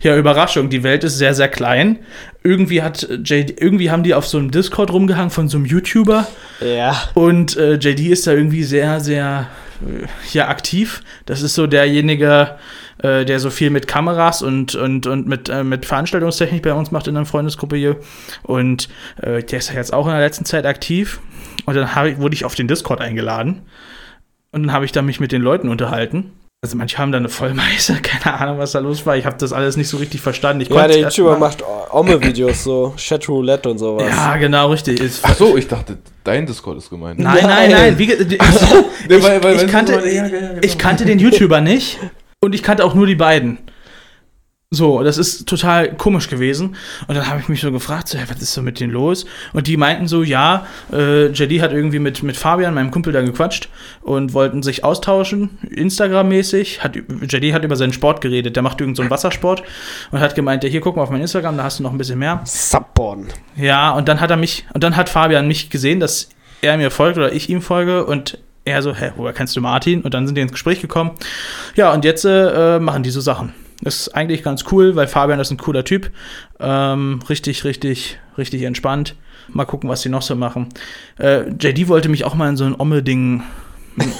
Ja, 0.00 0.16
Überraschung, 0.16 0.70
die 0.70 0.82
Welt 0.82 1.04
ist 1.04 1.18
sehr, 1.18 1.34
sehr 1.34 1.48
klein. 1.48 1.98
Irgendwie 2.42 2.82
hat 2.82 3.02
JD, 3.02 3.60
irgendwie 3.60 3.90
haben 3.90 4.02
die 4.02 4.14
auf 4.14 4.26
so 4.26 4.38
einem 4.38 4.50
Discord 4.50 4.92
rumgehangen 4.92 5.30
von 5.30 5.48
so 5.48 5.58
einem 5.58 5.66
YouTuber. 5.66 6.26
Ja. 6.60 7.02
Und 7.14 7.56
äh, 7.56 7.74
JD 7.74 8.08
ist 8.08 8.26
da 8.26 8.32
irgendwie 8.32 8.62
sehr, 8.62 9.00
sehr 9.00 9.48
äh, 9.82 10.06
ja, 10.32 10.48
aktiv. 10.48 11.02
Das 11.26 11.42
ist 11.42 11.54
so 11.54 11.66
derjenige, 11.66 12.56
äh, 13.02 13.24
der 13.24 13.40
so 13.40 13.50
viel 13.50 13.70
mit 13.70 13.86
Kameras 13.88 14.42
und, 14.42 14.74
und, 14.74 15.06
und 15.06 15.26
mit, 15.26 15.48
äh, 15.48 15.64
mit 15.64 15.84
Veranstaltungstechnik 15.84 16.62
bei 16.62 16.72
uns 16.72 16.90
macht 16.90 17.06
in 17.06 17.14
der 17.14 17.26
Freundesgruppe 17.26 17.76
hier. 17.76 17.96
Und 18.42 18.88
äh, 19.20 19.42
der 19.42 19.58
ist 19.58 19.68
ja 19.68 19.76
jetzt 19.76 19.92
auch 19.92 20.06
in 20.06 20.12
der 20.12 20.20
letzten 20.20 20.44
Zeit 20.44 20.64
aktiv. 20.64 21.20
Und 21.70 21.76
dann 21.76 22.06
ich, 22.08 22.18
wurde 22.18 22.34
ich 22.34 22.44
auf 22.44 22.54
den 22.54 22.68
Discord 22.68 23.00
eingeladen. 23.00 23.62
Und 24.52 24.64
dann 24.64 24.72
habe 24.72 24.84
ich 24.84 24.92
da 24.92 25.02
mich 25.02 25.20
mit 25.20 25.30
den 25.32 25.42
Leuten 25.42 25.68
unterhalten. 25.68 26.32
Also 26.62 26.76
manche 26.76 26.98
haben 26.98 27.10
da 27.10 27.16
eine 27.18 27.28
Vollmeise, 27.30 27.94
keine 28.02 28.38
Ahnung, 28.38 28.58
was 28.58 28.72
da 28.72 28.80
los 28.80 29.06
war. 29.06 29.16
Ich 29.16 29.24
habe 29.24 29.36
das 29.38 29.52
alles 29.52 29.76
nicht 29.76 29.88
so 29.88 29.96
richtig 29.96 30.20
verstanden. 30.20 30.60
Ich 30.62 30.68
Ja, 30.68 30.86
der 30.88 30.98
YouTuber 30.98 31.38
macht 31.38 31.64
Omme-Videos, 31.90 32.64
so 32.64 32.94
Chatroulette 32.98 33.70
und 33.70 33.78
sowas. 33.78 34.04
Ja, 34.08 34.36
genau, 34.36 34.70
richtig. 34.70 35.00
Ist- 35.00 35.20
Ach 35.22 35.34
so, 35.34 35.56
ich 35.56 35.68
dachte, 35.68 35.98
dein 36.24 36.44
Discord 36.46 36.76
ist 36.76 36.90
gemeint. 36.90 37.18
Nein, 37.18 37.44
nein, 37.44 37.70
Nein. 37.70 37.98
Wie, 37.98 38.08
kannte, 39.68 40.02
ich 40.60 40.76
kannte 40.76 41.04
den 41.06 41.18
YouTuber 41.18 41.60
nicht 41.60 41.98
und 42.40 42.54
ich 42.54 42.62
kannte 42.62 42.84
auch 42.84 42.94
nur 42.94 43.06
die 43.06 43.14
beiden. 43.14 43.58
So, 44.72 45.02
das 45.02 45.18
ist 45.18 45.48
total 45.48 45.96
komisch 45.96 46.28
gewesen. 46.28 46.76
Und 47.08 47.16
dann 47.16 47.26
habe 47.26 47.40
ich 47.40 47.48
mich 47.48 47.60
so 47.60 47.72
gefragt, 47.72 48.06
so, 48.06 48.16
hä, 48.16 48.22
was 48.28 48.40
ist 48.40 48.54
so 48.54 48.62
mit 48.62 48.78
denen 48.78 48.92
los? 48.92 49.26
Und 49.52 49.66
die 49.66 49.76
meinten 49.76 50.06
so, 50.06 50.22
ja, 50.22 50.64
äh, 50.92 51.26
JD 51.26 51.60
hat 51.60 51.72
irgendwie 51.72 51.98
mit, 51.98 52.22
mit 52.22 52.36
Fabian, 52.36 52.72
meinem 52.74 52.92
Kumpel, 52.92 53.12
da 53.12 53.20
gequatscht 53.20 53.68
und 54.02 54.32
wollten 54.32 54.62
sich 54.62 54.84
austauschen, 54.84 55.58
Instagram-mäßig. 55.68 56.84
Hat, 56.84 56.94
JD 56.94 57.52
hat 57.52 57.64
über 57.64 57.74
seinen 57.74 57.92
Sport 57.92 58.20
geredet, 58.20 58.54
der 58.54 58.62
macht 58.62 58.80
irgend 58.80 58.96
so 58.96 59.02
einen 59.02 59.10
Wassersport 59.10 59.64
und 60.12 60.20
hat 60.20 60.36
gemeint, 60.36 60.62
ja, 60.62 60.70
hier, 60.70 60.80
guck 60.80 60.94
mal 60.94 61.02
auf 61.02 61.10
mein 61.10 61.20
Instagram, 61.20 61.56
da 61.56 61.64
hast 61.64 61.80
du 61.80 61.82
noch 61.82 61.90
ein 61.90 61.98
bisschen 61.98 62.20
mehr. 62.20 62.40
Subborden. 62.44 63.26
Ja, 63.56 63.90
und 63.90 64.06
dann 64.06 64.20
hat 64.20 64.30
er 64.30 64.36
mich, 64.36 64.66
und 64.72 64.84
dann 64.84 64.94
hat 64.94 65.08
Fabian 65.08 65.48
mich 65.48 65.70
gesehen, 65.70 65.98
dass 65.98 66.28
er 66.62 66.76
mir 66.76 66.92
folgt 66.92 67.18
oder 67.18 67.32
ich 67.32 67.50
ihm 67.50 67.60
folge 67.60 68.06
und 68.06 68.38
er 68.64 68.82
so, 68.82 68.94
hä, 68.94 69.10
woher 69.16 69.32
kennst 69.32 69.56
du 69.56 69.60
Martin? 69.60 70.02
Und 70.02 70.14
dann 70.14 70.28
sind 70.28 70.36
die 70.36 70.42
ins 70.42 70.52
Gespräch 70.52 70.80
gekommen. 70.80 71.10
Ja, 71.74 71.92
und 71.92 72.04
jetzt 72.04 72.24
äh, 72.24 72.78
machen 72.78 73.02
die 73.02 73.10
so 73.10 73.20
Sachen. 73.20 73.52
Das 73.80 73.96
ist 73.96 74.08
eigentlich 74.14 74.42
ganz 74.42 74.64
cool, 74.72 74.94
weil 74.96 75.06
Fabian 75.08 75.40
ist 75.40 75.50
ein 75.50 75.56
cooler 75.56 75.84
Typ. 75.84 76.10
Ähm, 76.58 77.20
richtig, 77.28 77.64
richtig, 77.64 78.18
richtig 78.36 78.62
entspannt. 78.62 79.14
Mal 79.48 79.64
gucken, 79.64 79.88
was 79.88 80.02
die 80.02 80.08
noch 80.10 80.22
so 80.22 80.36
machen. 80.36 80.68
Äh, 81.18 81.48
JD 81.50 81.88
wollte 81.88 82.08
mich 82.08 82.24
auch 82.24 82.34
mal 82.34 82.48
in 82.48 82.56
so 82.56 82.64
ein 82.64 82.78
Omme-Ding 82.78 83.42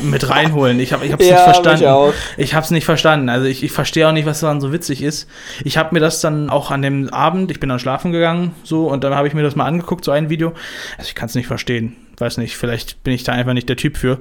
mit 0.03 0.29
reinholen. 0.29 0.81
Ich 0.81 0.93
habe 0.93 1.05
ich 1.07 1.13
hab's 1.13 1.25
nicht 1.29 1.39
verstanden. 1.39 1.87
auch. 1.87 2.13
Ich 2.37 2.55
habe 2.55 2.65
es 2.65 2.71
nicht 2.71 2.85
verstanden. 2.85 3.29
Also 3.29 3.47
ich, 3.47 3.63
ich 3.63 3.73
verstehe 3.73 4.09
auch 4.09 4.13
nicht, 4.13 4.27
was 4.27 4.41
daran 4.41 4.61
so 4.61 4.73
witzig 4.73 5.03
ist. 5.03 5.29
Ich 5.65 5.77
habe 5.77 5.95
mir 5.95 6.01
das 6.01 6.21
dann 6.21 6.51
auch 6.51 6.71
an 6.71 6.83
dem 6.83 7.09
Abend, 7.11 7.51
ich 7.51 7.61
bin 7.61 7.69
dann 7.69 7.79
schlafen 7.79 8.13
gegangen, 8.13 8.55
so, 8.65 8.89
und 8.89 9.05
dann 9.05 9.15
habe 9.15 9.29
ich 9.29 9.35
mir 9.35 9.43
das 9.43 9.57
mal 9.57 9.67
angeguckt, 9.67 10.05
so 10.05 10.11
ein 10.11 10.31
Video. 10.31 10.53
Also 10.99 11.09
ich 11.09 11.15
kann 11.15 11.27
es 11.27 11.35
nicht 11.35 11.47
verstehen. 11.47 11.97
Weiß 12.19 12.39
nicht, 12.39 12.57
vielleicht 12.57 13.03
bin 13.05 13.15
ich 13.15 13.23
da 13.23 13.33
einfach 13.33 13.53
nicht 13.55 13.69
der 13.69 13.77
Typ 13.77 13.97
für. 13.97 14.19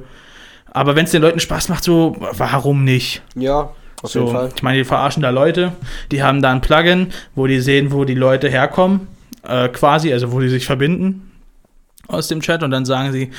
Aber 0.72 0.96
wenn 0.96 1.06
es 1.06 1.12
den 1.12 1.22
Leuten 1.22 1.40
Spaß 1.40 1.70
macht, 1.70 1.84
so, 1.84 2.16
warum 2.20 2.84
nicht? 2.84 3.24
Ja, 3.36 3.72
auf 4.04 4.14
jeden 4.14 4.28
So, 4.28 4.34
Fall. 4.34 4.50
ich 4.56 4.64
meine, 4.64 4.78
die 4.78 4.84
verarschen 4.86 5.24
da 5.24 5.30
Leute, 5.30 5.74
die 6.12 6.24
haben 6.24 6.42
da 6.42 6.52
ein 6.52 6.62
Plugin, 6.62 7.08
wo 7.36 7.48
die 7.48 7.60
sehen, 7.60 7.92
wo 7.92 8.06
die 8.06 8.16
Leute 8.16 8.50
herkommen, 8.50 9.08
äh, 9.48 9.70
quasi, 9.70 10.12
also 10.14 10.32
wo 10.32 10.40
die 10.40 10.50
sich 10.50 10.66
verbinden 10.66 11.32
aus 12.08 12.28
dem 12.28 12.42
Chat 12.42 12.64
und 12.64 12.72
dann 12.72 12.86
sagen 12.86 13.12
sie, 13.12 13.30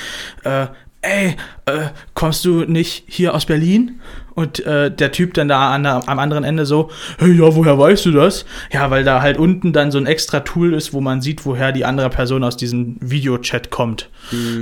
äh, 0.44 0.66
ey, 1.02 1.36
äh, 1.66 1.88
kommst 2.14 2.44
du 2.44 2.64
nicht 2.64 3.04
hier 3.08 3.34
aus 3.34 3.46
Berlin? 3.46 4.00
Und 4.40 4.64
äh, 4.64 4.90
der 4.90 5.12
Typ 5.12 5.34
dann 5.34 5.48
da 5.48 5.70
an 5.70 5.84
am 5.84 6.18
anderen 6.18 6.44
Ende 6.44 6.64
so, 6.64 6.90
hey, 7.18 7.32
ja, 7.32 7.54
woher 7.54 7.78
weißt 7.78 8.06
du 8.06 8.12
das? 8.12 8.46
Ja, 8.72 8.90
weil 8.90 9.04
da 9.04 9.20
halt 9.20 9.38
unten 9.38 9.72
dann 9.72 9.90
so 9.90 9.98
ein 9.98 10.06
extra 10.06 10.40
Tool 10.40 10.72
ist, 10.72 10.92
wo 10.92 11.00
man 11.00 11.20
sieht, 11.20 11.44
woher 11.44 11.72
die 11.72 11.84
andere 11.84 12.08
Person 12.08 12.42
aus 12.42 12.56
diesem 12.56 12.96
Videochat 13.00 13.70
kommt. 13.70 14.08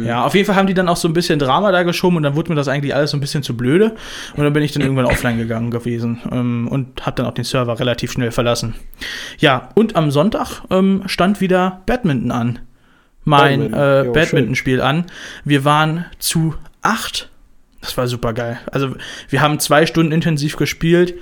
Ja, 0.05 0.25
auf 0.25 0.35
jeden 0.35 0.47
Fall 0.47 0.57
haben 0.57 0.67
die 0.67 0.75
dann 0.75 0.89
auch 0.89 0.97
so 0.97 1.09
ein 1.09 1.13
bisschen 1.13 1.39
Drama 1.39 1.71
da 1.73 1.83
geschoben 1.85 2.17
und 2.17 2.23
dann 2.25 2.35
wurde 2.35 2.51
mir 2.51 2.57
das 2.57 2.69
eigentlich 2.69 2.95
alles 2.95 3.13
so 3.13 3.17
ein 3.17 3.21
bisschen 3.21 3.43
zu 3.43 3.57
blöde. 3.57 3.95
Und 4.37 4.45
dann 4.45 4.53
bin 4.53 4.63
ich 4.63 4.73
dann 4.73 4.83
irgendwann 4.83 5.07
offline 5.07 5.39
gegangen 5.39 5.71
gewesen 5.71 6.21
ähm, 6.31 6.69
und 6.69 7.07
habe 7.07 7.17
dann 7.17 7.27
auch 7.27 7.35
den 7.35 7.45
Server 7.45 7.79
relativ 7.79 8.13
schnell 8.13 8.31
verlassen. 8.31 8.75
Ja, 9.39 9.69
und 9.75 9.95
am 9.97 10.11
Sonntag 10.11 10.63
ähm, 10.71 11.03
stand 11.07 11.41
wieder 11.41 11.83
Badminton 11.87 12.31
an. 12.31 12.59
Mein 13.25 13.73
äh, 13.73 14.07
Badmintonspiel 14.13 14.81
an. 14.81 15.05
Wir 15.45 15.65
waren 15.65 16.07
zu 16.19 16.55
acht. 16.83 17.31
Das 17.89 17.97
war 17.97 18.07
super 18.07 18.35
geil. 18.35 18.59
Also, 18.71 18.97
wir 19.31 19.41
haben 19.41 19.59
zwei 19.61 19.87
Stunden 19.87 20.13
intensiv 20.13 20.57
gespielt 20.57 21.15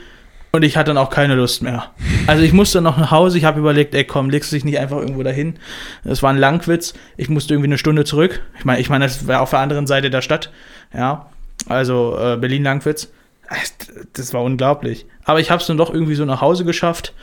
und 0.50 0.64
ich 0.64 0.76
hatte 0.76 0.90
dann 0.90 0.98
auch 0.98 1.10
keine 1.10 1.36
Lust 1.36 1.62
mehr. 1.62 1.92
Also, 2.26 2.42
ich 2.42 2.52
musste 2.52 2.80
noch 2.80 2.98
nach 2.98 3.12
Hause. 3.12 3.38
Ich 3.38 3.44
habe 3.44 3.60
überlegt, 3.60 3.94
ey, 3.94 4.02
komm, 4.02 4.30
legst 4.30 4.50
du 4.50 4.56
dich 4.56 4.64
nicht 4.64 4.80
einfach 4.80 4.98
irgendwo 4.98 5.22
dahin. 5.22 5.60
Das 6.02 6.24
war 6.24 6.30
ein 6.30 6.38
Langwitz. 6.38 6.94
Ich 7.16 7.28
musste 7.28 7.54
irgendwie 7.54 7.68
eine 7.68 7.78
Stunde 7.78 8.04
zurück. 8.04 8.42
Ich 8.58 8.64
meine, 8.64 8.80
ich 8.80 8.90
meine, 8.90 9.04
das 9.04 9.28
wäre 9.28 9.40
auf 9.40 9.50
der 9.50 9.60
anderen 9.60 9.86
Seite 9.86 10.10
der 10.10 10.22
Stadt. 10.22 10.50
Ja, 10.92 11.30
also 11.68 12.18
äh, 12.18 12.36
Berlin-Langwitz. 12.36 13.12
Das 14.14 14.34
war 14.34 14.42
unglaublich. 14.42 15.06
Aber 15.24 15.38
ich 15.38 15.52
habe 15.52 15.60
es 15.60 15.68
dann 15.68 15.76
doch 15.76 15.94
irgendwie 15.94 16.16
so 16.16 16.24
nach 16.24 16.40
Hause 16.40 16.64
geschafft. 16.64 17.14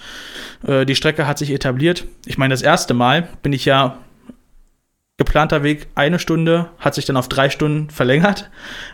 Äh, 0.65 0.85
die 0.85 0.95
Strecke 0.95 1.27
hat 1.27 1.37
sich 1.37 1.51
etabliert. 1.51 2.05
Ich 2.25 2.37
meine, 2.37 2.53
das 2.53 2.61
erste 2.61 2.93
Mal 2.93 3.27
bin 3.41 3.51
ich 3.51 3.65
ja 3.65 3.97
geplanter 5.17 5.61
Weg 5.63 5.87
eine 5.95 6.17
Stunde, 6.17 6.69
hat 6.79 6.95
sich 6.95 7.05
dann 7.05 7.17
auf 7.17 7.29
drei 7.29 7.49
Stunden 7.49 7.89
verlängert, 7.89 8.49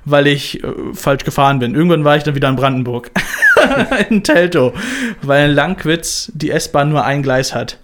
weil 0.06 0.28
ich 0.28 0.64
äh, 0.64 0.74
falsch 0.94 1.24
gefahren 1.24 1.60
bin. 1.60 1.76
Irgendwann 1.76 2.04
war 2.04 2.18
ich 2.18 2.24
dann 2.24 2.36
wieder 2.36 2.50
in 2.50 2.56
Brandenburg. 2.56 3.12
in 4.10 4.24
Teltow. 4.24 4.74
Weil 5.22 5.50
in 5.50 5.56
Langwitz 5.56 6.32
die 6.34 6.52
S-Bahn 6.52 6.90
nur 6.90 7.06
ein 7.06 7.24
Gleis 7.24 7.56
hat. 7.56 7.80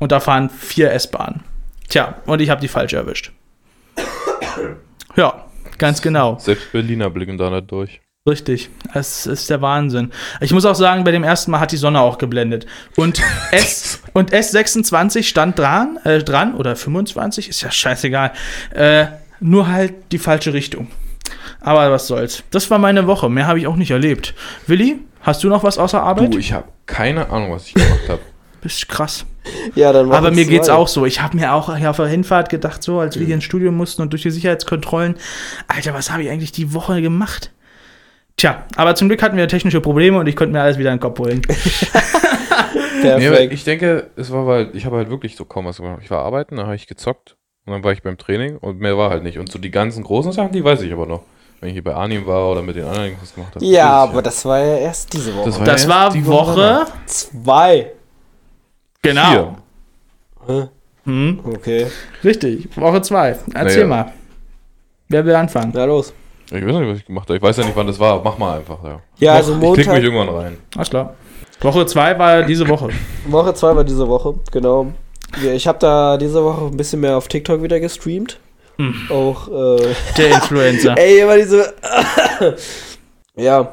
Und 0.00 0.12
da 0.12 0.20
fahren 0.20 0.48
vier 0.50 0.92
S-Bahnen. 0.92 1.42
Tja, 1.88 2.16
und 2.26 2.40
ich 2.40 2.50
habe 2.50 2.60
die 2.60 2.68
falsche 2.68 2.96
erwischt. 2.96 3.32
Ja, 5.16 5.44
ganz 5.78 6.02
genau. 6.02 6.38
Selbst 6.38 6.72
Berliner 6.72 7.10
blicken 7.10 7.38
da 7.38 7.50
nicht 7.50 7.70
durch. 7.70 8.00
Richtig, 8.26 8.70
es 8.94 9.26
ist 9.26 9.50
der 9.50 9.60
Wahnsinn. 9.60 10.10
Ich 10.40 10.50
muss 10.54 10.64
auch 10.64 10.74
sagen, 10.74 11.04
bei 11.04 11.10
dem 11.10 11.24
ersten 11.24 11.50
Mal 11.50 11.60
hat 11.60 11.72
die 11.72 11.76
Sonne 11.76 12.00
auch 12.00 12.16
geblendet. 12.16 12.64
Und 12.96 13.20
S 13.50 14.00
und 14.14 14.32
S26 14.32 15.24
stand 15.24 15.58
dran, 15.58 15.98
äh, 16.04 16.20
dran 16.22 16.54
oder 16.54 16.74
25, 16.74 17.50
ist 17.50 17.60
ja 17.60 17.70
scheißegal. 17.70 18.32
Äh, 18.72 19.08
nur 19.40 19.68
halt 19.68 19.92
die 20.10 20.16
falsche 20.18 20.54
Richtung. 20.54 20.88
Aber 21.60 21.90
was 21.90 22.06
soll's. 22.06 22.42
Das 22.50 22.70
war 22.70 22.78
meine 22.78 23.06
Woche. 23.06 23.28
Mehr 23.28 23.46
habe 23.46 23.58
ich 23.58 23.66
auch 23.66 23.76
nicht 23.76 23.90
erlebt. 23.90 24.32
Willi, 24.66 25.00
hast 25.20 25.44
du 25.44 25.50
noch 25.50 25.62
was 25.62 25.76
außer 25.76 26.02
Arbeit? 26.02 26.32
Du, 26.32 26.38
ich 26.38 26.54
habe 26.54 26.68
keine 26.86 27.28
Ahnung, 27.28 27.52
was 27.52 27.66
ich 27.66 27.74
gemacht 27.74 28.08
habe. 28.08 28.20
Bist 28.62 28.88
krass. 28.88 29.26
Ja, 29.74 29.92
dann 29.92 30.10
Aber 30.10 30.30
mir 30.30 30.46
geht's 30.46 30.68
zwei. 30.68 30.72
auch 30.72 30.88
so. 30.88 31.04
Ich 31.04 31.20
habe 31.20 31.36
mir 31.36 31.52
auch 31.52 31.76
hier 31.76 31.90
auf 31.90 31.96
der 31.96 32.06
Hinfahrt 32.06 32.48
gedacht, 32.48 32.82
so 32.82 33.00
als 33.00 33.18
wir 33.18 33.26
hier 33.26 33.34
ins 33.34 33.44
Studio 33.44 33.70
mussten 33.70 34.00
und 34.00 34.14
durch 34.14 34.22
die 34.22 34.30
Sicherheitskontrollen, 34.30 35.16
Alter, 35.68 35.92
was 35.92 36.10
habe 36.10 36.22
ich 36.22 36.30
eigentlich 36.30 36.52
die 36.52 36.72
Woche 36.72 37.02
gemacht? 37.02 37.50
Tja, 38.36 38.64
aber 38.76 38.94
zum 38.94 39.08
Glück 39.08 39.22
hatten 39.22 39.36
wir 39.36 39.46
technische 39.48 39.80
Probleme 39.80 40.18
und 40.18 40.26
ich 40.26 40.34
konnte 40.36 40.52
mir 40.52 40.60
alles 40.62 40.76
wieder 40.78 40.90
in 40.90 40.96
den 40.96 41.00
Kopf 41.02 41.18
holen. 41.18 41.42
Nee, 43.02 43.44
ich 43.50 43.64
denke, 43.64 44.08
es 44.16 44.32
war 44.32 44.46
weil, 44.46 44.70
ich 44.72 44.86
habe 44.86 44.96
halt 44.96 45.10
wirklich 45.10 45.36
so 45.36 45.44
kaum 45.44 45.66
was 45.66 45.76
gemacht. 45.76 45.98
Ich 46.02 46.10
war 46.10 46.20
arbeiten, 46.24 46.56
dann 46.56 46.64
habe 46.64 46.76
ich 46.76 46.86
gezockt 46.86 47.36
und 47.66 47.72
dann 47.74 47.84
war 47.84 47.92
ich 47.92 48.02
beim 48.02 48.16
Training 48.16 48.56
und 48.56 48.80
mehr 48.80 48.96
war 48.96 49.10
halt 49.10 49.22
nicht. 49.24 49.38
Und 49.38 49.52
so 49.52 49.58
die 49.58 49.70
ganzen 49.70 50.02
großen 50.02 50.32
Sachen, 50.32 50.52
die 50.52 50.64
weiß 50.64 50.80
ich 50.80 50.90
aber 50.92 51.04
noch. 51.04 51.20
Wenn 51.60 51.68
ich 51.68 51.74
hier 51.74 51.84
bei 51.84 51.94
Arnim 51.94 52.26
war 52.26 52.50
oder 52.50 52.62
mit 52.62 52.76
den 52.76 52.84
anderen 52.84 53.14
was 53.20 53.34
gemacht 53.34 53.54
habe. 53.56 53.64
ja, 53.66 53.90
aber 53.90 54.22
das 54.22 54.42
war 54.46 54.58
ja 54.58 54.78
erst 54.78 55.12
diese 55.12 55.34
Woche. 55.36 55.44
Das 55.50 55.58
war- 55.58 55.66
Das 55.66 55.74
erst 55.82 55.88
war 55.88 56.10
die 56.12 56.24
Woche 56.26 56.56
Woche. 56.56 56.86
Zwei. 57.04 57.92
Genau. 59.02 59.56
Vier. 60.46 60.70
Hm, 61.04 61.40
Okay. 61.44 61.86
richtig, 62.22 62.74
Woche 62.74 63.02
zwei. 63.02 63.36
Erzähl 63.52 63.86
Naja. 63.86 64.04
mal. 64.04 64.12
Wer 65.08 65.26
will 65.26 65.34
anfangen? 65.34 65.72
Na 65.74 65.84
los. 65.84 66.14
Ich 66.46 66.64
weiß 66.64 66.74
nicht, 66.76 66.88
was 66.88 66.98
ich 66.98 67.06
gemacht 67.06 67.28
habe. 67.28 67.36
Ich 67.36 67.42
weiß 67.42 67.56
ja 67.56 67.64
nicht, 67.64 67.76
wann 67.76 67.86
das 67.86 67.98
war. 67.98 68.22
Mach 68.22 68.38
mal 68.38 68.58
einfach, 68.58 68.82
ja. 68.84 69.00
Ja, 69.18 69.32
Doch, 69.32 69.36
also 69.38 69.52
Ich 69.54 69.60
klick 69.60 69.76
mich 69.76 69.86
Montag, 69.86 70.02
irgendwann 70.02 70.28
rein. 70.28 70.58
Alles 70.76 70.90
klar. 70.90 71.14
Woche 71.60 71.86
2 71.86 72.18
war 72.18 72.42
diese 72.42 72.68
Woche. 72.68 72.88
Woche 73.26 73.54
2 73.54 73.76
war 73.76 73.84
diese 73.84 74.06
Woche, 74.08 74.34
genau. 74.52 74.92
Ich 75.54 75.66
habe 75.66 75.78
da 75.78 76.16
diese 76.16 76.44
Woche 76.44 76.66
ein 76.66 76.76
bisschen 76.76 77.00
mehr 77.00 77.16
auf 77.16 77.28
TikTok 77.28 77.62
wieder 77.62 77.80
gestreamt. 77.80 78.38
Auch, 79.08 79.48
äh, 79.48 79.94
Der 80.16 80.34
Influencer. 80.34 80.94
ey, 80.98 81.20
immer 81.20 81.36
diese, 81.36 81.72
ja. 83.36 83.72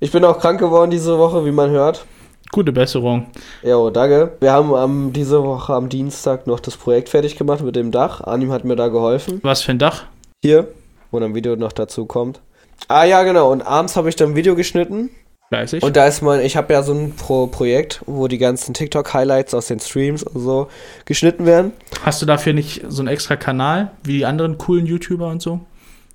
Ich 0.00 0.12
bin 0.12 0.24
auch 0.24 0.38
krank 0.38 0.60
geworden 0.60 0.90
diese 0.90 1.18
Woche, 1.18 1.44
wie 1.44 1.50
man 1.50 1.70
hört. 1.70 2.04
Gute 2.52 2.72
Besserung. 2.72 3.26
Jo, 3.62 3.90
danke. 3.90 4.32
Wir 4.40 4.52
haben 4.52 4.72
am, 4.74 5.12
diese 5.12 5.42
Woche 5.44 5.74
am 5.74 5.88
Dienstag 5.88 6.46
noch 6.46 6.60
das 6.60 6.76
Projekt 6.76 7.08
fertig 7.10 7.36
gemacht 7.36 7.62
mit 7.62 7.76
dem 7.76 7.90
Dach. 7.90 8.22
Anim 8.22 8.52
hat 8.52 8.64
mir 8.64 8.76
da 8.76 8.88
geholfen. 8.88 9.40
Was 9.42 9.62
für 9.62 9.72
ein 9.72 9.78
Dach? 9.78 10.04
Hier, 10.42 10.68
wo 11.10 11.18
dann 11.18 11.32
ein 11.32 11.34
Video 11.34 11.56
noch 11.56 11.72
dazu 11.72 12.06
kommt. 12.06 12.40
Ah 12.86 13.04
ja, 13.04 13.22
genau. 13.22 13.50
Und 13.50 13.62
abends 13.62 13.96
habe 13.96 14.08
ich 14.08 14.16
dann 14.16 14.30
ein 14.30 14.36
Video 14.36 14.54
geschnitten. 14.54 15.10
Fleißig. 15.48 15.82
Und 15.82 15.96
da 15.96 16.06
ist 16.06 16.20
mein, 16.20 16.40
ich 16.40 16.56
habe 16.56 16.72
ja 16.72 16.82
so 16.82 16.92
ein 16.92 17.14
Pro 17.16 17.46
Projekt, 17.46 18.02
wo 18.06 18.28
die 18.28 18.36
ganzen 18.38 18.74
TikTok-Highlights 18.74 19.54
aus 19.54 19.66
den 19.66 19.80
Streams 19.80 20.22
und 20.22 20.40
so 20.40 20.68
geschnitten 21.06 21.46
werden. 21.46 21.72
Hast 22.02 22.20
du 22.20 22.26
dafür 22.26 22.52
nicht 22.52 22.82
so 22.88 23.00
einen 23.00 23.08
extra 23.08 23.36
Kanal, 23.36 23.92
wie 24.04 24.18
die 24.18 24.26
anderen 24.26 24.58
coolen 24.58 24.84
YouTuber 24.84 25.28
und 25.28 25.40
so? 25.40 25.60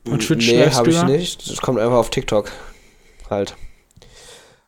Und 0.05 0.19
Twitch 0.19 0.51
Nee, 0.51 0.69
habe 0.69 0.89
ich 0.89 1.03
nicht. 1.03 1.49
Das 1.49 1.61
kommt 1.61 1.79
einfach 1.79 1.97
auf 1.97 2.09
TikTok. 2.09 2.51
Halt. 3.29 3.55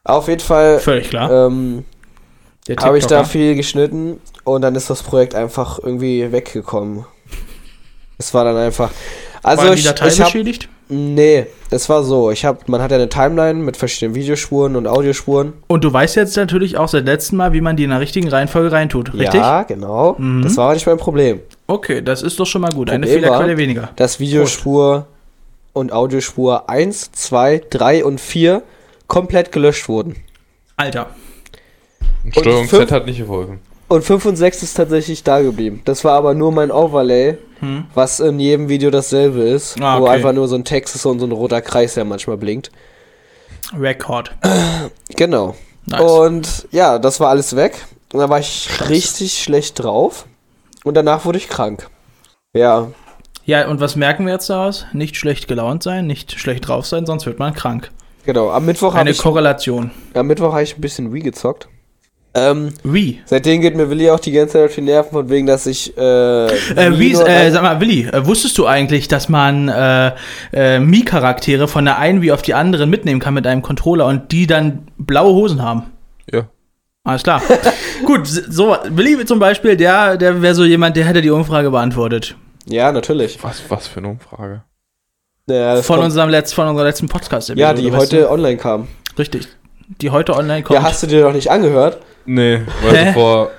Auf 0.03 0.27
jeden 0.27 0.41
Fall 0.41 0.79
Völlig 0.79 1.09
klar. 1.09 1.47
ähm, 1.47 1.85
habe 2.79 2.97
ich 2.97 3.05
da 3.05 3.23
viel 3.23 3.55
geschnitten 3.55 4.19
und 4.43 4.61
dann 4.61 4.75
ist 4.75 4.89
das 4.89 5.03
Projekt 5.03 5.35
einfach 5.35 5.77
irgendwie 5.79 6.31
weggekommen. 6.31 7.05
Es 8.17 8.33
war 8.33 8.45
dann 8.45 8.55
einfach. 8.57 8.91
Also 9.45 9.63
War 9.63 9.73
die 9.73 9.79
ich, 9.79 9.86
Datei 9.86 10.08
ich 10.08 10.19
hab, 10.19 10.25
beschädigt? 10.27 10.69
Nee, 10.89 11.45
es 11.69 11.88
war 11.88 12.03
so. 12.03 12.31
Ich 12.31 12.45
hab, 12.45 12.67
man 12.67 12.81
hat 12.81 12.89
ja 12.89 12.97
eine 12.97 13.10
Timeline 13.10 13.60
mit 13.60 13.77
verschiedenen 13.77 14.15
Videospuren 14.15 14.75
und 14.75 14.88
Audiospuren. 14.88 15.53
Und 15.67 15.84
du 15.84 15.93
weißt 15.93 16.15
jetzt 16.15 16.36
natürlich 16.36 16.77
auch 16.77 16.88
seit 16.88 17.05
letztem 17.05 17.38
Mal, 17.38 17.53
wie 17.53 17.62
man 17.62 17.75
die 17.77 17.84
in 17.84 17.91
der 17.91 17.99
richtigen 17.99 18.27
Reihenfolge 18.27 18.71
reintut, 18.71 19.13
richtig? 19.13 19.36
Ja, 19.36 19.62
genau. 19.62 20.15
Mhm. 20.17 20.41
Das 20.41 20.58
war 20.58 20.65
aber 20.65 20.73
nicht 20.73 20.88
mein 20.88 20.97
Problem. 20.97 21.41
Okay, 21.67 22.01
das 22.01 22.23
ist 22.23 22.39
doch 22.39 22.45
schon 22.47 22.62
mal 22.63 22.71
gut. 22.71 22.89
Eine 22.89 23.05
Problem 23.05 23.21
Fehlerquelle 23.23 23.51
war- 23.53 23.58
weniger. 23.58 23.89
Dass 23.97 24.19
Videospur 24.19 25.05
und 25.73 25.91
Audiospur 25.93 26.67
1, 26.67 27.12
2, 27.12 27.62
3 27.69 28.03
und 28.03 28.19
4 28.19 28.63
komplett 29.05 29.51
gelöscht 29.51 29.88
wurden. 29.88 30.15
Alter. 30.75 31.08
Und 32.23 32.36
Steuerung 32.36 32.67
Z 32.67 32.91
hat 32.91 33.05
nicht 33.05 33.19
geholfen. 33.19 33.60
Und 33.88 34.03
5 34.03 34.25
und 34.25 34.36
6 34.38 34.63
ist 34.63 34.73
tatsächlich 34.73 35.23
da 35.23 35.41
geblieben. 35.41 35.81
Das 35.86 36.03
war 36.03 36.13
aber 36.13 36.34
nur 36.34 36.51
mein 36.51 36.71
Overlay, 36.71 37.38
Hm. 37.65 37.86
was 37.93 38.19
in 38.19 38.39
jedem 38.39 38.69
Video 38.69 38.91
dasselbe 38.91 39.41
ist. 39.41 39.80
Ah, 39.82 39.99
Wo 39.99 40.04
okay. 40.04 40.13
einfach 40.15 40.34
nur 40.34 40.47
so 40.47 40.56
ein 40.56 40.63
Text 40.65 40.95
ist 40.95 41.06
und 41.06 41.19
so 41.19 41.25
ein 41.25 41.32
roter 41.32 41.62
Kreis, 41.62 41.95
der 41.95 42.06
manchmal 42.06 42.38
blinkt. 42.38 42.71
Record. 43.78 44.32
Genau. 45.15 45.56
Nice. 45.86 46.01
Und 46.01 46.67
ja, 46.71 46.99
das 46.99 47.19
war 47.19 47.30
alles 47.30 47.56
weg. 47.56 47.86
Und 48.13 48.19
da 48.19 48.30
war 48.30 48.39
ich 48.39 48.69
richtig 48.89 49.41
schlecht 49.41 49.82
drauf. 49.84 50.25
Und 50.84 50.93
danach 50.95 51.25
wurde 51.25 51.38
ich 51.38 51.49
krank. 51.49 51.88
Ja, 52.54 52.88
Ja, 53.45 53.67
und 53.67 53.80
was 53.82 53.95
merken 53.95 54.25
wir 54.25 54.34
jetzt 54.34 54.49
daraus? 54.49 54.86
Nicht 54.93 55.15
schlecht 55.17 55.47
gelaunt 55.47 55.84
sein, 55.84 56.08
nicht 56.08 56.39
schlecht 56.39 56.67
drauf 56.67 56.86
sein, 56.86 57.06
sonst 57.06 57.25
wird 57.25 57.38
man 57.39 57.54
krank. 57.54 57.91
genau. 58.25 58.49
Am 58.51 58.65
Mittwoch 58.65 58.89
habe 58.93 58.99
Eine 59.01 59.12
ich, 59.12 59.17
Korrelation. 59.19 59.91
am 60.13 60.28
Mittwoch 60.28 60.54
hab 60.54 60.62
ich 60.62 60.78
ein 60.78 60.82
bisschen 60.82 61.12
Wii 61.13 61.21
gezockt. 61.21 61.67
Ähm, 62.37 62.73
Wie? 62.83 63.21
seitdem 63.25 63.61
geht 63.61 63.75
mir 63.77 63.89
Willi 63.89 64.09
auch 64.09 64.19
die 64.19 64.33
ganze 64.33 64.53
Zeit 64.53 64.65
auf 64.69 64.75
die 64.75 64.81
Nerven, 64.81 65.11
von 65.11 65.29
wegen, 65.29 65.47
dass 65.47 65.65
ich. 65.65 65.97
Äh, 65.97 66.45
Äh, 66.47 66.99
wie, 66.99 67.13
äh, 67.13 67.49
sag 67.51 67.61
mal, 67.61 67.79
Willi, 67.79 68.07
äh, 68.11 68.25
wusstest 68.25 68.57
du 68.57 68.65
eigentlich, 68.67 69.07
dass 69.07 69.29
man 69.29 69.69
äh, 69.69 70.11
äh, 70.51 70.79
Mii-Charaktere 70.79 71.67
von 71.69 71.85
der 71.85 71.97
einen 71.97 72.21
wie 72.21 72.33
auf 72.33 72.41
die 72.41 72.53
anderen 72.53 72.89
mitnehmen 72.89 73.21
kann 73.21 73.33
mit 73.33 73.47
einem 73.47 73.61
Controller 73.61 74.05
und 74.07 74.33
die 74.33 74.47
dann 74.47 74.87
blaue 74.97 75.33
Hosen 75.33 75.63
haben? 75.63 75.83
Ja. 76.31 76.47
Alles 77.05 77.23
klar. 77.23 77.41
Gut, 78.05 78.27
so, 78.27 78.75
Willi 78.89 79.25
zum 79.25 79.39
Beispiel, 79.39 79.77
der, 79.77 80.17
der 80.17 80.41
wäre 80.41 80.55
so 80.55 80.65
jemand, 80.65 80.97
der 80.97 81.05
hätte 81.05 81.21
die 81.21 81.29
Umfrage 81.29 81.71
beantwortet. 81.71 82.35
ja, 82.67 82.91
natürlich. 82.91 83.41
Was, 83.41 83.61
was 83.69 83.87
für 83.87 83.99
eine 83.99 84.09
Umfrage. 84.09 84.63
Ja, 85.47 85.77
Von, 85.83 85.99
unserem 85.99 86.29
Letz-, 86.29 86.53
von 86.53 86.67
unserer 86.67 86.85
letzten 86.87 87.07
podcast 87.07 87.49
ja 87.49 87.73
die 87.73 87.91
heute 87.91 88.29
online 88.29 88.57
kam. 88.57 88.87
Richtig. 89.17 89.47
Die 90.01 90.09
heute 90.09 90.35
online 90.35 90.63
kommt. 90.63 90.79
Ja, 90.79 90.83
hast 90.83 91.03
du 91.03 91.07
dir 91.07 91.23
noch 91.23 91.33
nicht 91.33 91.49
angehört? 91.51 92.01
Nee, 92.25 92.61
weil 92.83 92.95
Hä? 92.97 93.07
sie 93.07 93.13
vor 93.13 93.51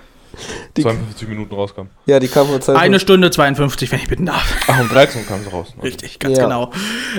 Die- 0.77 0.83
52 0.83 1.29
Minuten 1.29 1.55
rauskam. 1.55 1.83
Ja, 2.07 2.19
die 2.19 2.29
kam 2.29 2.47
vor 2.49 2.61
Zeit. 2.61 2.77
Eine 2.77 2.99
Stunde 3.01 3.31
52, 3.31 3.91
wenn 3.93 4.01
ich 4.01 4.09
bitten 4.09 4.27
darf. 4.27 4.45
Ach, 4.67 4.81
um 4.81 4.89
13 4.89 5.27
kam 5.27 5.43
sie 5.43 5.51
raus. 5.51 5.73
Ne? 5.77 5.85
Richtig, 5.85 6.19
ganz 6.19 6.37
Ja. 6.37 6.45
genau. 6.45 6.73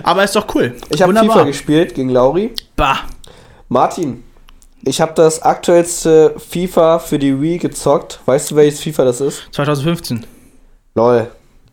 Aber 0.03 0.23
ist 0.23 0.35
doch 0.35 0.53
cool. 0.55 0.75
Ich 0.89 1.01
habe 1.01 1.13
FIFA 1.15 1.43
gespielt 1.43 1.95
gegen 1.95 2.09
Lauri. 2.09 2.53
Bah. 2.75 2.99
Martin, 3.69 4.23
ich 4.83 5.01
habe 5.01 5.13
das 5.15 5.41
aktuellste 5.41 6.35
FIFA 6.37 6.99
für 6.99 7.17
die 7.17 7.41
Wii 7.41 7.57
gezockt. 7.57 8.19
Weißt 8.25 8.51
du, 8.51 8.55
welches 8.55 8.81
FIFA 8.81 9.05
das 9.05 9.21
ist? 9.21 9.43
2015. 9.51 10.25
Lol. 10.95 11.27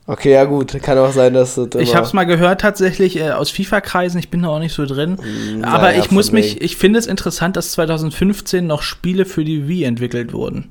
Okay, 0.06 0.32
ja 0.32 0.44
gut. 0.44 0.80
Kann 0.82 0.98
auch 0.98 1.12
sein, 1.12 1.32
dass 1.32 1.54
das 1.54 1.68
Ich 1.76 1.94
habe 1.94 2.06
es 2.06 2.12
mal 2.12 2.24
gehört 2.24 2.60
tatsächlich 2.60 3.16
äh, 3.16 3.30
aus 3.30 3.50
FIFA-Kreisen, 3.50 4.18
ich 4.18 4.28
bin 4.28 4.42
da 4.42 4.48
auch 4.48 4.58
nicht 4.58 4.74
so 4.74 4.84
drin. 4.84 5.16
Aber 5.62 5.84
naja, 5.84 5.98
ich 5.98 6.10
muss 6.10 6.30
mich, 6.30 6.60
ich 6.60 6.76
finde 6.76 6.98
es 6.98 7.06
interessant, 7.06 7.56
dass 7.56 7.72
2015 7.72 8.66
noch 8.66 8.82
Spiele 8.82 9.24
für 9.24 9.44
die 9.44 9.66
Wii 9.66 9.84
entwickelt 9.84 10.32
wurden. 10.34 10.70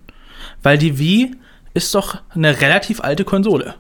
Weil 0.61 0.77
die 0.77 0.99
Wii 0.99 1.35
ist 1.73 1.95
doch 1.95 2.17
eine 2.29 2.61
relativ 2.61 3.01
alte 3.01 3.23
Konsole. 3.23 3.75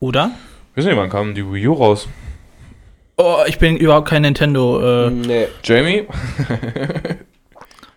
Oder? 0.00 0.30
Wissen 0.74 0.88
nicht, 0.88 0.96
wann 0.96 1.10
kam 1.10 1.34
die 1.34 1.44
Wii 1.44 1.68
U 1.68 1.74
raus? 1.74 2.08
Oh, 3.18 3.38
ich 3.46 3.58
bin 3.58 3.76
überhaupt 3.76 4.08
kein 4.08 4.22
Nintendo 4.22 5.06
äh, 5.08 5.10
Nee. 5.10 5.48
Jamie? 5.64 6.06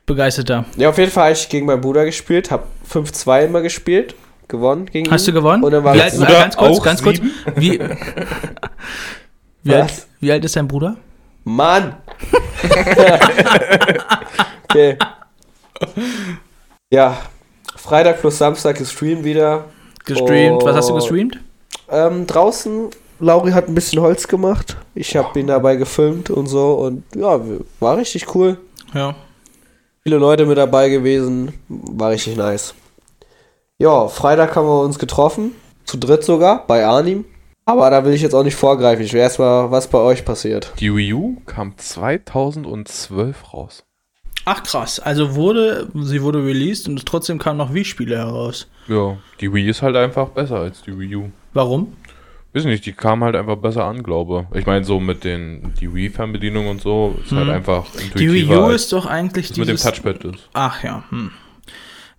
begeisterter. 0.06 0.65
Ja, 0.75 0.89
auf 0.89 0.97
jeden 0.97 1.12
Fall 1.12 1.25
habe 1.25 1.34
ich 1.34 1.47
gegen 1.47 1.65
meinen 1.65 1.82
Bruder 1.82 2.06
gespielt. 2.06 2.51
Hab 2.51 2.67
5-2 2.91 3.45
immer 3.45 3.62
gespielt. 3.62 4.15
Gewonnen 4.52 4.86
gegen 4.86 5.10
Hast 5.10 5.28
du 5.28 5.32
gewonnen? 5.32 5.64
Dann 5.64 5.84
war 5.84 5.94
alt, 5.94 6.14
Bruder 6.14 6.28
ganz 6.28 6.58
kurz, 6.58 6.78
auch 6.78 6.84
ganz 6.84 7.02
kurz. 7.02 7.22
Wie, 7.56 7.80
wie, 9.64 9.74
alt, 9.74 10.08
wie 10.20 10.32
alt 10.32 10.44
ist 10.44 10.56
dein 10.58 10.68
Bruder? 10.68 10.98
Mann! 11.46 11.96
okay. 14.70 14.98
Ja. 16.92 17.18
Freitag 17.78 18.20
plus 18.20 18.38
Samstag 18.38 18.78
gestreamt 18.78 19.24
wieder. 19.24 19.66
Gestreamt. 20.06 20.64
Was 20.64 20.76
hast 20.76 20.90
du 20.90 20.94
Oh. 20.94 20.96
gestreamt? 20.98 21.40
Ähm, 21.90 22.28
draußen, 22.28 22.90
Lauri 23.20 23.52
hat 23.52 23.70
ein 23.70 23.76
bisschen 23.76 24.02
Holz 24.02 24.28
gemacht. 24.28 24.76
Ich 24.94 25.16
habe 25.16 25.40
ihn 25.40 25.48
dabei 25.48 25.78
gefilmt 25.78 26.30
und 26.30 26.48
so. 26.48 26.74
Und 26.74 27.04
ja, 27.16 27.40
war 27.80 27.98
richtig 27.98 28.36
cool. 28.36 28.58
Ja. 28.94 29.16
Viele 30.04 30.18
Leute 30.18 30.46
mit 30.46 30.58
dabei 30.58 30.90
gewesen. 30.90 31.54
War 31.70 32.12
richtig 32.12 32.36
nice. 32.36 32.74
Ja, 33.82 34.08
Freitag 34.08 34.56
haben 34.56 34.67
wir 34.67 34.82
uns 34.84 35.00
getroffen. 35.00 35.54
Zu 35.86 35.98
dritt 35.98 36.24
sogar, 36.24 36.67
bei 36.67 36.86
Arnim. 36.86 37.26
Aber 37.65 37.89
da 37.89 38.06
will 38.06 38.13
ich 38.13 38.22
jetzt 38.22 38.36
auch 38.36 38.44
nicht 38.44 38.56
vorgreifen. 38.56 39.04
Ich 39.04 39.12
will 39.12 39.22
erstmal, 39.22 39.72
was 39.72 39.88
bei 39.88 39.98
euch 39.98 40.24
passiert. 40.24 40.72
Die 40.80 40.96
Wii 40.96 41.13
U 41.13 41.41
kam 41.48 41.76
2012 41.76 43.54
raus. 43.56 43.84
Ach 44.46 44.62
krass, 44.62 45.00
also 45.00 45.34
wurde, 45.34 45.88
sie 45.96 46.22
wurde 46.22 46.46
released 46.46 46.88
und 46.88 47.04
trotzdem 47.08 47.39
kamen 47.39 47.58
noch 47.58 47.74
Wii-Spiele 47.74 48.17
heraus. 48.20 48.67
Ja, 48.88 49.17
die 49.39 49.52
Wii 49.52 49.67
ist 49.70 49.82
halt 49.82 49.96
einfach 49.96 50.30
besser 50.30 50.58
als 50.58 50.84
die 50.84 51.00
Wii 51.00 51.15
U. 51.15 51.32
Warum? 51.54 51.94
Weiß 52.54 52.65
nicht, 52.65 52.86
die 52.86 52.94
kam 52.94 53.24
halt 53.24 53.36
einfach 53.36 53.56
besser 53.56 53.86
an, 53.86 54.04
glaube 54.04 54.46
Ich 54.54 54.67
meine, 54.67 54.84
so 54.86 55.00
mit 55.00 55.24
den 55.24 55.74
die 55.82 55.91
Wii-Fernbedienung 55.91 56.67
und 56.67 56.82
so 56.82 57.15
ist 57.24 57.32
halt 57.32 57.48
Hm. 57.48 57.54
einfach 57.54 57.86
Die 57.98 58.04
intuitiver, 58.04 58.67
Wii 58.67 58.70
U 58.70 58.70
ist 58.70 58.94
doch 58.94 59.08
eigentlich 59.08 59.48
das 59.50 59.58
mit 59.58 59.70
dem. 59.70 59.78
Touchpad 59.78 60.24
ist. 60.26 60.50
Ach 60.54 60.84
ja, 60.84 61.04
hm. 61.10 61.32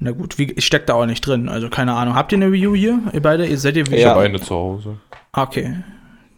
Na 0.04 0.10
gut, 0.10 0.36
wie, 0.38 0.50
ich 0.52 0.66
steck 0.66 0.86
da 0.86 0.94
auch 0.94 1.06
nicht 1.06 1.24
drin, 1.24 1.48
also 1.48 1.68
keine 1.70 1.92
Ahnung. 1.94 2.14
Habt 2.16 2.32
ihr 2.32 2.36
eine 2.38 2.50
Wii 2.50 2.66
U 2.66 2.74
hier? 2.74 2.98
Ihr 3.12 3.22
beide? 3.22 3.46
Ihr 3.46 3.56
seid 3.58 3.76
ihr 3.76 3.86
Wii? 3.86 3.94
Ich 3.96 4.02
Ja. 4.02 4.10
habe 4.10 4.22
eine 4.22 4.40
zu 4.40 4.52
Hause. 4.54 4.96
Okay. 5.32 5.76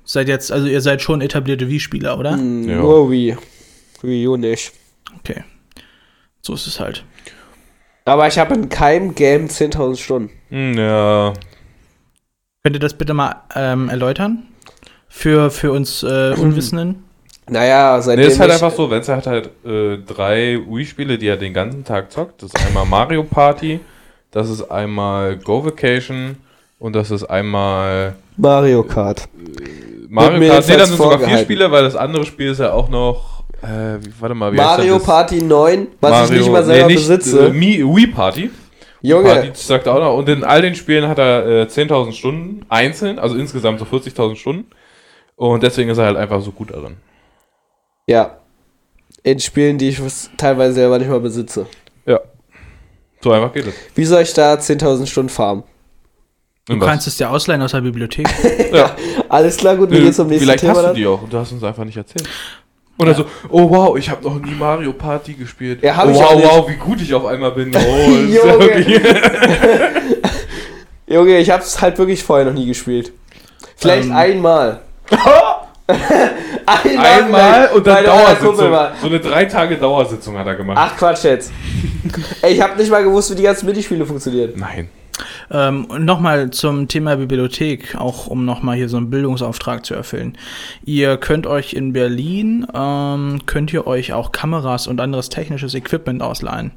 Seid 0.05 0.29
jetzt, 0.29 0.53
also 0.53 0.67
ihr 0.67 0.83
seid 0.83 1.01
schon 1.01 1.23
etablierte 1.23 1.67
Wii-Spieler, 1.69 2.19
oder? 2.19 2.33
Hm, 2.33 2.69
Ja. 2.69 2.77
Nur 2.77 3.11
Wii. 3.11 3.39
Wii 4.03 4.29
U 4.29 4.37
nicht. 4.37 4.73
Okay. 5.19 5.45
So 6.43 6.53
ist 6.53 6.67
es 6.67 6.79
halt. 6.79 7.05
Aber 8.05 8.29
ich 8.29 8.39
habe 8.39 8.53
in 8.55 8.69
keinem 8.69 9.15
Game 9.15 9.47
10.000 9.49 9.97
Stunden. 9.97 10.31
Hm, 10.51 10.75
ja, 10.75 11.33
Könnt 12.63 12.77
ihr 12.77 12.81
das 12.81 12.95
bitte 12.95 13.15
mal 13.15 13.37
ähm, 13.55 13.89
erläutern? 13.89 14.43
Für, 15.09 15.51
für 15.51 15.73
uns 15.73 16.03
äh, 16.03 16.35
Unwissenden? 16.39 17.05
Naja, 17.49 18.01
seitdem 18.01 18.25
Nee, 18.25 18.33
ist 18.33 18.41
halt 18.41 18.53
einfach 18.53 18.71
so, 18.71 18.91
wenn 18.91 19.03
hat 19.03 19.27
halt 19.27 19.51
äh, 19.67 19.99
drei 19.99 20.59
Wii-Spiele, 20.67 21.19
die 21.19 21.29
er 21.29 21.37
den 21.37 21.53
ganzen 21.53 21.85
Tag 21.85 22.11
zockt. 22.11 22.43
Das 22.43 22.51
ist 22.55 22.67
einmal 22.67 22.87
Mario 22.87 23.23
Party, 23.23 23.81
das 24.31 24.49
ist 24.49 24.71
einmal 24.71 25.37
Go 25.37 25.65
Vacation 25.65 26.37
und 26.79 26.95
das 26.95 27.11
ist 27.11 27.25
einmal 27.25 28.15
Mario 28.37 28.83
Kart. 28.83 29.29
Mario 30.09 30.39
mir 30.39 30.49
Kart. 30.49 30.69
Nee, 30.69 30.77
dann 30.77 30.87
sind 30.87 30.97
sogar 30.97 31.19
vier. 31.19 31.39
Spiele, 31.39 31.71
weil 31.71 31.85
das 31.85 31.97
andere 31.97 32.25
Spiel 32.25 32.51
ist 32.51 32.61
ja 32.61 32.73
auch 32.73 32.89
noch. 32.89 33.45
Äh, 33.63 33.99
warte 34.19 34.35
mal, 34.35 34.53
wie 34.53 34.57
Mario? 34.57 34.99
Party 34.99 35.43
9, 35.43 35.87
was 36.01 36.11
Mario, 36.11 36.25
ich 36.25 36.41
nicht 36.41 36.53
mal 36.53 36.65
selber 36.65 36.87
nee, 36.87 36.95
nicht, 36.95 37.09
besitze. 37.09 37.49
Äh, 37.49 37.55
Wii 37.55 38.07
Party. 38.09 38.51
Junge, 39.03 39.25
Party 39.25 39.51
sagt 39.53 39.87
auch 39.87 39.99
noch. 39.99 40.17
Und 40.17 40.29
in 40.31 40.45
all 40.45 40.63
den 40.63 40.75
Spielen 40.75 41.09
hat 41.09 41.19
er 41.19 41.47
äh, 41.47 41.63
10.000 41.65 42.13
Stunden 42.13 42.65
einzeln, 42.71 43.19
also 43.19 43.37
insgesamt 43.37 43.79
so 43.79 43.85
40.000 43.85 44.37
Stunden. 44.37 44.67
Und 45.37 45.63
deswegen 45.63 45.91
ist 45.91 45.99
er 45.99 46.07
halt 46.07 46.17
einfach 46.17 46.41
so 46.41 46.53
gut 46.53 46.71
darin. 46.71 46.97
Ja. 48.07 48.39
In 49.23 49.41
Spielen, 49.41 49.79
die 49.79 49.89
ich 49.89 50.01
teilweise 50.37 50.75
selber 50.75 50.99
nicht 50.99 51.09
mal 51.09 51.21
besitze. 51.21 51.67
Ja. 52.07 52.21
So 53.23 53.33
einfach 53.33 53.53
geht 53.53 53.67
es. 53.67 53.75
Wie 53.95 54.05
soll 54.05 54.23
ich 54.23 54.35
da 54.35 54.55
10.000 54.55 55.07
Stunden 55.07 55.31
farmen? 55.31 55.65
Du 56.67 56.79
kannst 56.79 57.07
es 57.07 57.19
dir 57.19 57.31
ausleihen 57.31 57.61
aus 57.61 57.73
der 57.73 57.83
Bibliothek. 57.83 58.27
ja. 58.73 58.97
Alles 59.29 59.57
klar, 59.57 59.77
gut, 59.77 59.91
wir 59.91 60.01
gehen 60.01 60.13
zum 60.13 60.29
nächsten 60.29 60.45
Vielleicht 60.47 60.61
Thema. 60.61 60.77
hast 60.77 60.91
du 60.91 60.95
die 60.95 61.07
auch 61.07 61.23
und 61.23 61.33
du 61.33 61.39
hast 61.39 61.53
uns 61.53 61.63
einfach 61.63 61.85
nicht 61.85 61.97
erzählt. 61.97 62.29
Oder 62.97 63.15
so, 63.15 63.27
oh 63.51 63.69
wow, 63.69 63.99
ich 63.99 64.09
habe 64.09 64.23
noch 64.23 64.39
nie 64.39 64.55
Mario 64.55 64.93
Party 64.93 65.35
gespielt. 65.35 65.83
Ja, 65.83 65.97
hab 65.97 66.07
oh, 66.07 66.11
ich 66.11 66.17
wow, 66.17 66.43
wow, 66.43 66.69
wie 66.69 66.77
gut 66.77 67.03
ich 67.03 67.13
auf 67.13 67.27
einmal 67.27 67.51
bin. 67.51 67.73
Oh, 67.77 68.11
ja 68.29 68.55
Junge. 68.55 68.87
Junge, 71.07 71.39
ich 71.39 71.51
hab's 71.51 71.81
halt 71.83 71.99
wirklich 71.99 72.23
vorher 72.23 72.47
noch 72.47 72.55
nie 72.55 72.67
gespielt. 72.67 73.13
Vielleicht 73.77 74.09
Ähm. 74.09 74.17
einmal. 74.17 74.81
Einmal, 76.67 77.07
Einmal 77.07 77.69
und 77.75 77.87
dann 77.87 78.05
Dauersitzung. 78.05 78.71
war. 78.71 78.93
So 79.01 79.07
eine 79.07 79.21
drei 79.21 79.45
Tage 79.47 79.77
Dauersitzung 79.77 80.39
hat 80.39 80.47
er 80.47 80.55
gemacht. 80.57 80.79
Ach 80.81 80.97
Quatsch 80.97 81.25
jetzt. 81.25 81.53
Ey, 82.43 82.55
ich 82.55 82.61
hab 82.61 82.77
nicht 82.77 82.91
mal 82.91 83.03
gewusst, 83.03 83.31
wie 83.31 83.35
die 83.35 83.43
ganzen 83.43 83.67
Minispiele 83.67 84.05
funktionieren. 84.07 84.53
Nein. 84.57 84.89
Ähm, 85.51 85.85
und 85.87 86.05
nochmal 86.05 86.51
zum 86.51 86.89
Thema 86.89 87.17
Bibliothek, 87.17 87.95
auch 87.97 88.27
um 88.27 88.45
nochmal 88.45 88.77
hier 88.77 88.89
so 88.89 88.97
einen 88.97 89.11
Bildungsauftrag 89.11 89.85
zu 89.87 89.95
erfüllen. 89.95 90.37
Ihr 90.85 91.17
könnt 91.19 91.47
euch 91.47 91.75
in 91.75 91.93
Berlin, 91.93 92.67
ähm, 92.75 93.41
könnt 93.47 93.73
ihr 93.73 93.87
euch 93.87 94.13
auch 94.13 94.33
Kameras 94.33 94.87
und 94.87 95.01
anderes 95.01 95.29
technisches 95.29 95.75
Equipment 95.75 96.23
ausleihen. 96.23 96.73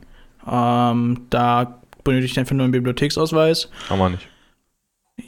Ähm, 0.50 1.22
da 1.30 1.80
benötigt 2.04 2.38
ihr 2.38 2.42
einfach 2.42 2.56
nur 2.56 2.66
einen 2.66 2.72
Bibliotheksausweis. 2.74 3.70
Kann 3.88 4.00
man 4.00 4.12
nicht. 4.14 4.28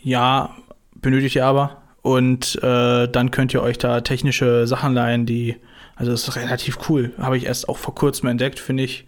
Ja, 0.03 0.51
benötigt 0.95 1.35
ihr 1.35 1.45
aber. 1.45 1.78
Und 2.01 2.61
äh, 2.63 3.07
dann 3.07 3.31
könnt 3.31 3.53
ihr 3.53 3.61
euch 3.61 3.77
da 3.77 4.01
technische 4.01 4.67
Sachen 4.67 4.93
leihen, 4.93 5.25
die, 5.25 5.57
also 5.95 6.11
das 6.11 6.27
ist 6.27 6.35
relativ 6.35 6.77
cool. 6.89 7.11
Habe 7.19 7.37
ich 7.37 7.45
erst 7.45 7.67
auch 7.67 7.77
vor 7.77 7.93
kurzem 7.95 8.29
entdeckt, 8.29 8.59
finde 8.59 8.83
ich 8.83 9.05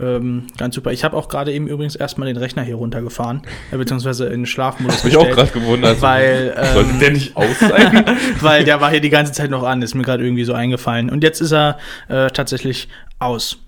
ähm, 0.00 0.46
ganz 0.56 0.76
super. 0.76 0.92
Ich 0.92 1.02
habe 1.02 1.16
auch 1.16 1.28
gerade 1.28 1.52
eben 1.52 1.66
übrigens 1.66 1.96
erstmal 1.96 2.28
den 2.28 2.36
Rechner 2.36 2.62
hier 2.62 2.76
runtergefahren, 2.76 3.42
äh, 3.72 3.76
beziehungsweise 3.76 4.26
in 4.26 4.42
den 4.42 4.46
Schlafmodus 4.46 4.98
Hab 4.98 5.06
ich 5.06 5.16
auch 5.16 5.28
gerade 5.28 5.50
gewundert. 5.50 6.00
Weil, 6.00 6.54
ähm, 6.56 6.66
Sollte 6.74 6.98
der 7.00 7.10
nicht 7.10 7.36
aus 7.36 7.58
sein? 7.58 8.04
weil 8.40 8.64
der 8.64 8.80
war 8.80 8.90
hier 8.90 9.00
die 9.00 9.10
ganze 9.10 9.32
Zeit 9.32 9.50
noch 9.50 9.64
an, 9.64 9.82
ist 9.82 9.94
mir 9.94 10.04
gerade 10.04 10.24
irgendwie 10.24 10.44
so 10.44 10.52
eingefallen. 10.52 11.10
Und 11.10 11.24
jetzt 11.24 11.40
ist 11.40 11.52
er 11.52 11.78
äh, 12.08 12.28
tatsächlich 12.28 12.88
aus. 13.18 13.58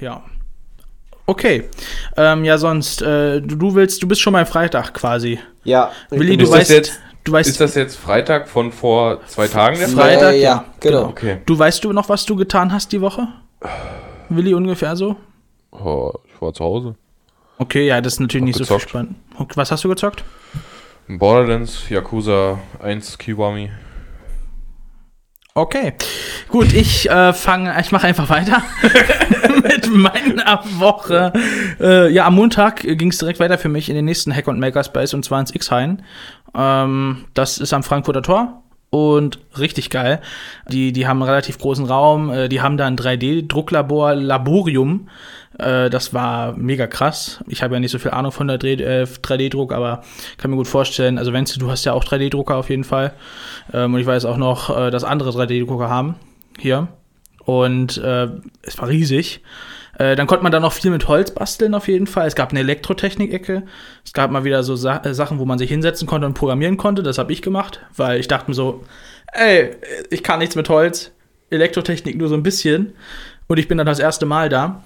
Ja. 0.00 0.22
Okay. 1.26 1.64
Ähm, 2.16 2.44
ja, 2.44 2.58
sonst, 2.58 3.02
äh, 3.02 3.40
du, 3.40 3.74
willst, 3.74 4.02
du 4.02 4.08
bist 4.08 4.20
schon 4.20 4.32
mal 4.32 4.44
Freitag 4.46 4.94
quasi. 4.94 5.38
Ja. 5.64 5.92
Willi, 6.10 6.36
du 6.36 6.50
weißt, 6.50 6.70
jetzt- 6.70 7.00
du 7.24 7.32
weißt, 7.32 7.48
ist 7.50 7.60
das 7.60 7.74
jetzt 7.74 7.96
Freitag 7.96 8.48
von 8.48 8.70
vor 8.72 9.20
zwei 9.26 9.48
Tagen 9.48 9.78
der 9.78 9.88
Freitag? 9.88 10.20
Freitag? 10.20 10.34
Ja, 10.34 10.38
ja, 10.40 10.64
genau. 10.80 11.04
Okay. 11.06 11.38
Du 11.46 11.58
weißt 11.58 11.82
du 11.84 11.92
noch, 11.92 12.08
was 12.08 12.24
du 12.26 12.36
getan 12.36 12.72
hast 12.72 12.92
die 12.92 13.00
Woche? 13.00 13.28
Willi, 14.28 14.54
ungefähr 14.54 14.94
so? 14.96 15.16
Oh, 15.72 16.12
ich 16.32 16.40
war 16.40 16.52
zu 16.52 16.64
Hause. 16.64 16.94
Okay, 17.58 17.86
ja, 17.86 18.00
das 18.00 18.14
ist 18.14 18.20
natürlich 18.20 18.42
Hab 18.42 18.46
nicht 18.46 18.58
so 18.58 18.64
viel 18.64 18.74
gezockt. 18.76 18.90
spannend. 18.90 19.16
Okay, 19.38 19.52
Was 19.56 19.70
hast 19.70 19.84
du 19.84 19.88
gezockt? 19.88 20.24
Borderlands, 21.08 21.88
Yakuza 21.88 22.58
1, 22.82 23.18
Kiwami. 23.18 23.70
Okay, 25.56 25.92
gut, 26.48 26.72
ich 26.72 27.08
äh, 27.08 27.32
fange, 27.32 27.80
ich 27.80 27.92
mache 27.92 28.08
einfach 28.08 28.28
weiter 28.28 28.60
mit 29.62 29.88
meiner 29.94 30.60
Woche. 30.78 31.32
Äh, 31.78 32.10
ja, 32.10 32.26
am 32.26 32.34
Montag 32.34 32.80
ging 32.80 33.10
es 33.10 33.18
direkt 33.18 33.38
weiter 33.38 33.56
für 33.56 33.68
mich 33.68 33.88
in 33.88 33.94
den 33.94 34.04
nächsten 34.04 34.34
Hack 34.34 34.48
und 34.48 34.58
Makerspace 34.58 35.14
und 35.14 35.24
zwar 35.24 35.38
ins 35.38 35.54
X-Hain. 35.54 36.02
Ähm, 36.54 37.24
das 37.34 37.58
ist 37.58 37.72
am 37.72 37.82
Frankfurter 37.82 38.22
Tor 38.22 38.62
und 38.94 39.40
richtig 39.58 39.90
geil. 39.90 40.20
Die, 40.68 40.92
die 40.92 41.08
haben 41.08 41.20
einen 41.20 41.28
relativ 41.28 41.58
großen 41.58 41.84
Raum, 41.84 42.30
äh, 42.30 42.48
die 42.48 42.60
haben 42.60 42.76
da 42.76 42.86
ein 42.86 42.96
3D-Drucklabor, 42.96 44.14
Laborium. 44.14 45.08
Äh, 45.58 45.90
das 45.90 46.14
war 46.14 46.56
mega 46.56 46.86
krass. 46.86 47.42
Ich 47.48 47.64
habe 47.64 47.74
ja 47.74 47.80
nicht 47.80 47.90
so 47.90 47.98
viel 47.98 48.12
Ahnung 48.12 48.30
von 48.30 48.46
der 48.46 48.60
3D 48.60 48.82
äh, 48.82 49.02
3D-Druck, 49.02 49.72
aber 49.72 50.02
kann 50.36 50.52
mir 50.52 50.56
gut 50.56 50.68
vorstellen, 50.68 51.18
also 51.18 51.32
wenn 51.32 51.44
du 51.44 51.70
hast 51.70 51.84
ja 51.84 51.92
auch 51.92 52.04
3D-Drucker 52.04 52.56
auf 52.56 52.70
jeden 52.70 52.84
Fall. 52.84 53.14
Ähm, 53.72 53.94
und 53.94 54.00
ich 54.00 54.06
weiß 54.06 54.26
auch 54.26 54.36
noch, 54.36 54.76
äh, 54.76 54.90
dass 54.92 55.02
andere 55.02 55.30
3D-Drucker 55.30 55.88
haben 55.88 56.14
hier. 56.58 56.86
Und 57.44 57.98
es 57.98 58.78
war 58.78 58.88
riesig. 58.88 59.42
Äh, 59.98 60.16
dann 60.16 60.26
konnte 60.26 60.42
man 60.42 60.52
da 60.52 60.60
noch 60.60 60.72
viel 60.72 60.90
mit 60.90 61.08
Holz 61.08 61.30
basteln 61.30 61.74
auf 61.74 61.88
jeden 61.88 62.06
Fall. 62.06 62.26
Es 62.26 62.34
gab 62.34 62.50
eine 62.50 62.60
Elektrotechnik-Ecke. 62.60 63.64
Es 64.04 64.12
gab 64.12 64.30
mal 64.30 64.44
wieder 64.44 64.62
so 64.62 64.76
Sa 64.76 64.98
äh, 64.98 65.14
Sachen, 65.14 65.38
wo 65.38 65.44
man 65.44 65.58
sich 65.58 65.70
hinsetzen 65.70 66.06
konnte 66.06 66.26
und 66.26 66.34
programmieren 66.34 66.76
konnte. 66.76 67.02
Das 67.02 67.18
habe 67.18 67.32
ich 67.32 67.42
gemacht, 67.42 67.80
weil 67.96 68.20
ich 68.20 68.28
dachte 68.28 68.50
mir 68.50 68.54
so, 68.54 68.84
ey, 69.32 69.76
ich 70.10 70.22
kann 70.22 70.38
nichts 70.38 70.56
mit 70.56 70.68
Holz. 70.68 71.12
Elektrotechnik 71.50 72.16
nur 72.16 72.28
so 72.28 72.34
ein 72.34 72.42
bisschen. 72.42 72.94
Und 73.46 73.58
ich 73.58 73.68
bin 73.68 73.78
dann 73.78 73.86
das 73.86 73.98
erste 73.98 74.26
Mal 74.26 74.48
da. 74.48 74.82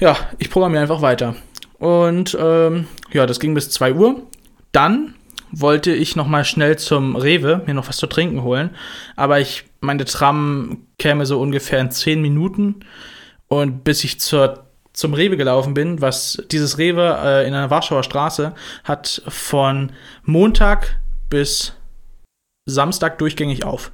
Ja, 0.00 0.16
ich 0.38 0.50
programmiere 0.50 0.82
einfach 0.82 1.02
weiter. 1.02 1.36
Und 1.78 2.36
ähm, 2.40 2.86
ja, 3.12 3.26
das 3.26 3.40
ging 3.40 3.54
bis 3.54 3.70
2 3.70 3.94
Uhr. 3.94 4.22
Dann 4.70 5.14
wollte 5.50 5.92
ich 5.92 6.16
noch 6.16 6.26
mal 6.26 6.44
schnell 6.44 6.78
zum 6.78 7.14
Rewe 7.16 7.62
mir 7.66 7.74
noch 7.74 7.88
was 7.88 7.98
zu 7.98 8.06
trinken 8.06 8.42
holen. 8.42 8.70
Aber 9.16 9.40
ich, 9.40 9.64
meine 9.80 10.04
Tram 10.04 10.86
käme 10.98 11.26
so 11.26 11.40
ungefähr 11.40 11.80
in 11.80 11.90
10 11.90 12.22
Minuten. 12.22 12.80
Und 13.52 13.84
bis 13.84 14.02
ich 14.02 14.18
zur, 14.18 14.64
zum 14.94 15.12
Rewe 15.12 15.36
gelaufen 15.36 15.74
bin, 15.74 16.00
was 16.00 16.42
dieses 16.50 16.78
Rewe 16.78 17.18
äh, 17.22 17.46
in 17.46 17.52
einer 17.52 17.68
Warschauer 17.68 18.02
Straße 18.02 18.54
hat 18.82 19.20
von 19.28 19.92
Montag 20.24 20.98
bis 21.28 21.74
Samstag 22.64 23.18
durchgängig 23.18 23.66
auf. 23.66 23.92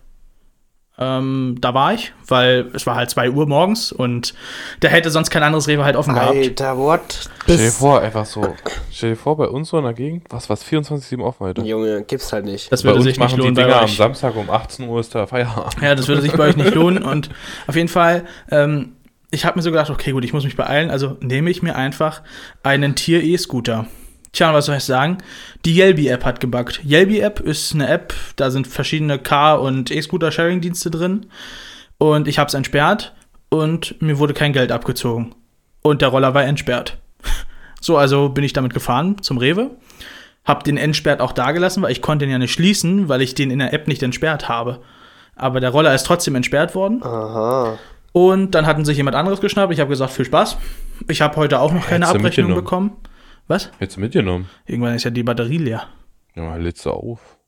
Ähm, 1.00 1.56
da 1.60 1.74
war 1.74 1.92
ich, 1.92 2.12
weil 2.28 2.70
es 2.72 2.86
war 2.86 2.94
halt 2.94 3.10
2 3.10 3.30
Uhr 3.30 3.46
morgens 3.48 3.90
und 3.90 4.32
da 4.78 4.86
hätte 4.86 5.10
sonst 5.10 5.30
kein 5.30 5.42
anderes 5.42 5.66
Rewe 5.66 5.84
halt 5.84 5.96
offen 5.96 6.14
gehabt. 6.14 6.36
Alter, 6.36 6.78
what? 6.78 7.28
Stell 7.42 7.56
dir 7.56 7.70
vor, 7.72 8.00
einfach 8.00 8.26
so. 8.26 8.54
Stell 8.92 9.10
dir 9.10 9.16
vor, 9.16 9.36
bei 9.36 9.46
uns 9.46 9.70
so 9.70 9.78
in 9.78 9.84
der 9.84 9.92
Gegend, 9.92 10.26
was, 10.30 10.48
was 10.48 10.64
24-7 10.64 11.20
offen 11.20 11.46
heute. 11.46 11.62
Junge, 11.62 12.02
gibt's 12.02 12.32
halt 12.32 12.44
nicht. 12.44 12.70
Das 12.70 12.82
Bei 12.82 12.90
würde 12.90 12.98
uns 12.98 13.04
sich 13.04 13.18
nicht 13.18 13.20
machen 13.20 13.36
die 13.36 13.40
lohnen 13.40 13.54
bei 13.54 13.62
Dinger 13.62 13.82
am. 13.82 13.88
Samstag 13.88 14.36
um 14.36 14.50
18 14.50 14.88
Uhr 14.88 15.00
ist 15.00 15.14
da 15.16 15.26
Feierabend. 15.26 15.82
Ja, 15.82 15.96
das 15.96 16.06
würde 16.06 16.22
sich 16.22 16.32
bei 16.32 16.48
euch 16.48 16.56
nicht 16.56 16.74
lohnen. 16.74 17.04
Und 17.04 17.30
auf 17.68 17.76
jeden 17.76 17.88
Fall, 17.88 18.24
ähm, 18.50 18.96
ich 19.30 19.44
habe 19.44 19.58
mir 19.58 19.62
so 19.62 19.70
gedacht, 19.70 19.90
okay, 19.90 20.12
gut, 20.12 20.24
ich 20.24 20.32
muss 20.32 20.44
mich 20.44 20.56
beeilen, 20.56 20.90
also 20.90 21.16
nehme 21.20 21.50
ich 21.50 21.62
mir 21.62 21.76
einfach 21.76 22.22
einen 22.62 22.94
Tier-E-Scooter. 22.94 23.86
Tja, 24.32 24.52
was 24.54 24.66
soll 24.66 24.76
ich 24.76 24.84
sagen? 24.84 25.18
Die 25.64 25.74
Yelby-App 25.74 26.24
hat 26.24 26.40
gebuggt. 26.40 26.82
Yelby-App 26.84 27.40
ist 27.40 27.74
eine 27.74 27.88
App, 27.88 28.14
da 28.36 28.50
sind 28.50 28.66
verschiedene 28.66 29.18
Car- 29.18 29.60
und 29.60 29.90
E-Scooter-Sharing-Dienste 29.90 30.90
drin. 30.90 31.26
Und 31.98 32.28
ich 32.28 32.38
habe 32.38 32.48
es 32.48 32.54
entsperrt 32.54 33.14
und 33.48 34.00
mir 34.00 34.18
wurde 34.18 34.34
kein 34.34 34.52
Geld 34.52 34.72
abgezogen. 34.72 35.34
Und 35.82 36.02
der 36.02 36.08
Roller 36.08 36.34
war 36.34 36.44
entsperrt. 36.44 36.98
So, 37.80 37.96
also 37.96 38.28
bin 38.30 38.42
ich 38.42 38.52
damit 38.52 38.74
gefahren 38.74 39.22
zum 39.22 39.38
Rewe. 39.38 39.70
Hab 40.44 40.64
den 40.64 40.76
entsperrt 40.76 41.20
auch 41.20 41.30
dagelassen, 41.30 41.80
weil 41.80 41.92
ich 41.92 42.02
konnte 42.02 42.24
ihn 42.24 42.30
ja 42.32 42.38
nicht 42.38 42.52
schließen, 42.52 43.08
weil 43.08 43.22
ich 43.22 43.36
den 43.36 43.52
in 43.52 43.60
der 43.60 43.72
App 43.72 43.86
nicht 43.86 44.02
entsperrt 44.02 44.48
habe. 44.48 44.80
Aber 45.36 45.60
der 45.60 45.70
Roller 45.70 45.94
ist 45.94 46.02
trotzdem 46.04 46.34
entsperrt 46.34 46.74
worden. 46.74 47.00
Aha. 47.04 47.78
Und 48.12 48.52
dann 48.52 48.66
hatten 48.66 48.84
sich 48.84 48.96
jemand 48.96 49.16
anderes 49.16 49.40
geschnappt. 49.40 49.72
Ich 49.72 49.80
habe 49.80 49.90
gesagt, 49.90 50.12
viel 50.12 50.24
Spaß. 50.24 50.56
Ich 51.08 51.20
habe 51.20 51.36
heute 51.36 51.60
auch 51.60 51.72
noch 51.72 51.86
keine 51.86 52.06
Hättest 52.06 52.14
du 52.14 52.18
Abrechnung 52.26 52.46
mitgenommen. 52.50 52.64
bekommen. 52.64 52.96
Was? 53.46 53.70
Hättest 53.78 53.96
du 53.96 54.00
mitgenommen? 54.00 54.48
Irgendwann 54.66 54.94
ist 54.94 55.04
ja 55.04 55.10
die 55.10 55.22
Batterie 55.22 55.58
leer. 55.58 55.84
Ja, 56.34 56.42
mal 56.42 56.60
lädst 56.60 56.84
du 56.86 56.90
auf. 56.90 57.38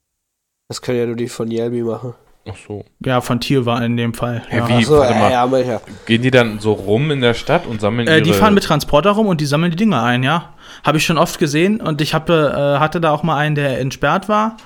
Das 0.69 0.81
können 0.83 0.99
ja 0.99 1.07
nur 1.07 1.17
die 1.17 1.29
von 1.29 1.51
Yelby 1.51 1.83
machen. 1.83 2.15
Ach 2.53 2.57
so. 2.67 2.85
Ja, 3.05 3.21
von 3.21 3.41
Tier 3.41 3.67
war 3.67 3.83
in 3.85 3.97
dem 3.97 4.15
Fall. 4.15 4.43
Hä, 4.49 4.59
ja. 4.59 4.69
wie? 4.69 4.73
Achso, 4.75 4.99
warte 4.99 5.15
mal. 5.15 5.31
ja, 5.31 5.47
her. 5.49 5.81
Gehen 6.07 6.23
die 6.23 6.31
dann 6.31 6.59
so 6.59 6.73
rum 6.73 7.11
in 7.11 7.21
der 7.21 7.35
Stadt 7.35 7.67
und 7.67 7.81
sammeln 7.81 8.09
Äh, 8.09 8.13
ihre... 8.17 8.23
die 8.23 8.33
fahren 8.33 8.55
mit 8.55 8.65
Transporter 8.65 9.11
rum 9.11 9.27
und 9.27 9.41
die 9.41 9.47
sammeln 9.47 9.71
die 9.71 9.77
Dinge 9.77 10.01
ein, 10.03 10.23
ja. 10.23 10.51
Habe 10.85 10.99
ich 10.99 11.05
schon 11.05 11.19
oft 11.19 11.39
gesehen 11.39 11.81
und 11.81 12.01
ich 12.01 12.15
hab, 12.15 12.29
äh, 12.31 12.33
hatte 12.79 13.01
da 13.01 13.11
auch 13.13 13.23
mal 13.23 13.37
einen, 13.37 13.55
der 13.55 13.81
entsperrt 13.81 14.29
war. 14.29 14.57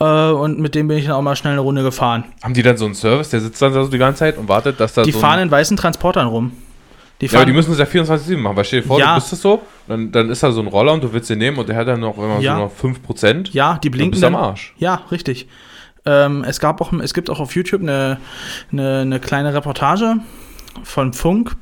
Äh, 0.00 0.04
und 0.04 0.58
mit 0.58 0.74
dem 0.74 0.88
bin 0.88 0.98
ich 0.98 1.04
dann 1.06 1.14
auch 1.14 1.22
mal 1.22 1.36
schnell 1.36 1.52
eine 1.52 1.60
Runde 1.62 1.82
gefahren. 1.82 2.24
Haben 2.42 2.54
die 2.54 2.62
dann 2.62 2.76
so 2.76 2.84
einen 2.84 2.94
Service, 2.94 3.30
der 3.30 3.40
sitzt 3.40 3.62
dann 3.62 3.72
da 3.72 3.84
so 3.84 3.90
die 3.90 3.98
ganze 3.98 4.20
Zeit 4.20 4.36
und 4.38 4.48
wartet, 4.48 4.80
dass 4.80 4.94
da 4.94 5.02
Die 5.02 5.12
so 5.12 5.20
fahren 5.20 5.40
in 5.40 5.50
weißen 5.50 5.76
Transportern 5.76 6.26
rum. 6.26 6.52
Die 7.20 7.26
Ja, 7.26 7.38
aber 7.38 7.46
die 7.46 7.52
müssen 7.52 7.70
es 7.72 7.78
ja 7.78 7.84
24-7 7.84 8.36
machen, 8.38 8.56
weil 8.56 8.64
stell 8.64 8.80
dir 8.80 8.88
vor, 8.88 8.98
Ja. 8.98 9.14
du 9.14 9.20
bist 9.20 9.32
es 9.32 9.40
so, 9.40 9.62
dann, 9.86 10.10
dann 10.10 10.30
ist 10.30 10.42
da 10.42 10.50
so 10.50 10.60
ein 10.60 10.66
Roller 10.66 10.92
und 10.92 11.04
du 11.04 11.12
willst 11.12 11.30
den 11.30 11.38
nehmen 11.38 11.56
und 11.58 11.68
der 11.68 11.76
hat 11.76 11.86
dann 11.86 12.00
noch, 12.00 12.18
wenn 12.18 12.26
man 12.28 12.40
Ja. 12.40 12.56
so 12.56 12.62
noch 12.64 12.72
5%, 12.72 13.50
ja, 13.52 13.78
die 13.82 13.88
dann 13.88 13.92
blinken 13.92 14.10
bist 14.10 14.22
du 14.24 14.26
am 14.26 14.32
dann. 14.32 14.42
Arsch. 14.42 14.74
Ja, 14.78 15.02
richtig. 15.12 15.46
Ähm, 16.06 16.44
es 16.46 16.60
gab 16.60 16.80
auch, 16.80 16.92
es 16.92 17.14
gibt 17.14 17.30
auch 17.30 17.40
auf 17.40 17.54
YouTube 17.54 17.82
eine, 17.82 18.18
eine, 18.72 19.00
eine 19.00 19.20
kleine 19.20 19.54
Reportage 19.54 20.16
von 20.82 21.12
Funk. 21.12 21.56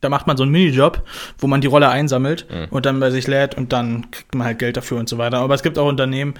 Da 0.00 0.08
macht 0.08 0.26
man 0.26 0.36
so 0.38 0.44
einen 0.44 0.52
Minijob, 0.52 1.02
wo 1.38 1.46
man 1.46 1.60
die 1.60 1.66
Rolle 1.66 1.90
einsammelt 1.90 2.46
Mhm. 2.50 2.66
und 2.70 2.86
dann 2.86 3.00
bei 3.00 3.10
sich 3.10 3.26
lädt 3.26 3.54
und 3.56 3.72
dann 3.72 4.10
kriegt 4.10 4.34
man 4.34 4.46
halt 4.46 4.58
Geld 4.58 4.76
dafür 4.78 4.98
und 4.98 5.08
so 5.08 5.18
weiter. 5.18 5.38
Aber 5.38 5.54
es 5.54 5.62
gibt 5.62 5.78
auch 5.78 5.86
Unternehmen, 5.88 6.34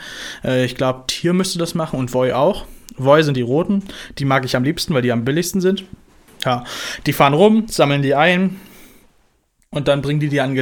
äh, 0.45 0.65
ich 0.65 0.77
glaube, 0.77 1.05
Tier 1.09 1.33
müsste 1.35 1.59
das 1.59 1.75
machen 1.75 1.99
und 1.99 2.15
Voi 2.15 2.33
auch. 2.33 2.65
Voi 2.97 3.23
sind 3.23 3.37
die 3.37 3.43
roten, 3.43 3.83
die 4.19 4.25
mag 4.25 4.45
ich 4.45 4.57
am 4.57 4.65
liebsten, 4.65 4.95
weil 4.95 5.03
die 5.03 5.13
am 5.13 5.25
billigsten 5.25 5.61
sind. 5.61 5.85
Ja, 6.45 6.65
die 7.07 7.13
fahren 7.13 7.35
rum, 7.35 7.67
sammeln 7.69 8.01
die 8.03 8.15
ein 8.15 8.59
und 9.71 9.89
dann 9.89 10.01
bringen 10.01 10.21
die 10.21 10.29
die 10.29 10.41
an 10.41 10.55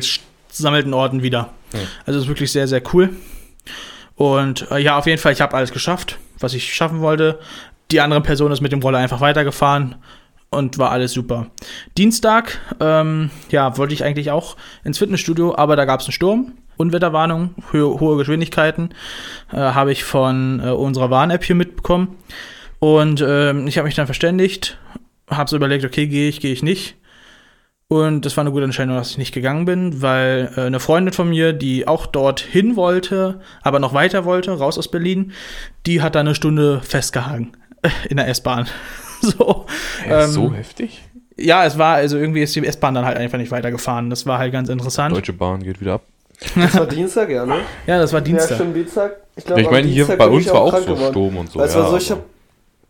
gesammelten 0.49 0.93
Orten 0.93 1.23
wieder. 1.23 1.53
Mhm. 1.73 1.79
Also 2.05 2.19
ist 2.19 2.27
wirklich 2.29 2.51
sehr, 2.51 2.67
sehr 2.67 2.83
cool. 2.93 3.11
Und 4.19 4.69
äh, 4.73 4.79
ja, 4.79 4.99
auf 4.99 5.07
jeden 5.07 5.21
Fall, 5.21 5.33
ich 5.33 5.41
habe 5.41 5.57
alles 5.57 5.71
geschafft, 5.71 6.19
was 6.41 6.53
ich 6.53 6.75
schaffen 6.75 7.01
wollte. 7.01 7.39
Die 7.93 8.01
andere 8.01 8.21
Person 8.21 8.51
ist 8.51 8.61
mit 8.61 8.73
dem 8.73 8.83
Roller 8.83 8.99
einfach 8.99 9.21
weitergefahren 9.21 9.95
und 10.51 10.77
war 10.77 10.91
alles 10.91 11.13
super. 11.13 11.47
Dienstag, 11.97 12.61
ähm, 12.81 13.31
ja, 13.51 13.79
wollte 13.79 13.95
ich 13.95 14.03
eigentlich 14.03 14.33
auch 14.33 14.57
ins 14.83 14.99
Fitnessstudio, 14.99 15.57
aber 15.57 15.77
da 15.77 15.85
gab 15.85 16.01
es 16.01 16.07
einen 16.07 16.13
Sturm. 16.13 16.53
Unwetterwarnung, 16.77 17.55
ho 17.73 18.01
hohe 18.01 18.17
Geschwindigkeiten, 18.17 18.91
äh, 19.53 19.57
habe 19.57 19.93
ich 19.93 20.03
von 20.03 20.61
äh, 20.65 20.71
unserer 20.71 21.11
Warn-App 21.11 21.45
hier 21.45 21.57
mitbekommen. 21.57 22.17
Und 22.81 23.25
ähm, 23.27 23.69
ich 23.69 23.79
habe 23.79 23.87
mich 23.87 23.95
dann 23.95 24.07
verständigt, 24.07 24.79
habe 25.31 25.49
so 25.49 25.57
überlegt, 25.57 25.85
okay, 25.85 26.09
gehe 26.09 26.29
ich, 26.29 26.41
gehe 26.41 26.53
ich 26.53 26.65
nicht. 26.65 26.97
Und 27.91 28.27
das 28.27 28.37
war 28.37 28.43
eine 28.43 28.51
gute 28.51 28.65
Entscheidung, 28.65 28.97
dass 28.97 29.13
ich 29.13 29.19
nicht 29.19 29.33
gegangen 29.33 29.65
bin, 29.65 30.03
weil 30.03 30.53
äh, 30.57 30.61
eine 30.61 30.79
Freundin 30.79 31.15
von 31.15 31.31
mir, 31.31 31.55
die 31.55 31.89
auch 31.89 32.05
dorthin 32.05 32.77
wollte, 32.77 33.41
aber 33.63 33.79
noch 33.79 33.95
weiter 33.95 34.27
wollte, 34.27 34.51
raus 34.59 34.77
aus 34.79 34.89
Berlin, 34.91 35.33
die 35.87 36.03
hat 36.03 36.15
da 36.15 36.21
eine 36.21 36.35
Stunde 36.35 36.83
festgehangen 36.83 37.57
in 38.11 38.19
der 38.19 38.29
S-Bahn. 38.29 38.67
so, 39.23 39.65
Ja, 40.07 40.25
ähm, 40.25 40.31
so 40.31 40.53
heftig? 40.53 41.03
ja, 41.39 41.65
es 41.65 41.79
war, 41.79 41.95
also 41.95 42.19
irgendwie 42.19 42.43
ist 42.43 42.55
die 42.55 42.67
S-Bahn 42.67 42.95
dann 42.95 43.07
halt 43.07 43.17
einfach 43.17 43.39
nicht 43.39 43.51
weitergefahren. 43.51 44.11
Das 44.11 44.27
war 44.27 44.39
halt 44.39 44.53
ganz 44.53 44.69
interessant. 44.69 45.17
Deutsche 45.17 45.33
Bahn 45.33 45.63
geht 45.63 45.81
wieder 45.81 45.95
ab. 45.95 46.03
Das 46.57 46.75
war 46.77 46.87
Dienstag, 46.87 47.31
ja, 47.31 47.47
ne? 47.47 47.57
Ja, 47.87 47.99
das 47.99 48.13
war 48.13 48.21
Ja, 48.21 48.25
Dienstag. 48.25 48.57
stimmt, 48.57 48.77
Dienstag. 48.77 49.17
Ich, 49.35 49.49
Ja, 49.49 49.57
ich 49.57 49.71
meine, 49.71 49.89
hier 49.89 50.07
bei 50.07 50.27
uns 50.29 50.47
war 50.51 50.61
auch 50.61 50.77
so 50.77 50.83
Sturm. 50.95 51.11
Sturm 51.11 51.37
und 51.39 51.51
so. 51.51 51.59
Weißt 51.59 51.75
ja, 51.75 51.83
du, 51.85 51.89
so, 51.91 51.97
ich 51.97 52.13
aber- 52.13 52.21
hab. 52.21 52.27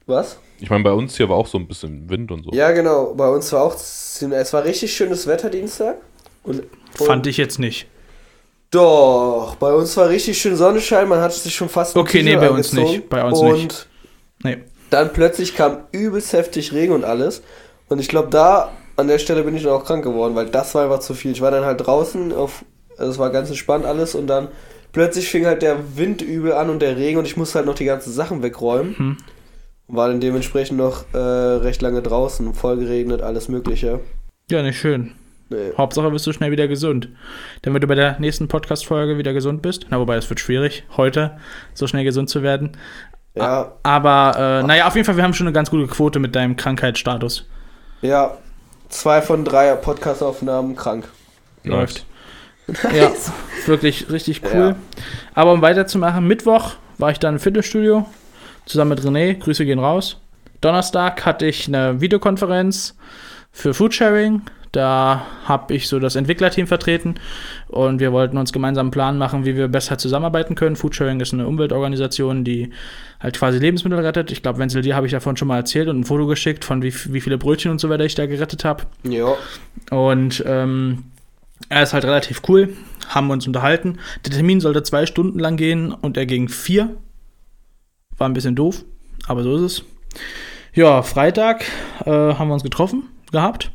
Was? 0.08 0.38
ich 0.58 0.70
meine, 0.70 0.82
bei 0.82 0.90
uns 0.92 1.16
hier 1.16 1.28
war 1.28 1.36
auch 1.36 1.46
so 1.46 1.58
ein 1.58 1.68
bisschen 1.68 2.08
Wind 2.10 2.32
und 2.32 2.42
so. 2.44 2.50
Ja, 2.52 2.72
genau. 2.72 3.14
Bei 3.14 3.28
uns 3.28 3.52
war 3.52 3.62
auch. 3.62 3.76
ziemlich- 3.76 4.40
Es 4.40 4.52
war 4.52 4.64
richtig 4.64 4.92
schönes 4.92 5.26
Wetter 5.28 5.50
Dienstag. 5.50 5.96
Und, 6.42 6.60
und 6.98 7.06
Fand 7.06 7.26
ich 7.28 7.36
jetzt 7.36 7.58
nicht. 7.60 7.86
Doch, 8.70 9.56
bei 9.60 9.72
uns 9.72 9.96
war 9.96 10.08
richtig 10.08 10.38
schön 10.38 10.56
Sonnenschein. 10.56 11.08
Man 11.08 11.20
hat 11.20 11.32
sich 11.32 11.54
schon 11.54 11.68
fast. 11.68 11.96
Okay, 11.96 12.22
nee, 12.22 12.36
bei 12.36 12.50
uns 12.50 12.72
nicht. 12.72 13.08
Bei 13.08 13.24
uns 13.24 13.38
und 13.38 13.52
nicht. 13.52 13.88
Nee. 14.42 14.58
dann 14.90 15.12
plötzlich 15.12 15.54
kam 15.54 15.78
übelst 15.92 16.32
heftig 16.32 16.72
Regen 16.72 16.92
und 16.92 17.04
alles. 17.04 17.42
Und 17.88 17.98
ich 17.98 18.08
glaube, 18.08 18.28
da 18.30 18.70
an 18.96 19.08
der 19.08 19.18
Stelle 19.18 19.42
bin 19.44 19.56
ich 19.56 19.62
dann 19.62 19.72
auch 19.72 19.84
krank 19.84 20.04
geworden, 20.04 20.34
weil 20.34 20.46
das 20.46 20.74
war 20.74 20.84
einfach 20.84 21.00
zu 21.00 21.14
viel. 21.14 21.32
Ich 21.32 21.40
war 21.40 21.50
dann 21.50 21.64
halt 21.64 21.86
draußen, 21.86 22.32
auf, 22.32 22.64
also 22.96 23.12
es 23.12 23.18
war 23.18 23.30
ganz 23.30 23.48
entspannt 23.48 23.84
alles 23.86 24.14
und 24.14 24.26
dann 24.26 24.48
plötzlich 24.92 25.28
fing 25.28 25.46
halt 25.46 25.62
der 25.62 25.96
Wind 25.96 26.20
übel 26.22 26.52
an 26.52 26.68
und 26.70 26.80
der 26.80 26.96
Regen 26.96 27.18
und 27.18 27.26
ich 27.26 27.36
musste 27.36 27.58
halt 27.58 27.66
noch 27.66 27.74
die 27.74 27.84
ganzen 27.84 28.12
Sachen 28.12 28.42
wegräumen. 28.42 28.98
Hm. 28.98 29.16
War 29.88 30.08
dann 30.08 30.20
dementsprechend 30.20 30.78
noch 30.78 31.04
äh, 31.14 31.18
recht 31.18 31.80
lange 31.82 32.02
draußen, 32.02 32.54
voll 32.54 32.76
geregnet, 32.76 33.22
alles 33.22 33.48
Mögliche. 33.48 34.00
Ja, 34.50 34.62
nicht 34.62 34.78
schön. 34.78 35.12
Nee. 35.50 35.72
Hauptsache 35.78 36.10
bist 36.10 36.26
du 36.26 36.32
schnell 36.32 36.50
wieder 36.50 36.68
gesund. 36.68 37.08
Damit 37.62 37.82
du 37.82 37.86
bei 37.86 37.94
der 37.94 38.20
nächsten 38.20 38.48
Podcast-Folge 38.48 39.16
wieder 39.16 39.32
gesund 39.32 39.62
bist. 39.62 39.86
Na, 39.88 39.98
wobei, 39.98 40.16
es 40.16 40.28
wird 40.28 40.40
schwierig, 40.40 40.84
heute 40.98 41.38
so 41.72 41.86
schnell 41.86 42.04
gesund 42.04 42.28
zu 42.28 42.42
werden. 42.42 42.76
Ja, 43.34 43.72
Aber, 43.82 44.60
äh, 44.62 44.66
naja, 44.66 44.86
auf 44.88 44.94
jeden 44.94 45.06
Fall, 45.06 45.16
wir 45.16 45.24
haben 45.24 45.32
schon 45.32 45.46
eine 45.46 45.54
ganz 45.54 45.70
gute 45.70 45.86
Quote 45.86 46.18
mit 46.18 46.34
deinem 46.36 46.56
Krankheitsstatus. 46.56 47.46
ja. 48.02 48.36
Zwei 48.90 49.20
von 49.20 49.44
drei 49.44 49.74
Podcast-Aufnahmen 49.74 50.74
krank. 50.74 51.08
Läuft. 51.62 52.06
Ja, 52.90 53.10
wirklich 53.66 54.10
richtig 54.10 54.40
cool. 54.44 54.68
Ja. 54.70 54.76
Aber 55.34 55.52
um 55.52 55.60
weiterzumachen, 55.60 56.26
Mittwoch 56.26 56.72
war 56.96 57.10
ich 57.10 57.18
dann 57.18 57.34
im 57.34 57.40
Fitnessstudio 57.40 58.06
zusammen 58.68 58.90
mit 58.90 59.00
René. 59.00 59.34
Grüße 59.34 59.64
gehen 59.64 59.78
raus. 59.78 60.20
Donnerstag 60.60 61.24
hatte 61.24 61.46
ich 61.46 61.68
eine 61.68 62.00
Videokonferenz 62.00 62.96
für 63.52 63.74
Foodsharing. 63.74 64.42
Da 64.72 65.26
habe 65.44 65.74
ich 65.74 65.88
so 65.88 65.98
das 65.98 66.14
Entwicklerteam 66.14 66.66
vertreten 66.66 67.14
und 67.68 68.00
wir 68.00 68.12
wollten 68.12 68.36
uns 68.36 68.52
gemeinsam 68.52 68.86
einen 68.86 68.90
Plan 68.90 69.16
machen, 69.16 69.46
wie 69.46 69.56
wir 69.56 69.68
besser 69.68 69.96
zusammenarbeiten 69.96 70.56
können. 70.56 70.76
Foodsharing 70.76 71.20
ist 71.20 71.32
eine 71.32 71.46
Umweltorganisation, 71.46 72.44
die 72.44 72.70
halt 73.18 73.38
quasi 73.38 73.58
Lebensmittel 73.58 73.98
rettet. 73.98 74.30
Ich 74.30 74.42
glaube, 74.42 74.58
Wenzel, 74.58 74.82
dir 74.82 74.94
habe 74.94 75.06
ich 75.06 75.12
davon 75.12 75.38
schon 75.38 75.48
mal 75.48 75.56
erzählt 75.56 75.88
und 75.88 76.00
ein 76.00 76.04
Foto 76.04 76.26
geschickt, 76.26 76.66
von 76.66 76.82
wie, 76.82 76.92
wie 77.12 77.20
viele 77.22 77.38
Brötchen 77.38 77.70
und 77.70 77.80
so 77.80 77.88
weiter 77.88 78.04
ich 78.04 78.14
da 78.14 78.26
gerettet 78.26 78.66
habe. 78.66 78.84
Ja. 79.04 79.36
Und 79.90 80.44
ähm, 80.46 81.04
er 81.70 81.82
ist 81.82 81.94
halt 81.94 82.04
relativ 82.04 82.42
cool. 82.48 82.76
Haben 83.08 83.28
wir 83.28 83.32
uns 83.32 83.46
unterhalten. 83.46 83.98
Der 84.26 84.32
Termin 84.32 84.60
sollte 84.60 84.82
zwei 84.82 85.06
Stunden 85.06 85.38
lang 85.38 85.56
gehen 85.56 85.92
und 85.92 86.18
er 86.18 86.26
ging 86.26 86.48
vier. 86.48 86.90
War 88.18 88.28
ein 88.28 88.34
bisschen 88.34 88.54
doof, 88.56 88.84
aber 89.26 89.42
so 89.42 89.56
ist 89.56 89.62
es. 89.62 89.84
Ja, 90.74 91.02
Freitag 91.02 91.64
äh, 92.04 92.10
haben 92.10 92.48
wir 92.48 92.54
uns 92.54 92.62
getroffen 92.62 93.04
gehabt. 93.32 93.70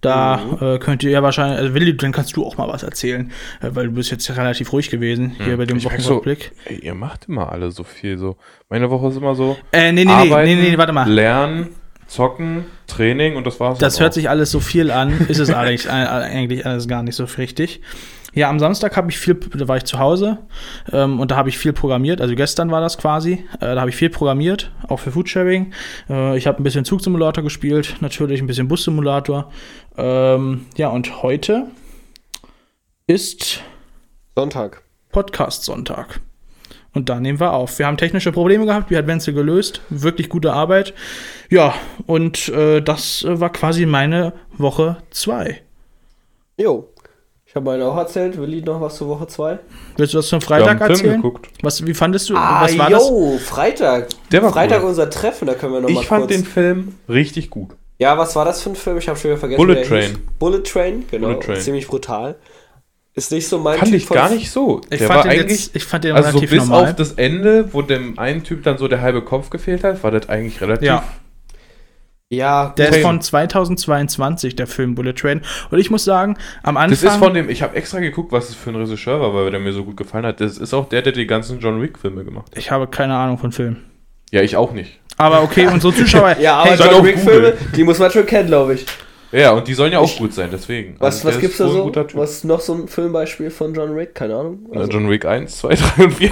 Da 0.00 0.40
äh, 0.62 0.78
könnt 0.78 1.02
ihr 1.02 1.10
ja 1.10 1.22
wahrscheinlich, 1.22 1.58
also 1.58 1.74
Willi, 1.74 1.94
dann 1.94 2.10
kannst 2.12 2.34
du 2.34 2.46
auch 2.46 2.56
mal 2.56 2.66
was 2.68 2.82
erzählen, 2.82 3.30
äh, 3.60 3.68
weil 3.74 3.86
du 3.88 3.92
bist 3.92 4.10
jetzt 4.10 4.30
relativ 4.34 4.72
ruhig 4.72 4.88
gewesen 4.90 5.36
hier 5.44 5.58
bei 5.58 5.66
dem 5.66 5.76
merk 5.76 6.00
so, 6.00 6.06
Wochenrückblick. 6.16 6.52
ey, 6.64 6.78
ihr 6.78 6.94
macht 6.94 7.28
immer 7.28 7.52
alle 7.52 7.70
so 7.70 7.84
viel 7.84 8.16
so. 8.16 8.36
Meine 8.70 8.88
Woche 8.90 9.08
ist 9.08 9.16
immer 9.16 9.34
so 9.34 9.58
Äh, 9.72 9.92
nee, 9.92 10.04
nee, 10.04 10.04
nee, 10.06 10.10
arbeiten, 10.12 10.58
nee, 10.58 10.70
nee, 10.70 10.78
warte 10.78 10.94
mal. 10.94 11.06
lernen, 11.06 11.68
zocken, 12.06 12.64
Training 12.86 13.36
und 13.36 13.46
das 13.46 13.60
war's. 13.60 13.78
Das 13.78 14.00
hört 14.00 14.12
auch. 14.12 14.14
sich 14.14 14.30
alles 14.30 14.50
so 14.50 14.60
viel 14.60 14.90
an, 14.90 15.26
ist 15.28 15.38
es 15.38 15.50
eigentlich, 15.50 15.90
eigentlich 15.90 16.64
alles 16.64 16.88
gar 16.88 17.02
nicht 17.02 17.14
so 17.16 17.24
richtig. 17.24 17.82
Ja, 18.32 18.48
am 18.48 18.58
Samstag 18.58 18.96
habe 18.96 19.10
ich 19.10 19.18
viel, 19.18 19.34
da 19.34 19.66
war 19.66 19.76
ich 19.76 19.84
zu 19.84 19.98
Hause 19.98 20.38
ähm, 20.92 21.18
und 21.18 21.30
da 21.30 21.36
habe 21.36 21.48
ich 21.48 21.58
viel 21.58 21.72
programmiert. 21.72 22.20
Also 22.20 22.34
gestern 22.34 22.70
war 22.70 22.80
das 22.80 22.96
quasi. 22.96 23.44
Äh, 23.60 23.74
da 23.74 23.80
habe 23.80 23.90
ich 23.90 23.96
viel 23.96 24.10
programmiert, 24.10 24.70
auch 24.88 25.00
für 25.00 25.10
Foodsharing. 25.10 25.72
Äh, 26.08 26.36
ich 26.36 26.46
habe 26.46 26.60
ein 26.60 26.62
bisschen 26.62 26.84
Zugsimulator 26.84 27.42
gespielt, 27.42 27.96
natürlich 28.00 28.40
ein 28.40 28.46
bisschen 28.46 28.68
Bussimulator. 28.68 29.50
Ähm, 29.96 30.66
ja, 30.76 30.88
und 30.88 31.22
heute 31.22 31.66
ist 33.06 33.62
Sonntag. 34.36 34.82
Podcast-Sonntag. 35.10 36.20
Und 36.92 37.08
da 37.08 37.20
nehmen 37.20 37.38
wir 37.38 37.52
auf. 37.52 37.78
Wir 37.78 37.86
haben 37.86 37.96
technische 37.96 38.32
Probleme 38.32 38.66
gehabt, 38.66 38.90
wie 38.90 38.96
hat 38.96 39.06
Wenzel 39.06 39.34
gelöst. 39.34 39.80
Wirklich 39.90 40.28
gute 40.28 40.52
Arbeit. 40.52 40.94
Ja, 41.48 41.74
und 42.06 42.48
äh, 42.48 42.80
das 42.80 43.24
war 43.28 43.50
quasi 43.50 43.86
meine 43.86 44.32
Woche 44.56 44.98
2. 45.10 45.60
Jo. 46.56 46.88
Ich 47.50 47.56
habe 47.56 47.64
meine 47.66 47.84
auch 47.84 47.96
erzählt. 47.96 48.38
Willi 48.40 48.62
noch 48.62 48.80
was 48.80 48.94
zur 48.96 49.08
Woche 49.08 49.26
2? 49.26 49.58
Willst 49.96 50.14
du 50.14 50.18
das 50.18 50.28
zum 50.28 50.40
Wir 50.40 50.46
Freitag 50.46 50.68
haben 50.68 50.82
einen 50.82 50.94
Film 50.96 51.10
erzählen? 51.10 51.22
geguckt. 51.22 51.48
Was, 51.62 51.84
wie 51.84 51.94
fandest 51.94 52.30
du? 52.30 52.34
was 52.34 52.78
war 52.78 52.86
Ah, 52.86 52.90
jo, 52.90 53.38
Freitag. 53.44 54.06
Der 54.30 54.40
war 54.44 54.52
Freitag 54.52 54.82
cool. 54.84 54.90
unser 54.90 55.10
Treffen, 55.10 55.46
da 55.48 55.54
können 55.54 55.72
wir 55.72 55.80
noch 55.80 55.88
mal 55.90 56.00
Ich 56.00 56.06
fand 56.06 56.26
kurz. 56.28 56.32
den 56.32 56.44
Film 56.44 56.94
richtig 57.08 57.50
gut. 57.50 57.70
Ja, 57.98 58.16
was 58.16 58.36
war 58.36 58.44
das 58.44 58.62
für 58.62 58.70
ein 58.70 58.76
Film? 58.76 58.98
Ich 58.98 59.08
habe 59.08 59.18
schon 59.18 59.30
wieder 59.30 59.38
vergessen. 59.40 59.58
Bullet 59.58 59.80
wie 59.82 59.88
Train. 59.88 60.02
hieß. 60.10 60.18
Bullet 60.38 60.62
Train, 60.62 61.04
genau. 61.10 61.26
Bullet 61.26 61.40
Train. 61.40 61.60
Ziemlich 61.60 61.88
brutal. 61.88 62.36
Ist 63.14 63.32
nicht 63.32 63.48
so 63.48 63.58
mein 63.58 63.78
Fand 63.78 63.90
Typ 63.90 63.96
ich 64.00 64.06
von- 64.06 64.14
gar 64.16 64.30
nicht 64.30 64.48
so. 64.52 64.78
das? 64.78 64.86
Ich 64.92 64.98
der 65.00 65.08
fand, 65.08 65.16
war 65.24 65.24
den 65.32 65.40
eigentlich, 65.40 65.66
jetzt, 65.66 65.76
ich 65.76 65.84
fand 65.84 66.04
den 66.04 66.12
also 66.14 66.30
so 66.30 66.38
relativ 66.38 66.50
bis 66.56 66.68
normal. 66.68 66.84
auf 66.90 66.94
das 66.96 67.12
Ende, 67.14 67.68
wo 67.72 67.82
dem 67.82 68.16
einen 68.16 68.44
Typ 68.44 68.62
dann 68.62 68.78
so 68.78 68.86
der 68.86 69.00
halbe 69.00 69.22
Kopf 69.22 69.50
gefehlt 69.50 69.82
hat, 69.82 70.04
war 70.04 70.12
das 70.12 70.28
eigentlich 70.28 70.60
relativ. 70.60 70.86
ja, 70.86 71.02
Ja, 72.32 72.72
der 72.78 72.90
ist 72.90 73.00
von 73.02 73.20
2022, 73.20 74.54
der 74.54 74.68
Film 74.68 74.94
Bullet 74.94 75.14
Train. 75.14 75.40
Und 75.72 75.80
ich 75.80 75.90
muss 75.90 76.04
sagen, 76.04 76.36
am 76.62 76.76
Anfang. 76.76 76.90
Das 76.90 77.02
ist 77.02 77.18
von 77.18 77.34
dem, 77.34 77.50
ich 77.50 77.60
habe 77.60 77.74
extra 77.74 77.98
geguckt, 77.98 78.30
was 78.30 78.50
es 78.50 78.54
für 78.54 78.70
ein 78.70 78.76
Regisseur 78.76 79.20
war, 79.20 79.34
weil 79.34 79.50
der 79.50 79.58
mir 79.58 79.72
so 79.72 79.84
gut 79.84 79.96
gefallen 79.96 80.24
hat. 80.24 80.40
Das 80.40 80.56
ist 80.56 80.72
auch 80.72 80.88
der, 80.88 81.02
der 81.02 81.12
die 81.12 81.26
ganzen 81.26 81.58
John 81.58 81.82
Wick-Filme 81.82 82.24
gemacht 82.24 82.46
hat. 82.52 82.56
ich 82.58 82.70
habe 82.70 82.86
keine 82.86 83.16
Ahnung 83.16 83.36
von 83.36 83.50
Filmen. 83.50 83.84
Ja, 84.30 84.42
ich 84.42 84.56
auch 84.56 84.70
nicht. 84.72 85.00
Aber 85.16 85.42
okay, 85.42 85.66
unsere 85.66 85.92
Zuschauer. 85.96 86.36
ja 86.38 86.58
aber 86.60 86.70
hey, 86.70 86.78
John 86.78 86.94
auf 86.94 87.04
Wick 87.04 87.18
Filme, 87.18 87.50
Google. 87.52 87.58
die 87.74 87.82
muss 87.82 87.98
man 87.98 88.12
schon 88.12 88.24
kennen, 88.26 88.46
glaube 88.46 88.74
ich. 88.74 88.86
Ja, 89.32 89.50
und 89.50 89.66
die 89.66 89.74
sollen 89.74 89.92
ja 89.92 89.98
auch 89.98 90.16
gut 90.16 90.32
sein, 90.32 90.50
deswegen. 90.52 90.94
Was, 91.00 91.16
Also 91.24 91.28
was 91.28 91.40
gibt's 91.40 91.56
da 91.58 91.68
so? 91.68 91.92
Was 92.14 92.30
ist 92.30 92.44
noch 92.44 92.60
so 92.60 92.74
ein 92.74 92.86
Filmbeispiel 92.86 93.50
von 93.50 93.74
John 93.74 93.96
Wick? 93.96 94.14
Keine 94.14 94.36
Ahnung. 94.36 94.68
Na, 94.72 94.80
Also- 94.82 94.92
John 94.92 95.10
Wick 95.10 95.24
1, 95.24 95.56
2, 95.58 95.74
3 95.74 96.04
und 96.04 96.12
4. 96.14 96.30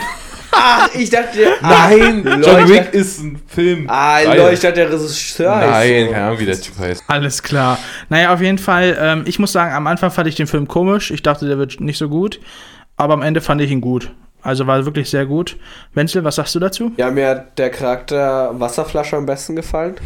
Ah, 0.60 0.88
ich 0.94 1.10
dachte. 1.10 1.38
Nein, 1.60 2.24
John 2.44 2.68
Wick 2.68 2.92
ist 2.92 3.20
ein 3.20 3.40
Film. 3.46 3.88
Ah. 3.88 4.22
Leute, 4.22 4.54
ich 4.54 4.60
dachte, 4.60 4.74
der 4.74 4.92
Regisseur 4.92 5.54
heißt 5.54 5.70
Nein, 5.70 6.06
so. 6.06 6.12
keine 6.12 6.26
Ahnung, 6.26 6.38
wie 6.40 6.46
der 6.46 6.60
Typ 6.60 6.78
heißt. 6.78 7.04
Alles 7.06 7.42
klar. 7.42 7.78
Naja, 8.08 8.32
auf 8.32 8.40
jeden 8.40 8.58
Fall, 8.58 8.96
ähm, 9.00 9.22
ich 9.26 9.38
muss 9.38 9.52
sagen, 9.52 9.72
am 9.72 9.86
Anfang 9.86 10.10
fand 10.10 10.26
ich 10.28 10.34
den 10.34 10.46
Film 10.46 10.66
komisch. 10.66 11.10
Ich 11.10 11.22
dachte, 11.22 11.46
der 11.46 11.58
wird 11.58 11.80
nicht 11.80 11.98
so 11.98 12.08
gut. 12.08 12.40
Aber 12.96 13.14
am 13.14 13.22
Ende 13.22 13.40
fand 13.40 13.60
ich 13.60 13.70
ihn 13.70 13.80
gut. 13.80 14.10
Also 14.42 14.66
war 14.66 14.84
wirklich 14.84 15.10
sehr 15.10 15.26
gut. 15.26 15.56
Wenzel, 15.94 16.24
was 16.24 16.36
sagst 16.36 16.54
du 16.54 16.58
dazu? 16.58 16.92
Ja, 16.96 17.10
mir 17.10 17.28
hat 17.28 17.58
der 17.58 17.70
Charakter 17.70 18.58
Wasserflasche 18.58 19.16
am 19.16 19.26
besten 19.26 19.56
gefallen. 19.56 19.96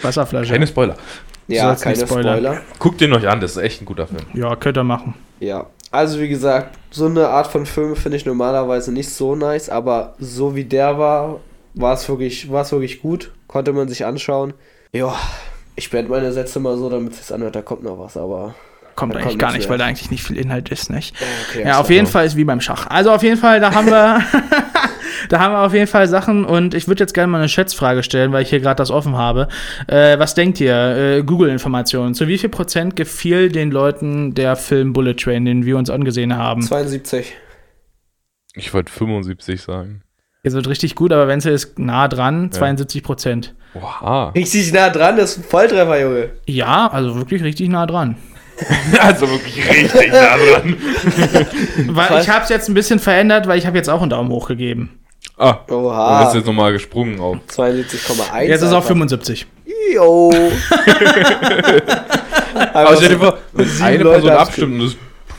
Wasserflasche. 0.00 0.52
Keine 0.52 0.66
Spoiler. 0.66 0.96
Ja, 1.48 1.74
keine 1.74 1.96
spoilern. 1.96 2.38
Spoiler. 2.38 2.60
Guckt 2.78 3.00
den 3.00 3.12
euch 3.14 3.26
an, 3.26 3.40
das 3.40 3.52
ist 3.52 3.56
echt 3.62 3.80
ein 3.82 3.86
guter 3.86 4.06
Film. 4.06 4.20
Ja, 4.34 4.54
könnt 4.54 4.76
ihr 4.76 4.84
machen. 4.84 5.14
Ja, 5.40 5.66
also 5.90 6.20
wie 6.20 6.28
gesagt, 6.28 6.78
so 6.90 7.06
eine 7.06 7.28
Art 7.28 7.46
von 7.46 7.66
Film 7.66 7.96
finde 7.96 8.16
ich 8.16 8.26
normalerweise 8.26 8.92
nicht 8.92 9.10
so 9.10 9.34
nice, 9.34 9.68
aber 9.68 10.14
so 10.18 10.54
wie 10.54 10.64
der 10.64 10.98
war, 10.98 11.40
war 11.74 11.94
es 11.94 12.08
wirklich, 12.08 12.50
wirklich 12.50 13.00
gut. 13.00 13.32
Konnte 13.46 13.72
man 13.72 13.88
sich 13.88 14.04
anschauen. 14.04 14.54
Ja, 14.92 15.14
ich 15.76 15.90
beende 15.90 16.10
meine 16.10 16.32
Sätze 16.32 16.60
mal 16.60 16.76
so, 16.76 16.90
damit 16.90 17.12
es 17.12 17.26
sich 17.26 17.34
anhört, 17.34 17.56
da 17.56 17.62
kommt 17.62 17.82
noch 17.82 17.98
was, 17.98 18.16
aber. 18.16 18.54
Kommt 18.98 19.14
Da 19.14 19.18
eigentlich 19.18 19.28
kommt 19.30 19.38
gar 19.38 19.52
nicht, 19.52 19.60
mehr. 19.60 19.68
weil 19.70 19.78
da 19.78 19.84
eigentlich 19.84 20.10
nicht 20.10 20.24
viel 20.24 20.36
Inhalt 20.36 20.70
ist, 20.70 20.90
nicht? 20.90 21.14
Okay, 21.50 21.62
Ja, 21.64 21.78
auf 21.78 21.88
jeden 21.88 22.08
Fall 22.08 22.26
ist 22.26 22.34
wie 22.36 22.42
beim 22.42 22.60
Schach. 22.60 22.88
Also 22.88 23.12
auf 23.12 23.22
jeden 23.22 23.36
Fall, 23.36 23.60
da 23.60 23.72
haben 23.72 23.86
wir, 23.86 24.20
da 25.28 25.38
haben 25.38 25.52
wir 25.54 25.60
auf 25.60 25.72
jeden 25.72 25.86
Fall 25.86 26.08
Sachen 26.08 26.44
und 26.44 26.74
ich 26.74 26.88
würde 26.88 27.04
jetzt 27.04 27.14
gerne 27.14 27.30
mal 27.30 27.38
eine 27.38 27.48
Schätzfrage 27.48 28.02
stellen, 28.02 28.32
weil 28.32 28.42
ich 28.42 28.50
hier 28.50 28.58
gerade 28.58 28.74
das 28.74 28.90
offen 28.90 29.16
habe. 29.16 29.46
Äh, 29.86 30.18
was 30.18 30.34
denkt 30.34 30.60
ihr? 30.60 30.74
Äh, 30.74 31.22
Google-Informationen. 31.22 32.14
Zu 32.14 32.26
wie 32.26 32.38
viel 32.38 32.48
Prozent 32.48 32.96
gefiel 32.96 33.52
den 33.52 33.70
Leuten 33.70 34.34
der 34.34 34.56
Film 34.56 34.92
Bullet 34.92 35.14
Train, 35.14 35.44
den 35.44 35.64
wir 35.64 35.76
uns 35.78 35.90
angesehen 35.90 36.36
haben? 36.36 36.62
72. 36.62 37.34
Ich 38.54 38.74
wollte 38.74 38.90
75 38.90 39.62
sagen. 39.62 40.02
Jetzt 40.42 40.54
wird 40.54 40.68
richtig 40.68 40.96
gut, 40.96 41.12
aber 41.12 41.28
Wenzel 41.28 41.52
ist 41.52 41.78
nah 41.78 42.08
dran, 42.08 42.50
72 42.50 43.04
Prozent. 43.04 43.54
Oha. 43.74 44.30
Richtig 44.30 44.72
nah 44.72 44.90
dran, 44.90 45.16
das 45.16 45.32
ist 45.32 45.38
ein 45.38 45.44
Volltreffer, 45.44 46.00
Junge. 46.00 46.30
Ja, 46.46 46.88
also 46.88 47.14
wirklich 47.14 47.44
richtig 47.44 47.68
nah 47.68 47.86
dran. 47.86 48.16
also 49.00 49.28
wirklich 49.30 49.68
richtig 49.68 50.12
nah 50.12 50.36
dran. 50.36 50.76
Weil 51.94 52.22
ich 52.22 52.28
habe 52.28 52.44
es 52.44 52.48
jetzt 52.50 52.68
ein 52.68 52.74
bisschen 52.74 52.98
verändert, 52.98 53.46
weil 53.46 53.58
ich 53.58 53.66
habe 53.66 53.76
jetzt 53.76 53.88
auch 53.88 54.00
einen 54.00 54.10
Daumen 54.10 54.30
hoch 54.30 54.48
gegeben. 54.48 54.98
Ah, 55.36 55.58
und 55.68 55.74
Oha. 55.74 56.20
das 56.20 56.30
ist 56.30 56.36
jetzt 56.38 56.46
nochmal 56.46 56.72
gesprungen 56.72 57.20
auf. 57.20 57.36
72,1. 57.48 58.42
Jetzt 58.42 58.62
ist 58.62 58.68
es 58.68 58.72
auf 58.72 58.78
einfach. 58.78 58.88
75. 58.88 59.46
Jo. 59.94 60.32
Aber 62.72 62.96
stell 62.96 63.10
dir 63.10 63.18
vor, 63.18 63.38
wenn 63.52 63.68
eine 63.82 64.02
Leute 64.02 64.20
Person 64.20 64.30
abstimmen. 64.30 64.38
abstimmt 64.38 64.80
und 64.80 64.86
es 64.86 64.96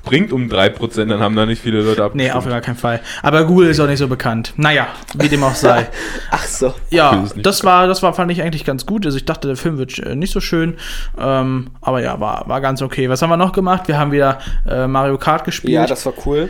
springt 0.09 0.33
um 0.33 0.47
3%, 0.47 1.05
dann 1.05 1.19
haben 1.19 1.35
da 1.35 1.45
nicht 1.45 1.61
viele 1.61 1.81
Leute 1.81 2.03
abgestimmt. 2.03 2.15
Nee, 2.15 2.31
auf 2.31 2.47
gar 2.47 2.61
keinen 2.61 2.75
Fall. 2.77 2.99
Aber 3.21 3.43
Google 3.45 3.69
ist 3.69 3.79
auch 3.79 3.87
nicht 3.87 3.99
so 3.99 4.07
bekannt. 4.07 4.53
Naja, 4.57 4.87
wie 5.15 5.29
dem 5.29 5.43
auch 5.43 5.53
sei. 5.53 5.87
Ach 6.31 6.43
so. 6.43 6.73
Ja, 6.89 7.25
das 7.35 7.63
war, 7.63 7.87
das 7.87 8.01
war, 8.01 8.13
fand 8.13 8.31
ich 8.31 8.41
eigentlich 8.41 8.65
ganz 8.65 8.85
gut. 8.87 9.05
Also 9.05 9.17
ich 9.17 9.25
dachte, 9.25 9.47
der 9.47 9.55
Film 9.57 9.77
wird 9.77 9.99
äh, 9.99 10.15
nicht 10.15 10.33
so 10.33 10.39
schön. 10.39 10.77
Ähm, 11.19 11.69
aber 11.81 12.01
ja, 12.01 12.19
war, 12.19 12.47
war 12.47 12.59
ganz 12.61 12.81
okay. 12.81 13.07
Was 13.09 13.21
haben 13.21 13.29
wir 13.29 13.37
noch 13.37 13.51
gemacht? 13.51 13.87
Wir 13.87 13.99
haben 13.99 14.11
wieder 14.11 14.39
äh, 14.67 14.87
Mario 14.87 15.17
Kart 15.19 15.43
gespielt. 15.43 15.73
Ja, 15.73 15.85
das 15.85 16.05
war 16.07 16.13
cool. 16.25 16.49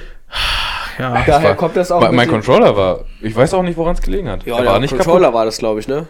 ja. 0.98 1.22
Daher 1.28 1.50
war- 1.50 1.56
kommt 1.56 1.76
das 1.76 1.92
auch 1.92 2.10
Mein, 2.12 2.30
Controller 2.30 2.76
war. 2.78 3.02
Ich 3.22 3.36
weiß 3.36 3.54
auch 3.56 3.64
nicht, 3.64 3.76
woran 3.78 3.96
es 3.96 4.02
gelegen 4.02 4.30
hat. 4.30 4.46
Ja, 4.46 4.56
er 4.56 4.64
der 4.64 4.72
war 4.72 4.80
nicht 4.80 4.92
Controller 4.96 5.20
kaputt. 5.28 5.34
war 5.36 5.46
das, 5.46 5.58
glaube 5.58 5.80
ich, 5.82 5.88
ne? 5.90 6.08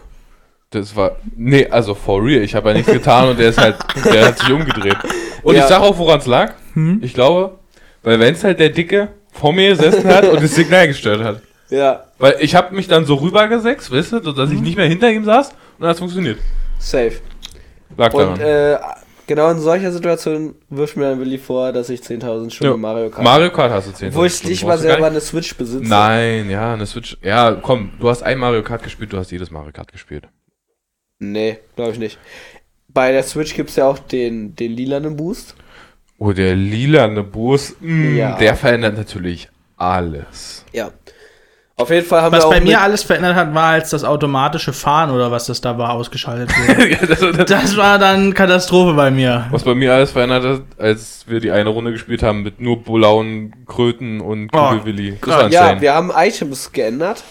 Das 0.70 0.94
war. 0.94 1.16
Nee, 1.36 1.66
also 1.68 1.96
for 1.96 2.22
real. 2.24 2.42
Ich 2.42 2.54
habe 2.54 2.68
ja 2.68 2.76
nichts 2.76 2.92
getan 2.92 3.30
und 3.30 3.40
der 3.40 3.48
ist 3.48 3.58
halt. 3.58 3.76
Der 4.04 4.26
hat 4.28 4.38
sich 4.38 4.52
umgedreht. 4.52 4.96
Und 5.42 5.56
Ja. 5.56 5.62
ich 5.62 5.68
sag 5.68 5.80
auch, 5.80 5.98
woran 5.98 6.20
es 6.20 6.26
lag. 6.26 6.52
Hm? 6.74 7.00
Ich 7.02 7.14
glaube, 7.14 7.58
weil 8.02 8.18
wenn 8.20 8.34
es 8.34 8.44
halt 8.44 8.58
der 8.60 8.70
Dicke 8.70 9.08
vor 9.32 9.52
mir 9.52 9.70
gesessen 9.70 10.06
hat 10.08 10.24
und 10.28 10.42
das 10.42 10.54
Signal 10.54 10.86
gestört 10.88 11.22
hat. 11.22 11.42
Ja, 11.72 12.06
Weil 12.18 12.34
ich 12.40 12.56
habe 12.56 12.74
mich 12.74 12.88
dann 12.88 13.04
so 13.04 13.14
rübergesetzt, 13.14 13.92
weißt 13.92 14.10
du, 14.14 14.22
sodass 14.24 14.50
ich 14.50 14.60
nicht 14.60 14.76
mehr 14.76 14.88
hinter 14.88 15.08
ihm 15.08 15.24
saß 15.24 15.50
und 15.50 15.56
dann 15.78 15.90
hat 15.90 15.94
es 15.94 16.00
funktioniert. 16.00 16.40
safe. 16.80 17.20
Lag 17.96 18.12
Und 18.12 18.40
daran. 18.40 18.40
äh, 18.40 18.76
genau 19.28 19.50
in 19.52 19.60
solcher 19.60 19.92
Situation 19.92 20.56
wirft 20.68 20.96
mir 20.96 21.10
dann 21.10 21.20
Willi 21.20 21.38
vor, 21.38 21.70
dass 21.70 21.88
ich 21.88 22.00
10.000 22.00 22.50
Stunden 22.50 22.72
Ja. 22.72 22.76
Mario 22.76 23.08
Kart. 23.10 23.22
Mario 23.22 23.50
Kart 23.52 23.70
hast 23.70 23.86
du 23.86 23.92
10. 23.92 24.12
Wo 24.12 24.24
ich 24.24 24.42
nicht 24.42 24.64
mal 24.66 24.78
selber 24.78 25.06
eine 25.06 25.20
Switch 25.20 25.54
besitze. 25.56 25.88
Nein, 25.88 26.50
ja, 26.50 26.74
eine 26.74 26.86
Switch. 26.86 27.16
Ja, 27.22 27.52
komm, 27.52 27.92
du 28.00 28.08
hast 28.08 28.24
ein 28.24 28.38
Mario 28.38 28.64
Kart 28.64 28.82
gespielt, 28.82 29.12
du 29.12 29.18
hast 29.18 29.30
jedes 29.30 29.52
Mario 29.52 29.70
Kart 29.70 29.92
gespielt. 29.92 30.24
Nee, 31.20 31.58
glaube 31.76 31.92
ich 31.92 32.00
nicht. 32.00 32.18
Bei 32.88 33.12
der 33.12 33.22
Switch 33.22 33.54
gibt 33.54 33.70
es 33.70 33.76
ja 33.76 33.86
auch 33.86 34.00
den, 34.00 34.56
den 34.56 34.72
lilanen 34.72 35.16
Boost. 35.16 35.54
Oh, 36.22 36.32
der 36.32 36.54
lilane 36.54 37.22
Bus, 37.24 37.74
mm, 37.80 38.14
Ja. 38.16 38.36
der 38.36 38.54
verändert 38.54 38.96
natürlich 38.98 39.48
alles. 39.78 40.66
Ja. 40.72 40.90
Auf 41.76 41.88
jeden 41.88 42.06
Fall 42.06 42.20
haben 42.20 42.32
Was 42.32 42.40
wir 42.42 42.48
auch 42.48 42.52
bei 42.52 42.60
mir 42.60 42.78
alles 42.82 43.02
verändert 43.02 43.34
hat, 43.36 43.54
war, 43.54 43.68
als 43.68 43.88
das 43.88 44.04
automatische 44.04 44.74
Fahren 44.74 45.10
oder 45.12 45.30
was 45.30 45.46
das 45.46 45.62
da 45.62 45.78
war, 45.78 45.94
ausgeschaltet 45.94 46.50
wurde. 46.58 46.90
ja, 46.90 46.98
das, 47.06 47.20
das, 47.20 47.46
das 47.46 47.76
war 47.78 47.98
dann 47.98 48.34
Katastrophe 48.34 48.92
bei 48.92 49.10
mir. 49.10 49.46
was 49.50 49.64
bei 49.64 49.74
mir 49.74 49.94
alles 49.94 50.10
verändert 50.10 50.44
hat, 50.44 50.62
als 50.76 51.24
wir 51.26 51.40
die 51.40 51.50
eine 51.52 51.70
Runde 51.70 51.92
gespielt 51.92 52.22
haben 52.22 52.42
mit 52.42 52.60
nur 52.60 52.82
blauen 52.82 53.64
Kröten 53.66 54.20
und 54.20 54.50
Oh, 54.52 54.58
Kugelwilli. 54.58 55.16
War 55.22 55.48
Ja, 55.50 55.80
wir 55.80 55.94
haben 55.94 56.12
Items 56.14 56.70
geändert. 56.70 57.24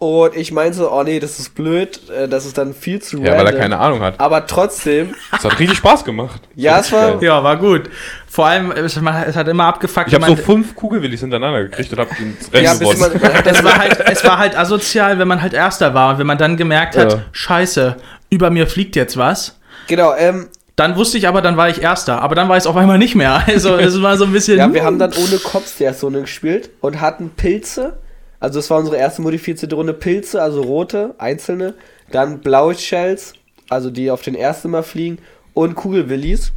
Und 0.00 0.36
ich 0.36 0.52
meinte 0.52 0.76
so, 0.78 0.92
oh 0.92 1.02
nee, 1.02 1.18
das 1.18 1.40
ist 1.40 1.56
blöd, 1.56 2.00
äh, 2.08 2.28
das 2.28 2.46
ist 2.46 2.56
dann 2.56 2.72
viel 2.72 3.02
zu 3.02 3.18
Ja, 3.20 3.36
weil 3.36 3.46
er 3.46 3.52
keine 3.52 3.78
Ahnung 3.80 4.00
hat. 4.00 4.20
Aber 4.20 4.46
trotzdem, 4.46 5.12
Es 5.36 5.44
hat 5.44 5.58
richtig 5.58 5.78
Spaß 5.78 6.04
gemacht. 6.04 6.40
Ja, 6.54 6.78
es 6.78 6.92
war-. 6.92 7.20
Ja, 7.20 7.42
war 7.42 7.56
gut. 7.56 7.90
Vor 8.28 8.46
allem, 8.46 8.70
es, 8.70 8.96
es 8.96 9.36
hat 9.36 9.48
immer 9.48 9.64
abgefuckt, 9.64 10.06
Ich 10.06 10.14
habe 10.14 10.26
so 10.26 10.34
man- 10.34 10.40
fünf 10.44 10.76
Kugelwillis 10.76 11.18
hintereinander 11.20 11.64
gekriegt 11.64 11.92
und 11.92 11.98
hab 11.98 12.16
den 12.16 12.36
Rennen 12.52 12.64
ja, 12.64 12.74
gewonnen. 12.74 13.00
man, 13.00 13.10
es 13.44 13.64
war, 13.64 13.76
halt, 13.78 14.00
es 14.08 14.22
war 14.24 14.38
halt 14.38 14.56
asozial, 14.56 15.18
wenn 15.18 15.26
man 15.26 15.42
halt 15.42 15.52
Erster 15.52 15.92
war. 15.94 16.12
Und 16.12 16.20
wenn 16.20 16.28
man 16.28 16.38
dann 16.38 16.56
gemerkt 16.56 16.96
hat, 16.96 17.12
Ja. 17.14 17.22
scheiße, 17.32 17.96
über 18.30 18.50
mir 18.50 18.68
fliegt 18.68 18.94
jetzt 18.94 19.16
was. 19.16 19.58
genau, 19.88 20.14
ähm, 20.14 20.46
Dann 20.76 20.94
wusste 20.94 21.18
ich 21.18 21.26
aber, 21.26 21.42
dann 21.42 21.56
war 21.56 21.70
ich 21.70 21.82
Erster. 21.82 22.22
Aber 22.22 22.36
dann 22.36 22.48
war 22.48 22.56
ich 22.56 22.62
es 22.62 22.66
auf 22.68 22.76
einmal 22.76 22.98
nicht 22.98 23.16
mehr. 23.16 23.42
Also 23.48 23.76
es 23.76 24.00
war 24.00 24.16
so 24.16 24.26
ein 24.26 24.32
bisschen. 24.32 24.58
ja, 24.58 24.72
wir 24.72 24.84
haben 24.84 25.00
dann 25.00 25.12
ohne 25.14 25.38
Cops 25.42 25.74
die 25.78 25.82
erste 25.82 26.06
Runde 26.06 26.20
gespielt 26.20 26.70
und 26.80 27.00
hatten 27.00 27.30
Pilze. 27.30 27.94
Also 28.40 28.58
es 28.58 28.70
war 28.70 28.78
unsere 28.78 28.96
erste 28.96 29.22
modifizierte 29.22 29.74
Runde 29.74 29.94
Pilze, 29.94 30.40
also 30.42 30.62
rote, 30.62 31.14
einzelne. 31.18 31.74
Dann 32.12 32.38
blaue 32.40 32.74
Shells, 32.74 33.34
also 33.68 33.90
die 33.90 34.10
auf 34.10 34.22
den 34.22 34.34
ersten 34.34 34.70
Mal 34.70 34.82
fliegen. 34.82 35.18
Und 35.54 35.74
Kugelwillis. 35.74 36.52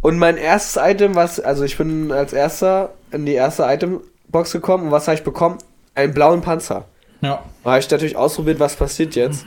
Und 0.00 0.18
mein 0.18 0.36
erstes 0.36 0.80
Item, 0.82 1.14
was, 1.14 1.38
also 1.40 1.64
ich 1.64 1.76
bin 1.76 2.12
als 2.12 2.32
erster 2.32 2.90
in 3.10 3.26
die 3.26 3.34
erste 3.34 3.64
Itembox 3.64 4.52
gekommen. 4.52 4.84
Und 4.86 4.90
was 4.90 5.06
habe 5.08 5.16
ich 5.16 5.24
bekommen? 5.24 5.58
Einen 5.94 6.14
blauen 6.14 6.40
Panzer. 6.40 6.84
Ja. 7.20 7.42
Da 7.64 7.70
habe 7.70 7.80
ich 7.80 7.90
natürlich 7.90 8.16
ausprobiert, 8.16 8.60
was 8.60 8.76
passiert 8.76 9.16
jetzt. 9.16 9.44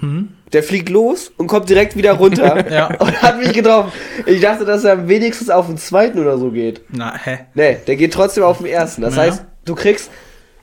Der 0.51 0.61
fliegt 0.61 0.89
los 0.89 1.31
und 1.37 1.47
kommt 1.47 1.69
direkt 1.69 1.95
wieder 1.95 2.11
runter 2.13 2.69
Ja. 2.71 2.87
und 2.99 3.21
hat 3.21 3.37
mich 3.39 3.53
getroffen. 3.53 3.91
Ich 4.25 4.41
dachte, 4.41 4.65
dass 4.65 4.83
er 4.83 5.07
wenigstens 5.07 5.49
auf 5.49 5.67
den 5.67 5.77
zweiten 5.77 6.19
oder 6.19 6.37
so 6.37 6.51
geht. 6.51 6.81
Na, 6.89 7.17
hä? 7.17 7.39
Nee, 7.53 7.77
der 7.87 7.95
geht 7.95 8.13
trotzdem 8.13 8.43
auf 8.43 8.57
den 8.57 8.67
ersten. 8.67 9.01
Das 9.01 9.15
Ja. 9.15 9.21
heißt, 9.23 9.45
du 9.63 9.73
kriegst, 9.75 10.11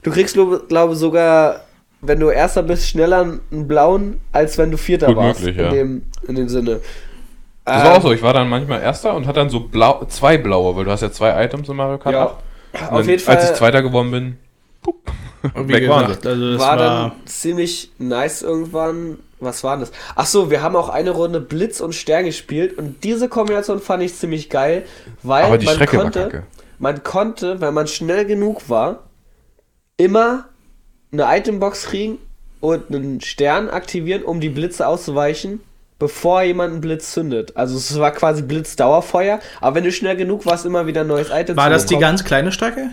du 0.02 0.10
kriegst, 0.10 0.34
glaube 0.34 0.64
glaub, 0.68 0.94
sogar, 0.94 1.64
wenn 2.00 2.20
du 2.20 2.30
erster 2.30 2.62
bist, 2.62 2.88
schneller 2.88 3.38
einen 3.50 3.68
blauen, 3.68 4.20
als 4.32 4.58
wenn 4.58 4.70
du 4.70 4.76
vierter 4.76 5.08
Gut 5.08 5.16
warst. 5.16 5.40
möglich, 5.40 5.58
in, 5.58 5.64
ja. 5.64 5.70
dem, 5.70 6.02
in 6.26 6.34
dem 6.34 6.48
Sinne. 6.48 6.80
Das 7.64 7.84
war 7.84 7.96
auch 7.98 8.02
so, 8.02 8.12
ich 8.12 8.22
war 8.22 8.32
dann 8.32 8.48
manchmal 8.48 8.80
Erster 8.80 9.14
und 9.14 9.26
hatte 9.26 9.40
dann 9.40 9.50
so 9.50 9.60
blau, 9.60 10.04
zwei 10.08 10.38
blaue, 10.38 10.74
weil 10.74 10.84
du 10.86 10.90
hast 10.90 11.02
ja 11.02 11.12
zwei 11.12 11.44
Items 11.44 11.68
in 11.68 11.76
Mario 11.76 11.98
Kart. 11.98 12.14
Ja, 12.14 12.22
ab. 12.22 12.42
Und 12.72 12.82
auf 12.82 12.88
dann, 12.90 13.08
jeden 13.08 13.22
Fall 13.22 13.36
Als 13.36 13.50
ich 13.50 13.56
Zweiter 13.56 13.82
geworden 13.82 14.10
bin, 14.10 14.38
Und 15.54 15.68
wie 15.68 15.74
Weg 15.74 15.82
gesagt, 15.82 16.26
also 16.26 16.52
das 16.52 16.60
war, 16.60 16.78
war. 16.78 17.08
dann 17.08 17.12
ziemlich 17.26 17.90
nice 17.98 18.42
irgendwann. 18.42 19.18
Was 19.40 19.62
war 19.62 19.76
das? 19.76 19.92
Ach 20.16 20.26
so, 20.26 20.50
wir 20.50 20.62
haben 20.62 20.74
auch 20.74 20.88
eine 20.88 21.10
Runde 21.10 21.40
Blitz 21.40 21.80
und 21.80 21.94
Stern 21.94 22.24
gespielt 22.24 22.76
und 22.76 23.04
diese 23.04 23.28
Kombination 23.28 23.80
fand 23.80 24.02
ich 24.02 24.16
ziemlich 24.16 24.50
geil, 24.50 24.84
weil 25.22 25.44
aber 25.44 25.58
die 25.58 25.66
man 25.66 25.74
Strecke 25.76 25.96
war 25.96 26.02
konnte, 26.04 26.20
kacke. 26.22 26.42
man 26.80 27.02
konnte, 27.04 27.60
wenn 27.60 27.72
man 27.72 27.86
schnell 27.86 28.24
genug 28.24 28.68
war, 28.68 29.04
immer 29.98 30.46
eine 31.12 31.24
Itembox 31.36 31.84
kriegen 31.84 32.16
und 32.60 32.90
einen 32.94 33.20
Stern 33.20 33.68
aktivieren, 33.68 34.22
um 34.22 34.40
die 34.40 34.48
Blitze 34.48 34.86
auszuweichen, 34.86 35.60
bevor 35.98 36.42
jemand 36.42 36.72
einen 36.72 36.80
Blitz 36.80 37.12
zündet. 37.12 37.56
Also 37.56 37.76
es 37.76 37.98
war 37.98 38.12
quasi 38.12 38.42
Blitzdauerfeuer, 38.42 39.40
aber 39.60 39.76
wenn 39.76 39.84
du 39.84 39.92
schnell 39.92 40.16
genug 40.16 40.46
warst, 40.46 40.64
immer 40.64 40.86
wieder 40.86 41.02
ein 41.02 41.06
neues 41.08 41.28
Item 41.30 41.56
War 41.56 41.66
zu 41.66 41.70
das 41.70 41.86
die 41.86 41.98
ganz 41.98 42.24
kleine 42.24 42.52
Strecke? 42.52 42.90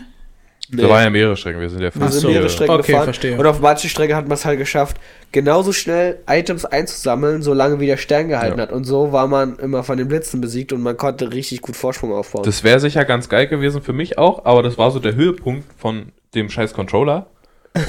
Da 0.72 0.90
waren 0.90 1.04
ja 1.04 1.10
mehrere 1.12 1.38
Strecken, 1.38 1.62
wir 1.62 1.70
sind 1.70 1.82
ja 1.82 1.94
Wir 1.94 2.10
sind 2.10 2.22
so. 2.22 2.28
mehrere 2.28 2.50
Strecken 2.50 2.74
Okay, 2.74 2.88
gefahren. 2.88 3.04
verstehe. 3.04 3.38
Und 3.38 3.46
auf 3.46 3.60
manchen 3.60 3.88
Strecken 3.88 4.16
hat 4.16 4.28
man 4.28 4.34
es 4.34 4.46
halt 4.46 4.58
geschafft, 4.58 4.98
genauso 5.32 5.72
schnell 5.74 6.18
Items 6.28 6.66
einzusammeln, 6.66 7.44
solange 7.44 7.80
wie 7.80 7.86
der 7.86 7.98
Stern 7.98 8.30
gehalten 8.30 8.58
Ja. 8.58 8.64
hat. 8.64 8.72
Und 8.72 8.84
so 8.86 9.12
war 9.12 9.28
man 9.28 9.60
immer 9.60 9.84
von 9.84 10.00
den 10.00 10.08
Blitzen 10.08 10.42
besiegt 10.42 10.74
und 10.74 10.82
man 10.82 10.98
konnte 10.98 11.32
richtig 11.34 11.62
gut 11.62 11.76
Vorsprung 11.76 12.12
aufbauen. 12.14 12.44
Das 12.46 12.64
wäre 12.64 12.80
sicher 12.80 13.06
ganz 13.06 13.30
geil 13.30 13.46
gewesen 13.46 13.84
für 13.84 13.94
mich 13.94 14.18
auch, 14.18 14.46
aber 14.46 14.64
das 14.64 14.80
war 14.80 14.90
so 14.90 14.98
der 14.98 15.14
Höhepunkt 15.14 15.66
von 15.78 16.12
dem 16.36 16.50
scheiß 16.50 16.74
Controller. 16.74 17.28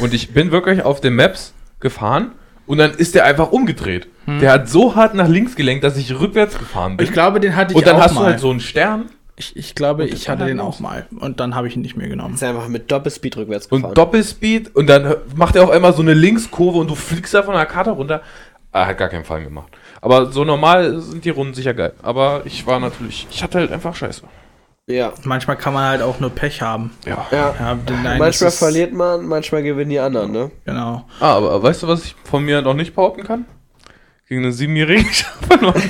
Und 0.00 0.14
ich 0.14 0.32
bin 0.32 0.50
wirklich 0.50 0.82
auf 0.82 1.00
den 1.00 1.14
Maps 1.14 1.52
gefahren 1.80 2.32
und 2.66 2.78
dann 2.78 2.92
ist 2.92 3.14
der 3.14 3.24
einfach 3.24 3.52
umgedreht. 3.52 4.08
Der 4.26 4.50
hat 4.50 4.68
so 4.68 4.96
hart 4.96 5.14
nach 5.14 5.28
links 5.28 5.54
gelenkt, 5.54 5.84
dass 5.84 5.96
ich 5.96 6.18
rückwärts 6.18 6.58
gefahren 6.58 6.96
bin. 6.96 7.06
Ich 7.06 7.12
glaube, 7.12 7.38
den 7.38 7.54
hatte 7.54 7.72
ich 7.72 7.76
und 7.76 7.86
dann 7.86 7.96
auch 7.96 8.00
hast 8.00 8.14
mal. 8.14 8.22
du 8.22 8.26
halt 8.26 8.40
so 8.40 8.50
einen 8.50 8.58
Stern 8.58 9.04
ich, 9.38 9.54
ich 9.54 9.74
glaube, 9.74 10.06
ich 10.06 10.30
hatte 10.30 10.46
den 10.46 10.60
auch 10.60 10.80
mal. 10.80 11.06
Und 11.20 11.40
dann 11.40 11.54
habe 11.54 11.68
ich 11.68 11.76
ihn 11.76 11.82
nicht 11.82 11.96
mehr 11.96 12.08
genommen. 12.08 12.34
ist 12.34 12.42
einfach 12.42 12.68
mit 12.68 12.90
Doppelspeed 12.90 13.36
rückwärts 13.36 13.68
gefahren. 13.68 13.90
und 13.90 13.98
Doppelspeed 13.98 14.74
und 14.74 14.86
dann 14.86 15.14
macht 15.34 15.56
er 15.56 15.64
auf 15.64 15.70
einmal 15.70 15.92
so 15.92 16.00
eine 16.00 16.14
Linkskurve 16.14 16.78
und 16.78 16.88
du 16.88 16.94
fliegst 16.94 17.34
da 17.34 17.42
von 17.42 17.54
der 17.54 17.66
Karte 17.66 17.90
runter. 17.90 18.22
Ah, 18.72 18.86
hat 18.86 18.98
gar 18.98 19.08
keinen 19.08 19.24
Fall 19.24 19.44
gemacht. 19.44 19.68
Aber 20.00 20.32
so 20.32 20.44
normal 20.44 21.00
sind 21.00 21.24
die 21.24 21.30
Runden 21.30 21.52
sicher 21.52 21.74
geil. 21.74 21.92
Aber 22.02 22.42
ich 22.46 22.66
war 22.66 22.80
natürlich, 22.80 23.26
ich 23.30 23.42
hatte 23.42 23.58
halt 23.58 23.72
einfach 23.72 23.94
Scheiße. 23.94 24.22
Ja. 24.86 25.12
Manchmal 25.24 25.56
kann 25.56 25.74
man 25.74 25.84
halt 25.84 26.02
auch 26.02 26.20
nur 26.20 26.30
Pech 26.30 26.62
haben. 26.62 26.92
Ja. 27.04 27.26
ja. 27.30 27.54
Ja, 27.58 27.78
manchmal 28.18 28.50
verliert 28.50 28.92
man, 28.92 29.26
manchmal 29.26 29.62
gewinnen 29.62 29.90
die 29.90 29.98
anderen, 29.98 30.32
ne? 30.32 30.50
Genau. 30.64 31.04
Ah, 31.20 31.36
aber 31.36 31.62
weißt 31.62 31.82
du, 31.82 31.88
was 31.88 32.04
ich 32.04 32.16
von 32.24 32.44
mir 32.44 32.62
noch 32.62 32.74
nicht 32.74 32.94
behaupten 32.94 33.24
kann? 33.24 33.46
Gegen 34.28 34.42
eine 34.42 34.52
siebenjährige 34.52 35.04
verloren. 35.48 35.82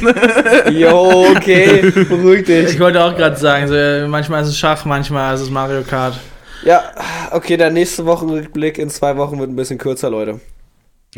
Jo, 0.73 1.27
okay, 1.35 1.91
beruhig 1.91 2.45
dich. 2.45 2.71
Ich 2.75 2.81
wollte 2.81 3.03
auch 3.03 3.17
gerade 3.17 3.37
sagen, 3.37 3.67
so, 3.69 4.09
manchmal 4.09 4.43
ist 4.43 4.49
es 4.49 4.59
Schach, 4.59 4.85
manchmal 4.85 5.35
ist 5.35 5.41
es 5.43 5.51
Mario 5.51 5.83
Kart. 5.83 6.19
Ja, 6.65 6.83
okay, 7.31 7.57
der 7.57 7.71
nächste 7.71 8.05
Wochenrückblick 8.05 8.79
in 8.79 8.91
zwei 8.91 9.17
Wochen 9.17 9.39
wird 9.39 9.49
ein 9.51 9.57
bisschen 9.57 9.79
kürzer, 9.79 10.11
Leute. 10.11 10.41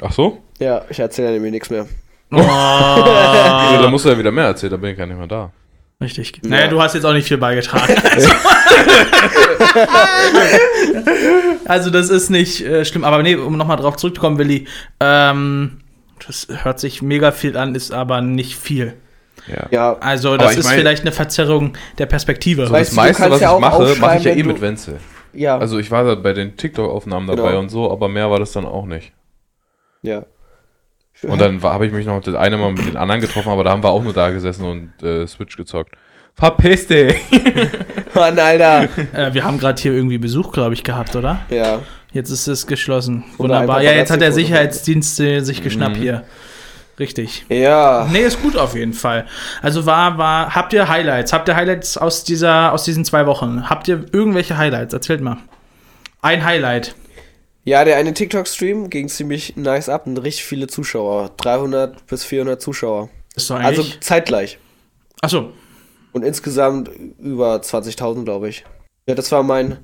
Ach 0.00 0.12
so? 0.12 0.38
Ja, 0.58 0.82
ich 0.88 0.98
erzähle 1.00 1.32
nämlich 1.32 1.52
nichts 1.52 1.70
mehr. 1.70 1.86
Oh, 2.30 2.36
Ja, 2.38 3.80
da 3.80 3.88
musst 3.88 4.04
du 4.04 4.10
ja 4.10 4.18
wieder 4.18 4.30
mehr 4.30 4.44
erzählen, 4.44 4.72
da 4.72 4.76
bin 4.76 4.90
ich 4.90 4.98
gar 4.98 5.06
nicht 5.06 5.18
mehr 5.18 5.26
da. 5.26 5.50
Richtig. 6.02 6.40
Naja, 6.44 6.68
du 6.68 6.80
hast 6.80 6.94
jetzt 6.94 7.04
auch 7.04 7.12
nicht 7.12 7.26
viel 7.28 7.38
beigetragen. 7.38 7.94
also 11.66 11.90
das 11.90 12.08
ist 12.10 12.30
nicht 12.30 12.60
äh, 12.64 12.84
schlimm. 12.84 13.04
Aber 13.04 13.22
nee, 13.22 13.34
um 13.36 13.56
nochmal 13.56 13.76
drauf 13.76 13.96
zurückzukommen, 13.96 14.38
Willi. 14.38 14.66
Ähm, 15.00 15.80
das 16.26 16.48
hört 16.62 16.80
sich 16.80 17.02
mega 17.02 17.32
viel 17.32 17.56
an, 17.56 17.74
ist 17.74 17.92
aber 17.92 18.20
nicht 18.20 18.56
viel. 18.56 18.94
Ja. 19.46 19.66
Ja, 19.70 19.92
Also 20.00 20.36
das 20.36 20.56
ist 20.56 20.64
mein- 20.66 20.78
vielleicht 20.78 21.02
eine 21.02 21.12
Verzerrung 21.12 21.74
der 21.96 22.06
Perspektive. 22.06 22.70
Weißt 22.70 22.90
das 22.90 22.96
meiste, 22.96 23.30
was 23.30 23.40
ja 23.40 23.54
ich 23.54 23.60
mache, 23.60 23.94
mache 24.00 24.18
ich 24.18 24.24
ja 24.24 24.32
eh 24.32 24.42
mit 24.42 24.60
Wenzel. 24.60 24.98
ja. 25.32 25.56
Also 25.58 25.78
ich 25.78 25.90
war 25.90 26.04
da 26.04 26.14
bei 26.16 26.32
den 26.32 26.56
TikTok-Aufnahmen 26.56 27.26
dabei 27.28 27.48
Genau. 27.50 27.60
und 27.60 27.68
so, 27.70 27.90
aber 27.90 28.08
mehr 28.08 28.30
war 28.30 28.38
das 28.40 28.52
dann 28.52 28.66
auch 28.66 28.84
nicht. 28.86 29.12
ja. 30.02 30.24
Und 31.22 31.40
dann 31.40 31.62
habe 31.62 31.86
ich 31.86 31.92
mich 31.92 32.06
noch 32.06 32.20
das 32.20 32.34
eine 32.34 32.56
Mal 32.56 32.72
mit 32.72 32.86
den 32.86 32.96
anderen 32.96 33.20
getroffen, 33.20 33.50
aber 33.50 33.64
da 33.64 33.70
haben 33.70 33.82
wir 33.82 33.90
auch 33.90 34.02
nur 34.02 34.12
da 34.12 34.30
gesessen 34.30 34.64
und 34.64 35.02
äh, 35.02 35.26
Switch 35.26 35.56
gezockt. 35.56 35.92
Verpiss 36.34 36.86
dich! 36.86 37.16
Mann, 38.14 38.38
Alter. 38.38 38.84
Äh, 39.12 39.34
wir 39.34 39.44
haben 39.44 39.58
gerade 39.58 39.80
hier 39.82 39.92
irgendwie 39.92 40.18
Besuch, 40.18 40.52
glaube 40.52 40.74
ich, 40.74 40.84
gehabt, 40.84 41.16
oder? 41.16 41.40
ja. 41.50 41.80
Jetzt 42.10 42.30
ist 42.30 42.46
es 42.46 42.66
geschlossen. 42.66 43.22
Wunderbar. 43.36 43.82
Ja, 43.82 43.92
jetzt 43.92 44.10
hat 44.10 44.22
der. 44.22 44.32
Sicherheitsdienst 44.32 45.20
äh, 45.20 45.40
sich 45.40 45.62
geschnappt 45.62 45.96
Mhm. 45.98 46.00
hier. 46.00 46.24
Richtig. 46.98 47.44
Ja. 47.50 48.08
Nee, 48.10 48.20
ist 48.22 48.40
gut 48.40 48.56
auf 48.56 48.74
jeden 48.74 48.94
Fall. 48.94 49.26
Also 49.60 49.84
war, 49.84 50.16
war, 50.16 50.54
habt 50.54 50.72
ihr 50.72 50.88
Highlights? 50.88 51.34
Habt 51.34 51.48
ihr 51.48 51.54
Highlights 51.56 51.98
aus 51.98 52.24
dieser, 52.24 52.72
aus 52.72 52.84
diesen 52.84 53.04
zwei 53.04 53.26
Wochen? 53.26 53.68
Habt 53.68 53.88
ihr 53.88 54.06
irgendwelche 54.10 54.56
Highlights? 54.56 54.94
Erzählt 54.94 55.20
mal. 55.20 55.36
Ein 56.22 56.44
Highlight. 56.46 56.94
Ja, 57.68 57.84
der 57.84 57.96
eine 57.98 58.14
TikTok-Stream 58.14 58.88
ging 58.88 59.08
ziemlich 59.10 59.56
nice 59.56 59.90
ab 59.90 60.06
und 60.06 60.16
richtig 60.16 60.46
viele 60.46 60.68
Zuschauer. 60.68 61.32
300 61.36 62.06
bis 62.06 62.24
400 62.24 62.62
Zuschauer. 62.62 63.10
Ist 63.36 63.50
doch 63.50 63.56
Also 63.56 63.84
zeitgleich. 64.00 64.58
achso, 65.20 65.52
Und 66.14 66.24
insgesamt 66.24 66.88
über 67.18 67.56
20.000, 67.56 68.24
glaube 68.24 68.48
ich. 68.48 68.64
Ja, 69.06 69.14
das 69.14 69.30
war 69.32 69.42
mein 69.42 69.76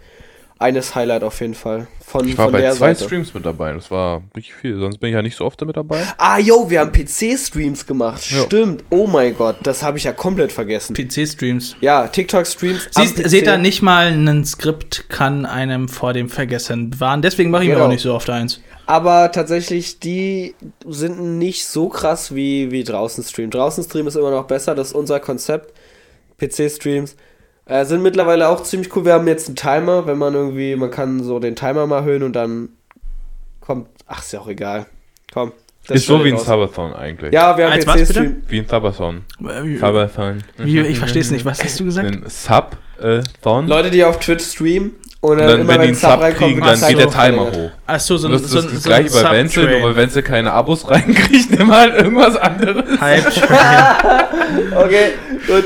eines 0.58 0.94
Highlight 0.94 1.24
auf 1.24 1.40
jeden 1.40 1.54
Fall. 1.54 1.88
Von, 2.06 2.28
Ich 2.28 2.38
war 2.38 2.46
von 2.46 2.52
bei 2.52 2.60
der 2.60 2.72
zwei 2.72 2.94
Seite. 2.94 3.04
Streams 3.06 3.34
mit 3.34 3.44
dabei. 3.44 3.72
Das 3.72 3.90
war 3.90 4.22
richtig 4.36 4.54
viel. 4.54 4.78
Sonst 4.78 4.98
bin 4.98 5.08
ich 5.10 5.14
ja 5.14 5.22
nicht 5.22 5.36
so 5.36 5.44
oft 5.44 5.60
damit 5.60 5.76
dabei. 5.76 6.02
Ah, 6.16 6.38
yo, 6.38 6.70
wir 6.70 6.80
haben 6.80 6.92
PC-Streams 6.92 7.86
gemacht. 7.86 8.30
Ja. 8.30 8.42
Stimmt. 8.44 8.84
Oh 8.90 9.06
mein 9.06 9.36
Gott, 9.36 9.56
das 9.64 9.82
habe 9.82 9.98
ich 9.98 10.04
ja 10.04 10.12
komplett 10.12 10.52
vergessen. 10.52 10.94
PC-Streams. 10.94 11.76
Ja, 11.80 12.06
TikTok-Streams. 12.06 12.88
seht 12.92 13.46
ihr, 13.46 13.58
nicht 13.58 13.82
mal 13.82 14.06
ein 14.12 14.44
Skript 14.44 15.08
kann 15.08 15.44
einem 15.44 15.88
vor 15.88 16.12
dem 16.12 16.28
Vergessen 16.28 16.98
wahren. 17.00 17.20
Deswegen 17.22 17.50
mache 17.50 17.64
ich 17.64 17.68
mir 17.68 17.74
Genau. 17.74 17.86
auch 17.86 17.90
nicht 17.90 18.02
so 18.02 18.14
oft 18.14 18.30
eins. 18.30 18.60
Aber 18.86 19.32
tatsächlich, 19.32 19.98
die 19.98 20.54
sind 20.86 21.38
nicht 21.38 21.66
so 21.66 21.88
krass 21.88 22.34
wie, 22.34 22.70
wie 22.70 22.84
draußen 22.84 23.24
Stream. 23.24 23.50
Draußen 23.50 23.82
Stream 23.82 24.06
ist 24.06 24.14
immer 24.14 24.30
noch 24.30 24.46
besser, 24.46 24.74
das 24.74 24.88
ist 24.88 24.94
unser 24.94 25.18
Konzept. 25.20 25.72
PC-Streams 26.38 27.16
äh, 27.66 27.84
sind 27.84 28.02
mittlerweile 28.02 28.48
auch 28.48 28.62
ziemlich 28.62 28.94
cool. 28.96 29.04
Wir 29.04 29.14
haben 29.14 29.26
jetzt 29.26 29.48
einen 29.48 29.56
Timer, 29.56 30.06
wenn 30.06 30.18
man 30.18 30.34
irgendwie, 30.34 30.76
man 30.76 30.90
kann 30.90 31.22
so 31.22 31.38
den 31.38 31.56
Timer 31.56 31.86
mal 31.86 31.98
erhöhen 31.98 32.22
und 32.22 32.34
dann 32.34 32.68
kommt, 33.60 33.88
ach, 34.06 34.20
ist 34.22 34.32
ja 34.32 34.40
auch 34.40 34.48
egal. 34.48 34.86
Komm. 35.32 35.52
das 35.88 35.96
ist 35.98 36.06
so 36.06 36.22
wie 36.24 36.28
ein 36.28 36.34
raus. 36.34 36.44
Sabathon 36.46 36.92
eigentlich. 36.92 37.32
Ja, 37.32 37.56
wir 37.56 37.64
haben 37.66 37.72
Als 37.72 37.86
was, 37.86 38.08
bitte? 38.08 38.36
Wie 38.48 38.58
ein 38.60 38.66
Sabathon. 38.68 39.22
Äh, 39.46 39.78
Sabathon. 39.78 40.44
wie, 40.58 40.80
ich 40.80 40.98
verstehe 40.98 41.22
es 41.22 41.30
nicht. 41.30 41.44
Was 41.44 41.62
hast 41.64 41.80
du 41.80 41.84
gesagt? 41.86 42.06
Ein 42.06 42.24
Sub-Thon. 42.26 43.66
Leute, 43.66 43.90
die 43.90 44.04
auf 44.04 44.18
Twitch 44.20 44.44
streamen 44.44 44.92
und 45.20 45.30
Und 45.32 45.38
dann, 45.38 45.48
dann, 45.48 45.60
immer 45.62 45.68
wenn 45.68 45.74
die 45.94 46.02
wenn 46.02 46.10
einen 46.10 46.30
Sub 46.30 46.38
kriegen, 46.38 46.60
wird 46.62 46.82
dann 46.82 46.88
geht 46.90 46.98
der 46.98 47.10
Timer 47.10 47.50
hoch. 47.50 47.70
Achso, 47.86 48.16
so, 48.18 48.28
das 48.28 48.42
so, 48.42 48.58
ist 48.58 48.64
ein- 48.66 48.74
das 48.74 48.82
so 48.82 48.90
ein 48.90 49.00
gleiche 49.02 49.22
bei 49.24 49.30
Wenzel, 49.32 49.70
nur 49.80 49.88
weil 49.88 49.96
Wenzel 49.96 50.22
keine 50.22 50.52
Abos 50.52 50.88
reinkriegt, 50.90 51.50
nimm 51.58 51.72
halt 51.72 51.94
irgendwas 51.96 52.36
anderes. 52.36 53.00
Hype 53.00 53.30
Train. 53.30 54.24
Okay, 54.76 55.12
gut. 55.46 55.64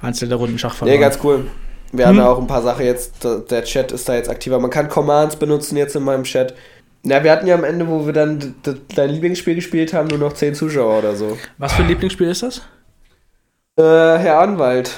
Einzel 0.00 0.28
der 0.28 0.38
Rundenschach 0.38 0.72
Nee, 0.74 0.78
verloren. 0.78 1.00
ganz 1.00 1.18
cool. 1.22 1.46
Wir 1.92 2.06
haben 2.06 2.16
Hm. 2.16 2.24
ja 2.24 2.30
auch 2.30 2.38
ein 2.38 2.46
paar 2.46 2.62
Sachen 2.62 2.84
jetzt, 2.84 3.14
der 3.50 3.64
Chat 3.64 3.92
ist 3.92 4.08
da 4.08 4.14
jetzt 4.14 4.28
aktiver. 4.28 4.58
Man 4.60 4.70
kann 4.70 4.88
Commands 4.88 5.36
benutzen 5.36 5.76
jetzt 5.76 5.96
in 5.96 6.02
meinem 6.02 6.24
Chat. 6.24 6.54
Na, 7.02 7.22
wir 7.24 7.30
hatten 7.32 7.46
ja 7.46 7.54
am 7.54 7.64
Ende, 7.64 7.88
wo 7.88 8.04
wir 8.06 8.12
dann 8.12 8.54
dein 8.94 9.10
Lieblingsspiel 9.10 9.54
gespielt 9.54 9.92
haben, 9.94 10.08
nur 10.08 10.18
noch 10.18 10.32
10 10.34 10.54
Zuschauer 10.54 10.98
oder 10.98 11.14
so. 11.16 11.38
Was 11.56 11.72
für 11.72 11.82
ein 11.82 11.88
Lieblingsspiel 11.88 12.28
ist 12.28 12.42
das? 12.42 12.58
Äh, 13.78 13.82
Herr 13.82 14.40
Anwalt. 14.40 14.90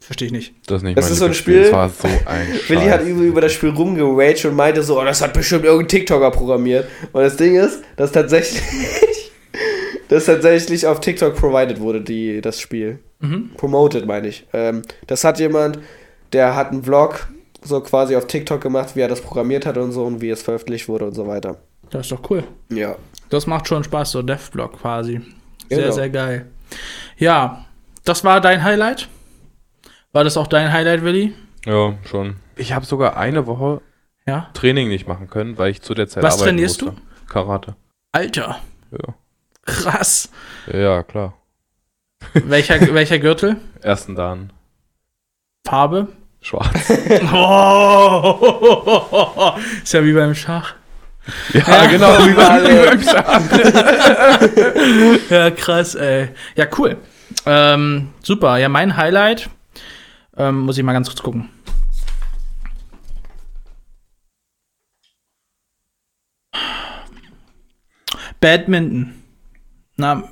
Verstehe 0.00 0.26
ich 0.26 0.32
nicht. 0.32 0.54
Das 0.66 0.76
ist 0.78 0.82
nicht 0.82 0.98
Das 0.98 1.06
mein 1.06 1.12
ist 1.14 1.18
so 1.18 1.24
ein. 1.24 1.34
Spiel. 1.34 1.62
Das 1.62 1.72
war 1.72 1.88
so 1.88 2.06
ein 2.26 2.46
Willi 2.68 2.86
hat 2.88 3.02
über, 3.02 3.22
über 3.22 3.40
das 3.40 3.52
Spiel 3.52 3.70
rumgeraged 3.70 4.44
und 4.44 4.54
meinte 4.54 4.82
so, 4.82 5.00
oh, 5.00 5.04
das 5.04 5.22
hat 5.22 5.32
bestimmt 5.32 5.64
irgendein 5.64 5.88
TikToker 5.88 6.30
programmiert. 6.30 6.86
Und 7.12 7.22
das 7.22 7.36
Ding 7.36 7.56
ist, 7.56 7.82
dass 7.96 8.12
tatsächlich, 8.12 8.60
dass 10.08 10.26
tatsächlich 10.26 10.86
auf 10.86 11.00
TikTok 11.00 11.34
provided 11.36 11.80
wurde, 11.80 12.00
die, 12.00 12.40
das 12.40 12.60
Spiel. 12.60 12.98
Mhm. 13.20 13.50
Promoted, 13.56 14.06
meine 14.06 14.28
ich. 14.28 14.46
Ähm, 14.52 14.82
das 15.06 15.24
hat 15.24 15.38
jemand, 15.38 15.78
der 16.32 16.54
hat 16.56 16.70
einen 16.72 16.82
Vlog 16.84 17.26
so 17.62 17.80
quasi 17.80 18.14
auf 18.16 18.26
TikTok 18.26 18.60
gemacht, 18.60 18.94
wie 18.96 19.00
er 19.00 19.08
das 19.08 19.20
programmiert 19.22 19.64
hat 19.66 19.78
und 19.78 19.92
so 19.92 20.04
und 20.04 20.20
wie 20.20 20.30
es 20.30 20.42
veröffentlicht 20.42 20.88
wurde 20.88 21.06
und 21.06 21.14
so 21.14 21.26
weiter. 21.26 21.56
Das 21.90 22.02
ist 22.06 22.12
doch 22.12 22.30
cool. 22.30 22.44
Ja. 22.70 22.96
Das 23.30 23.46
macht 23.46 23.68
schon 23.68 23.82
Spaß, 23.84 24.10
so 24.10 24.22
Dev-Block 24.22 24.80
quasi. 24.80 25.20
Sehr, 25.68 25.78
Genau. 25.78 25.92
sehr 25.92 26.10
geil. 26.10 26.46
Ja, 27.16 27.64
das 28.04 28.22
war 28.24 28.40
dein 28.40 28.62
Highlight? 28.62 29.08
War 30.12 30.24
das 30.24 30.36
auch 30.36 30.46
dein 30.46 30.72
Highlight, 30.72 31.02
Willi? 31.02 31.32
Ja, 31.64 31.94
schon. 32.04 32.36
Ich 32.56 32.72
habe 32.72 32.84
sogar 32.84 33.16
eine 33.16 33.46
Woche 33.46 33.80
Ja. 34.26 34.50
Training 34.54 34.88
nicht 34.88 35.08
machen 35.08 35.28
können, 35.28 35.56
weil 35.58 35.70
ich 35.70 35.80
zu 35.82 35.94
der 35.94 36.06
Zeit 36.08 36.22
Was 36.22 36.34
arbeiten 36.34 36.56
trainierst 36.56 36.82
musste. 36.82 37.00
Karate. 37.28 37.76
Alter, 38.12 38.58
Ja. 38.92 39.14
Krass. 39.64 40.28
Ja, 40.72 41.02
klar. 41.02 41.34
welcher, 42.32 42.80
welcher 42.94 43.18
Gürtel? 43.18 43.56
Ersten 43.80 44.14
Dan. 44.14 44.52
Farbe? 45.66 46.08
Schwarz. 46.40 46.92
Oh, 47.32 48.34
ist 49.82 49.92
ja 49.94 50.04
wie 50.04 50.12
beim 50.12 50.34
Schach. 50.34 50.74
Ja, 51.54 51.86
genau, 51.86 52.18
wie 52.26 52.34
beim, 52.34 52.62
wie 52.64 52.84
beim 52.86 53.02
Schach. 53.02 53.40
Ja, 55.30 55.50
krass, 55.50 55.94
ey. 55.94 56.28
Ja, 56.54 56.66
cool. 56.78 56.98
Ähm, 57.46 58.10
super. 58.22 58.58
Ja, 58.58 58.68
mein 58.68 58.96
Highlight. 58.96 59.48
Ähm, 60.36 60.60
muss 60.60 60.76
ich 60.76 60.84
mal 60.84 60.92
ganz 60.92 61.08
kurz 61.08 61.22
gucken. 61.22 61.48
Badminton. 68.40 69.23
Na, 69.96 70.24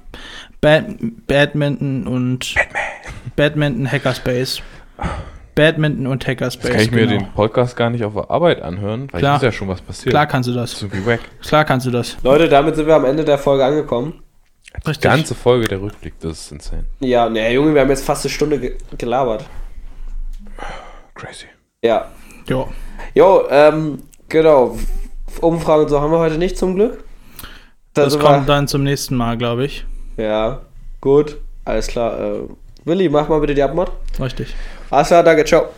Bad, 0.61 0.97
Badminton 1.27 2.07
und 2.09 2.55
Badminton 3.37 3.91
Hackerspace. 3.91 4.61
Badminton 5.55 6.07
und 6.07 6.27
Hackerspace. 6.27 6.65
Jetzt 6.65 6.73
kann 6.73 6.83
ich 6.83 6.91
mir 6.91 7.07
genau. 7.07 7.19
den 7.19 7.33
Podcast 7.33 7.77
gar 7.77 7.91
nicht 7.91 8.05
auf 8.05 8.15
der 8.15 8.31
Arbeit 8.31 8.63
anhören, 8.63 9.09
weil 9.13 9.21
Klar. 9.21 9.37
ist 9.37 9.43
ja 9.43 9.53
schon 9.53 9.69
was 9.69 9.81
passiert. 9.81 10.11
Klar 10.11 10.27
kannst 10.27 10.49
du 10.49 10.53
Das 10.53 10.73
ist 10.73 10.83
irgendwie 10.83 11.07
wack. 11.07 11.21
Klar 11.43 11.65
kannst 11.65 11.87
du 11.87 11.91
das. 11.91 12.17
Leute, 12.23 12.49
damit 12.49 12.75
sind 12.75 12.87
wir 12.87 12.97
am 12.97 13.05
Ende 13.05 13.25
der 13.25 13.39
Folge 13.39 13.65
angekommen. 13.65 14.23
Die 14.75 14.89
Richtig. 14.89 15.03
ganze 15.03 15.35
Folge 15.35 15.69
der 15.69 15.81
Rückblick, 15.83 16.19
das 16.21 16.41
ist 16.41 16.53
insane. 16.53 16.87
Ja, 17.01 17.29
ne, 17.29 17.53
Junge, 17.53 17.75
wir 17.75 17.83
haben 17.83 17.91
jetzt 17.91 18.05
fast 18.05 18.25
eine 18.25 18.31
Stunde 18.33 18.59
ge 18.59 18.79
gelabert. 18.97 19.45
Crazy. 21.15 21.47
Ja. 21.85 22.11
Jo. 22.49 22.69
Jo, 23.15 23.47
ähm, 23.51 24.03
genau. 24.29 24.77
Umfragen 25.41 25.83
und 25.83 25.89
so 25.89 26.01
haben 26.01 26.11
wir 26.11 26.19
heute 26.19 26.39
nicht 26.39 26.57
zum 26.57 26.75
Glück. 26.75 27.05
Da 27.95 28.05
Das 28.05 28.15
sind 28.15 28.23
kommt 28.23 28.49
dann 28.49 28.69
zum 28.69 28.85
nächsten 28.85 29.17
Mal, 29.17 29.37
glaube 29.37 29.65
ich. 29.67 29.85
ja, 30.17 30.61
gut. 31.01 31.37
Alles 31.65 31.87
klar. 31.87 32.19
Äh, 32.19 32.41
Willi, 32.85 33.09
mach 33.09 33.29
mal 33.29 33.39
bitte 33.41 33.55
die 33.55 33.63
Abmod. 33.63 33.91
Richtig. 34.19 34.55
Alles 34.91 35.09
klar, 35.09 35.23
danke, 35.23 35.45
ciao. 35.45 35.69